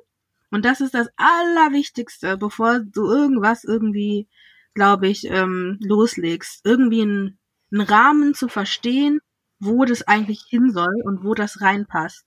[0.51, 4.27] Und das ist das Allerwichtigste, bevor du irgendwas irgendwie,
[4.73, 6.65] glaube ich, ähm, loslegst.
[6.65, 7.39] Irgendwie einen,
[7.71, 9.21] einen Rahmen zu verstehen,
[9.59, 12.25] wo das eigentlich hin soll und wo das reinpasst.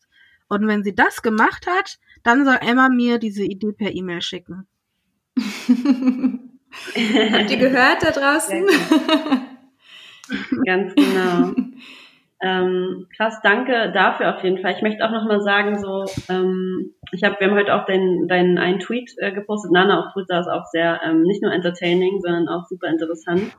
[0.49, 4.67] Und wenn sie das gemacht hat, dann soll Emma mir diese Idee per E-Mail schicken.
[5.37, 8.67] Habt ihr gehört da draußen?
[10.65, 11.53] Ganz genau.
[12.43, 14.73] ähm, krass, danke dafür auf jeden Fall.
[14.73, 18.59] Ich möchte auch nochmal sagen, so, ähm, ich habe, wir haben heute auch deinen deinen
[18.59, 19.73] einen Tweet äh, gepostet.
[19.73, 23.55] Nana auf Twitter ist auch sehr ähm, nicht nur entertaining, sondern auch super interessant.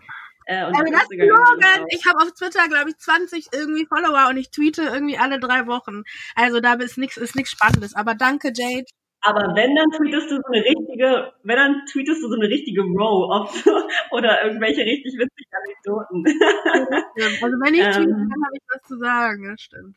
[0.45, 4.37] Äh, und Aber das Slogan, ich habe auf Twitter, glaube ich, 20 irgendwie Follower und
[4.37, 6.03] ich tweete irgendwie alle drei Wochen.
[6.35, 7.95] Also da ist nichts ist nichts Spannendes.
[7.95, 8.85] Aber danke, Jade.
[9.25, 12.81] Aber wenn, dann tweetest du so eine richtige, wenn, dann tweetest du so eine richtige
[12.81, 13.65] Row auf,
[14.11, 16.23] oder irgendwelche richtig witzigen Anekdoten.
[17.41, 19.95] Also wenn ich tweete, ähm, dann habe ich was zu sagen, das stimmt.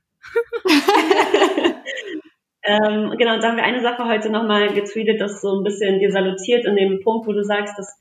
[2.63, 6.11] ähm, genau, da haben wir eine Sache heute nochmal getweetet, das so ein bisschen dir
[6.11, 8.01] salutiert in dem Punkt, wo du sagst, dass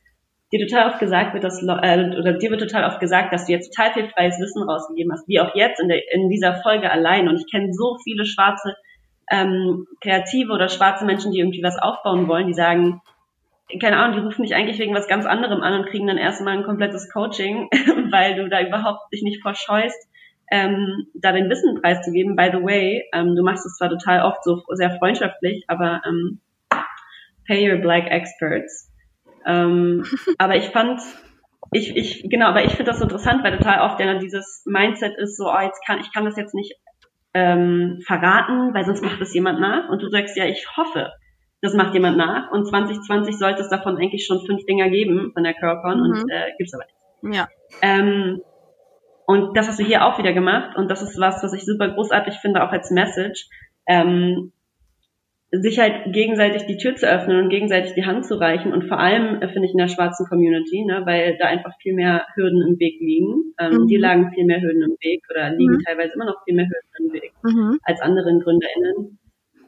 [0.52, 3.52] dir total oft gesagt wird, dass, äh, oder dir wird total oft gesagt, dass du
[3.52, 6.90] jetzt total viel freies Wissen rausgegeben hast, wie auch jetzt in, der, in dieser Folge
[6.90, 7.28] allein.
[7.28, 8.76] Und ich kenne so viele schwarze
[9.30, 13.02] ähm, Kreative oder schwarze Menschen, die irgendwie was aufbauen wollen, die sagen,
[13.82, 16.58] keine Ahnung, die rufen mich eigentlich wegen was ganz anderem an und kriegen dann erstmal
[16.58, 17.68] ein komplettes Coaching,
[18.12, 20.08] weil du da überhaupt dich nicht vorscheust,
[20.50, 22.38] ähm, da den Wissen preiszugeben.
[22.38, 26.40] By the way, ähm, du machst es zwar total oft so sehr freundschaftlich, aber ähm,
[27.46, 28.87] pay your black experts.
[29.48, 30.04] Ähm,
[30.38, 31.02] aber ich fand,
[31.72, 35.18] ich, ich, genau, aber ich finde das so interessant, weil total oft ja dieses Mindset
[35.18, 36.76] ist so, oh, jetzt kann, ich kann das jetzt nicht
[37.34, 39.90] ähm, verraten, weil sonst macht es jemand nach.
[39.90, 41.12] Und du sagst ja, ich hoffe,
[41.62, 45.44] das macht jemand nach und 2020 sollte es davon eigentlich schon fünf Dinger geben von
[45.44, 46.22] der Curlcon mhm.
[46.22, 47.36] und äh, gibt's aber nicht.
[47.36, 47.48] Ja.
[47.82, 48.42] Ähm,
[49.26, 51.90] und das hast du hier auch wieder gemacht und das ist was, was ich super
[51.90, 53.50] großartig finde, auch als Message.
[53.88, 54.52] Ähm,
[55.52, 59.00] sich halt gegenseitig die Tür zu öffnen und gegenseitig die Hand zu reichen und vor
[59.00, 62.62] allem äh, finde ich in der schwarzen Community, ne, weil da einfach viel mehr Hürden
[62.68, 63.54] im Weg liegen.
[63.60, 63.88] Ähm, mhm.
[63.88, 65.84] Die lagen viel mehr Hürden im Weg oder liegen mhm.
[65.86, 67.80] teilweise immer noch viel mehr Hürden im Weg mhm.
[67.84, 69.20] als anderen GründerInnen.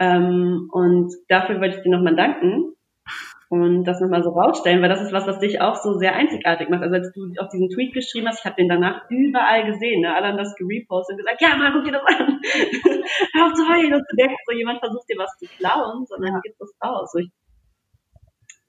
[0.02, 2.74] Ähm, und dafür wollte ich dir nochmal danken
[3.50, 6.70] und das nochmal so rausstellen, weil das ist was, was dich auch so sehr einzigartig
[6.70, 6.84] macht.
[6.84, 10.16] Also als du auch diesen Tweet geschrieben hast, ich habe den danach überall gesehen, ne?
[10.16, 12.40] alle haben das gerepostet und gesagt, ja, mal guck dir das an.
[13.34, 16.40] Hör zu heulen und zu denken, so jemand versucht dir was zu klauen, sondern ja.
[16.42, 17.12] gibt das raus.
[17.12, 17.32] So, ich,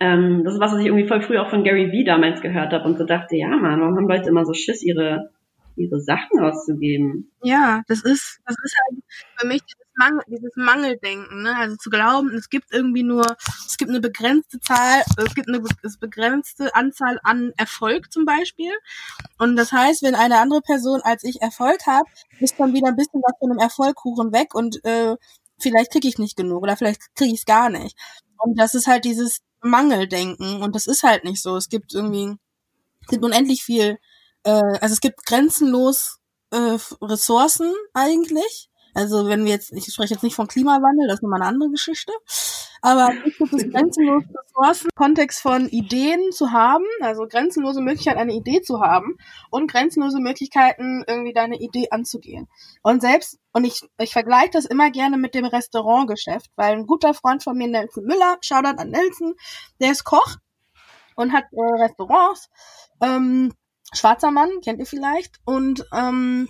[0.01, 2.73] ähm, das ist was, was ich irgendwie voll früh auch von Gary Vee damals gehört
[2.73, 5.31] habe und so dachte, ja, man, warum haben Leute immer so Schiss, ihre
[5.77, 7.31] ihre Sachen auszugeben.
[7.43, 9.03] Ja, das ist, das ist halt
[9.39, 11.57] für mich dieses, Mangel, dieses Mangeldenken, ne?
[11.57, 13.37] Also zu glauben, es gibt irgendwie nur,
[13.67, 15.61] es gibt eine begrenzte Zahl, es gibt eine
[16.01, 18.73] begrenzte Anzahl an Erfolg zum Beispiel.
[19.39, 22.05] Und das heißt, wenn eine andere Person als ich Erfolg hat,
[22.41, 25.17] ist dann wieder ein bisschen was von einem Erfolgkuchen weg und äh,
[25.59, 27.97] vielleicht kriege ich nicht genug oder vielleicht kriege ich es gar nicht.
[28.39, 31.57] Und das ist halt dieses Mangeldenken und das ist halt nicht so.
[31.57, 32.37] Es gibt irgendwie,
[33.03, 33.99] es gibt unendlich viel
[34.45, 36.19] äh, also es gibt grenzenlos
[36.51, 38.70] äh, Ressourcen eigentlich.
[38.95, 41.71] Also wenn wir jetzt, ich spreche jetzt nicht von Klimawandel, das ist nochmal eine andere
[41.71, 42.13] Geschichte,
[42.83, 48.33] aber es gibt es grenzenlose Ressourcen, Kontext von Ideen zu haben, also grenzenlose Möglichkeit, eine
[48.35, 49.17] Idee zu haben
[49.51, 52.49] und grenzenlose Möglichkeiten, irgendwie deine Idee anzugehen.
[52.83, 57.15] Und selbst, und ich, ich vergleiche das immer gerne mit dem Restaurantgeschäft, weil ein guter
[57.15, 59.35] Freund von mir, Nelson Müller, Shoutout an Nelson,
[59.81, 60.37] der ist Koch
[61.17, 62.49] und hat äh, Restaurants,
[63.03, 63.53] ähm,
[63.93, 65.39] schwarzer Mann, kennt ihr vielleicht.
[65.45, 66.49] Und, ähm,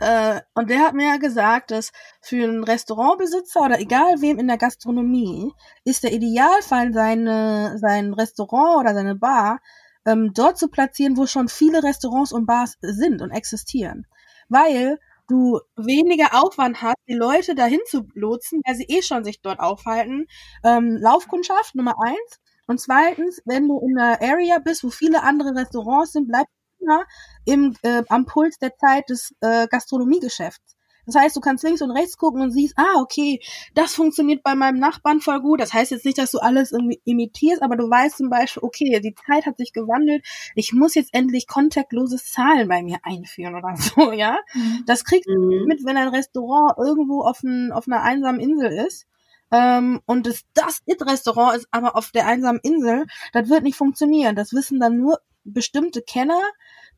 [0.00, 4.48] äh, und der hat mir ja gesagt, dass für einen Restaurantbesitzer oder egal wem in
[4.48, 5.52] der Gastronomie
[5.84, 9.60] ist der Idealfall, seine, sein Restaurant oder seine Bar
[10.06, 14.06] ähm, dort zu platzieren, wo schon viele Restaurants und Bars sind und existieren.
[14.48, 14.98] Weil
[15.28, 19.60] du weniger Aufwand hast, die Leute dahin zu lotsen, weil sie eh schon sich dort
[19.60, 20.26] aufhalten.
[20.64, 22.40] Ähm, Laufkundschaft Nummer eins.
[22.66, 26.57] Und zweitens, wenn du in einer Area bist, wo viele andere Restaurants sind, bleibst du
[26.80, 27.04] immer
[27.44, 30.76] im, äh, am Puls der Zeit des äh, Gastronomiegeschäfts.
[31.08, 33.40] Das heißt, du kannst links und rechts gucken und siehst, ah, okay,
[33.74, 35.58] das funktioniert bei meinem Nachbarn voll gut.
[35.58, 39.00] Das heißt jetzt nicht, dass du alles irgendwie imitierst, aber du weißt zum Beispiel, okay,
[39.00, 40.22] die Zeit hat sich gewandelt.
[40.54, 44.38] Ich muss jetzt endlich kontaktloses Zahlen bei mir einführen oder so, ja.
[44.52, 44.82] Mhm.
[44.84, 45.64] Das kriegst du mhm.
[45.66, 49.06] mit, wenn ein Restaurant irgendwo auf, ein, auf einer einsamen Insel ist
[49.50, 54.36] ähm, und es das It-Restaurant ist aber auf der einsamen Insel, das wird nicht funktionieren.
[54.36, 56.40] Das wissen dann nur bestimmte Kenner,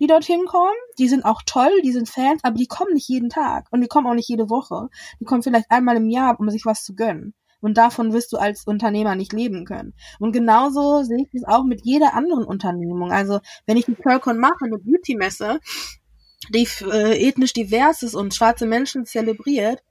[0.00, 0.74] die dorthin kommen.
[0.98, 3.88] Die sind auch toll, die sind Fans, aber die kommen nicht jeden Tag und die
[3.88, 4.88] kommen auch nicht jede Woche.
[5.20, 7.34] Die kommen vielleicht einmal im Jahr, um sich was zu gönnen.
[7.60, 9.92] Und davon wirst du als Unternehmer nicht leben können.
[10.18, 13.12] Und genauso sehe ich es auch mit jeder anderen Unternehmung.
[13.12, 15.60] Also wenn ich eine Curlcon mache, eine Beauty-Messe,
[16.54, 19.82] die äh, ethnisch divers ist und schwarze Menschen zelebriert,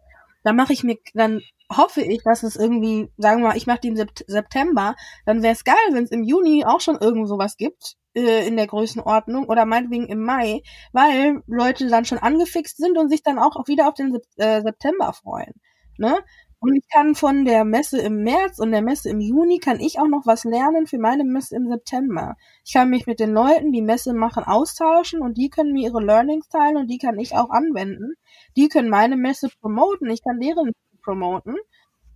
[0.44, 1.41] dann mache ich mir, dann
[1.72, 4.95] hoffe ich, dass es irgendwie, sagen wir mal, ich mache die im September,
[5.27, 8.58] dann wäre es geil, wenn es im Juni auch schon irgend sowas gibt äh, in
[8.58, 13.40] der Größenordnung oder meinetwegen im Mai, weil Leute dann schon angefixt sind und sich dann
[13.40, 15.54] auch wieder auf den äh, September freuen.
[15.98, 16.18] Ne?
[16.62, 19.98] Und ich kann von der Messe im März und der Messe im Juni kann ich
[19.98, 22.36] auch noch was lernen für meine Messe im September.
[22.66, 26.04] Ich kann mich mit den Leuten, die Messe machen, austauschen und die können mir ihre
[26.04, 28.16] Learnings teilen und die kann ich auch anwenden.
[28.58, 31.56] Die können meine Messe promoten, ich kann deren promoten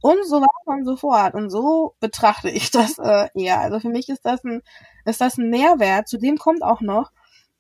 [0.04, 1.34] und so weiter und so fort.
[1.34, 3.62] Und so betrachte ich das äh, eher.
[3.62, 4.62] Also für mich ist das ein,
[5.06, 6.10] ist das ein Mehrwert.
[6.10, 7.12] Zudem kommt auch noch,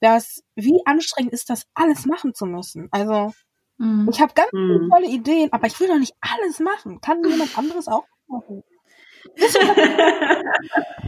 [0.01, 2.89] dass wie anstrengend ist das, alles machen zu müssen.
[2.91, 3.31] Also
[3.77, 4.09] mhm.
[4.11, 4.89] ich habe ganz mhm.
[4.91, 6.99] tolle Ideen, aber ich will doch nicht alles machen.
[6.99, 8.63] Kann jemand anderes auch machen?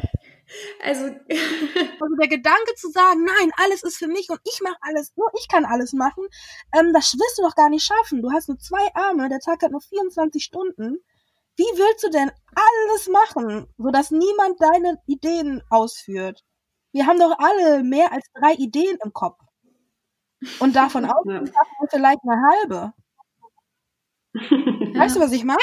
[0.83, 1.05] Also,
[1.99, 5.27] also der Gedanke zu sagen, nein, alles ist für mich und ich mache alles, nur
[5.37, 6.23] ich kann alles machen,
[6.71, 8.21] ähm, das wirst du doch gar nicht schaffen.
[8.21, 10.99] Du hast nur zwei Arme, der Tag hat nur 24 Stunden.
[11.57, 16.43] Wie willst du denn alles machen, sodass niemand deine Ideen ausführt?
[16.91, 19.39] Wir haben doch alle mehr als drei Ideen im Kopf.
[20.59, 21.43] Und davon aus ja.
[21.89, 22.93] vielleicht eine halbe.
[24.99, 25.59] Weißt du, was ich meine?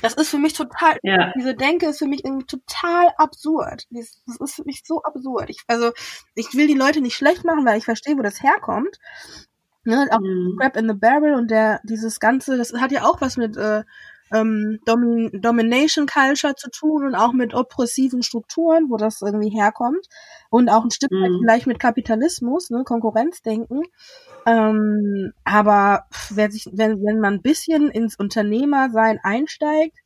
[0.00, 1.32] Das ist für mich total, ja.
[1.36, 3.86] diese Denke ist für mich total absurd.
[3.90, 5.50] Das ist für mich so absurd.
[5.50, 5.92] Ich, also,
[6.34, 8.98] ich will die Leute nicht schlecht machen, weil ich verstehe, wo das herkommt.
[9.84, 10.56] Ne, auch mhm.
[10.58, 13.84] Crap in the Barrel und der, dieses Ganze, das hat ja auch was mit äh,
[14.34, 20.06] ähm, Domin Domination Culture zu tun und auch mit oppressiven Strukturen, wo das irgendwie herkommt.
[20.50, 21.38] Und auch ein Stück weit mhm.
[21.40, 23.82] vielleicht mit Kapitalismus, ne, Konkurrenzdenken.
[24.46, 29.98] Ähm, aber wer sich, wenn, wenn man ein bisschen ins Unternehmersein einsteigt,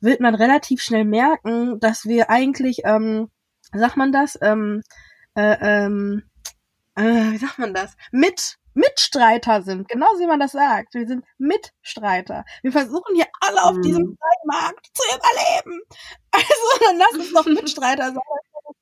[0.00, 3.30] wird man relativ schnell merken, dass wir eigentlich, ähm,
[3.72, 4.82] sagt man das, ähm,
[5.34, 6.22] äh, ähm,
[6.94, 10.92] äh, wie sagt man das, mit Mitstreiter sind, genauso wie man das sagt.
[10.92, 12.44] Wir sind Mitstreiter.
[12.62, 13.82] Wir versuchen hier alle auf mhm.
[13.82, 15.80] diesem Markt zu überleben.
[16.36, 18.20] Also dann lass uns doch Mitstreiter sein,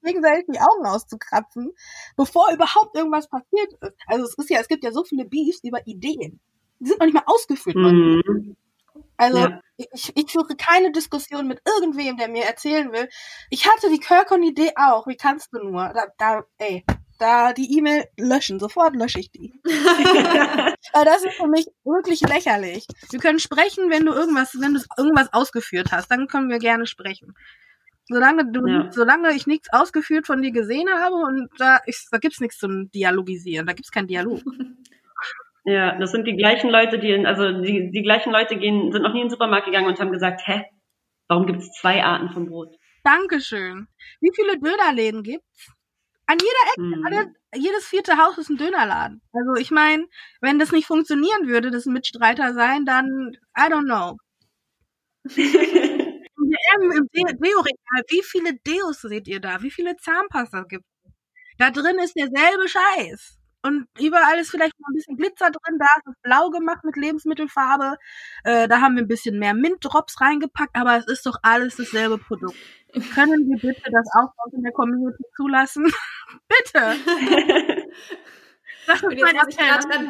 [0.02, 1.70] gegenseitig die Augen auszukratzen,
[2.16, 3.94] bevor überhaupt irgendwas passiert ist.
[4.08, 6.40] Also es ist ja, es gibt ja so viele Beefs über Ideen.
[6.80, 8.22] Die sind noch nicht mal ausgeführt worden.
[8.26, 8.56] Mhm.
[9.16, 9.60] Also ja.
[9.76, 13.08] ich, ich führe keine Diskussion mit irgendwem, der mir erzählen will.
[13.50, 15.06] Ich hatte die Kirkon-Idee auch.
[15.06, 15.92] Wie kannst du nur?
[15.94, 16.84] Da, da, ey,
[17.18, 18.58] da die E-Mail löschen.
[18.58, 19.52] Sofort lösche ich die.
[19.64, 22.86] Weil das ist für mich wirklich lächerlich.
[23.10, 26.86] Wir können sprechen, wenn du irgendwas, wenn du irgendwas ausgeführt hast, dann können wir gerne
[26.86, 27.34] sprechen.
[28.06, 28.90] Solange du, ja.
[28.92, 32.90] solange ich nichts ausgeführt von dir gesehen habe und da, ich, da gibt's nichts zum
[32.90, 34.40] Dialogisieren, da gibt's keinen Dialog.
[35.66, 39.00] Ja, das sind die gleichen Leute, die, in, also die, die gleichen Leute gehen, sind
[39.00, 40.62] noch nie in den Supermarkt gegangen und haben gesagt, hä,
[41.26, 42.76] warum gibt es zwei Arten von Brot?
[43.02, 43.88] Dankeschön.
[44.20, 45.73] Wie viele Dönerläden gibt's?
[46.26, 47.06] An jeder Ecke, hm.
[47.06, 49.20] alle, jedes vierte Haus ist ein Dönerladen.
[49.32, 50.06] Also ich meine,
[50.40, 54.16] wenn das nicht funktionieren würde, das Mitstreiter sein, dann I don't know.
[56.76, 59.62] Im Deo-Regal, wie viele Deos seht ihr da?
[59.62, 61.12] Wie viele Zahnpasta gibt es?
[61.58, 63.38] Da drin ist derselbe Scheiß.
[63.62, 65.78] Und überall ist vielleicht noch ein bisschen Glitzer drin.
[65.78, 67.96] Da ist es blau gemacht mit Lebensmittelfarbe.
[68.44, 72.18] Äh, da haben wir ein bisschen mehr Mint-Drops reingepackt, aber es ist doch alles dasselbe
[72.18, 72.56] Produkt.
[73.14, 75.84] Können wir bitte das auch in der Community zulassen?
[76.48, 76.96] bitte!
[78.86, 80.06] Das ist mein Appell.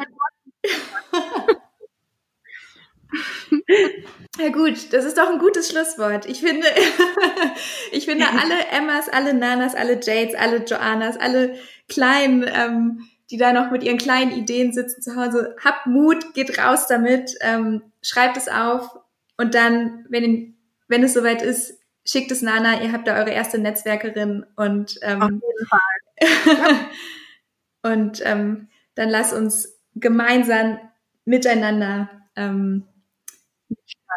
[4.37, 6.25] Ja gut, das ist doch ein gutes Schlusswort.
[6.25, 6.67] Ich finde,
[7.91, 11.57] ich finde alle Emmas, alle Nanas, alle Jades, alle Joannas, alle
[11.87, 15.55] kleinen ähm, die da noch mit ihren kleinen Ideen sitzen zu Hause.
[15.63, 18.97] Habt Mut, geht raus damit, ähm, schreibt es auf
[19.37, 20.55] und dann, wenn,
[20.87, 25.21] wenn es soweit ist, schickt es Nana, ihr habt da eure erste Netzwerkerin und ähm,
[25.21, 26.89] auf jeden Fall.
[27.93, 30.79] und ähm, dann lass uns gemeinsam
[31.25, 32.87] miteinander ähm,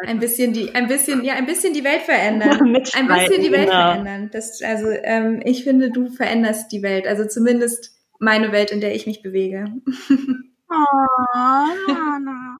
[0.06, 2.76] ein bisschen die, ein bisschen, ja, ein bisschen die Welt verändern.
[2.94, 3.92] ein bisschen die Welt genau.
[3.92, 4.30] verändern.
[4.32, 7.06] Das, also ähm, ich finde, du veränderst die Welt.
[7.06, 9.66] Also zumindest meine Welt, in der ich mich bewege.
[10.70, 12.58] Oh, Nana.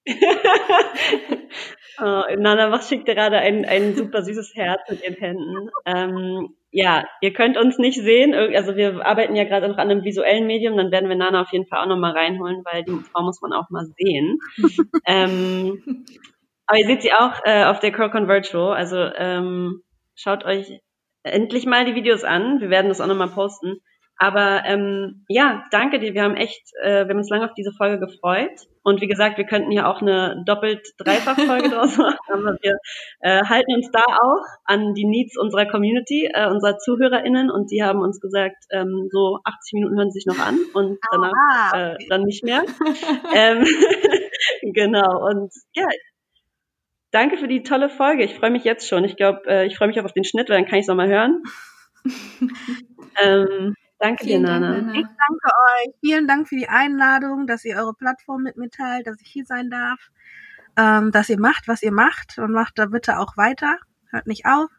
[2.01, 5.71] Oh, Nana was schickt gerade ein, ein super süßes Herz mit ihren Händen.
[5.87, 8.35] Ähm, ja, ihr könnt uns nicht sehen.
[8.35, 10.77] Also wir arbeiten ja gerade noch an einem visuellen Medium.
[10.77, 13.53] Dann werden wir Nana auf jeden Fall auch nochmal reinholen, weil die Frau muss man
[13.53, 14.39] auch mal sehen.
[15.07, 16.05] ähm,
[16.67, 18.77] aber ihr seht sie auch äh, auf der Crocon Virtual.
[18.77, 19.83] Also ähm,
[20.15, 20.81] schaut euch
[21.23, 22.61] endlich mal die Videos an.
[22.61, 23.81] Wir werden das auch nochmal posten.
[24.19, 26.13] Aber ähm, ja, danke dir.
[26.13, 28.67] Wir haben echt, äh, wir haben uns lange auf diese Folge gefreut.
[28.89, 32.17] Und wie gesagt, wir könnten hier auch eine doppelt dreifach Folge draus machen.
[32.33, 32.79] Aber wir
[33.21, 37.51] äh, halten uns da auch an die Needs unserer Community, äh, unserer ZuhörerInnen.
[37.51, 41.75] Und die haben uns gesagt, ähm, so 80 Minuten hören sich noch an und danach
[41.75, 42.63] äh, dann nicht mehr.
[43.35, 43.67] ähm,
[44.73, 45.29] genau.
[45.29, 45.87] Und ja,
[47.11, 48.25] danke für die tolle Folge.
[48.25, 49.05] Ich freue mich jetzt schon.
[49.05, 50.89] Ich glaube, äh, ich freue mich auch auf den Schnitt, weil dann kann ich es
[50.89, 51.43] nochmal hören.
[53.21, 54.81] ähm, Danke Vielen dir, Nana.
[54.81, 55.95] Dank, Ich danke euch.
[56.01, 59.45] Vielen Dank für die Einladung, dass ihr eure Plattform mit mir teilt, dass ich hier
[59.45, 60.11] sein darf,
[60.77, 63.79] ähm, dass ihr macht, was ihr macht und macht da bitte auch weiter.
[64.11, 64.71] Hört nicht auf.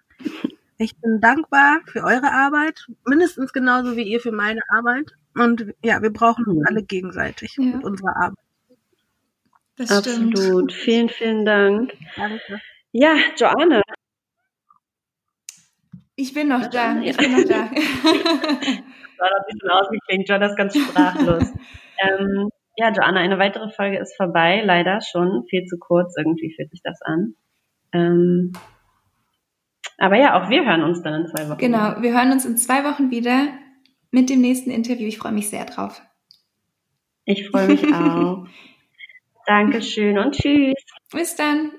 [0.78, 5.12] Ich bin dankbar für eure Arbeit, mindestens genauso wie ihr für meine Arbeit.
[5.36, 7.66] Und ja, wir brauchen uns alle gegenseitig ja.
[7.66, 8.46] mit unserer Arbeit.
[9.76, 10.38] Das Absolut.
[10.38, 10.74] Stimmt.
[10.74, 11.94] Vielen, vielen Dank.
[12.16, 12.62] Danke.
[12.91, 13.82] Ja, Joanne.
[16.16, 17.00] Ich bin noch da.
[17.02, 17.70] Ich bin noch da.
[19.20, 20.30] war ein bisschen ausgeklingt.
[20.30, 21.52] John ist ganz sprachlos.
[22.04, 25.44] ähm, ja, Joanna, eine weitere Folge ist vorbei, leider schon.
[25.50, 27.36] Viel zu kurz, irgendwie fühlt sich das an.
[27.91, 28.54] Ähm,
[29.98, 31.58] aber ja, auch wir hören uns dann in zwei Wochen.
[31.58, 33.50] Genau, wir hören uns in zwei Wochen wieder
[34.12, 35.08] mit dem nächsten Interview.
[35.08, 36.02] Ich freue mich sehr drauf.
[37.26, 38.48] Ich freue mich auch.
[39.46, 40.76] Dankeschön und tschüss.
[41.12, 41.72] Bis dann.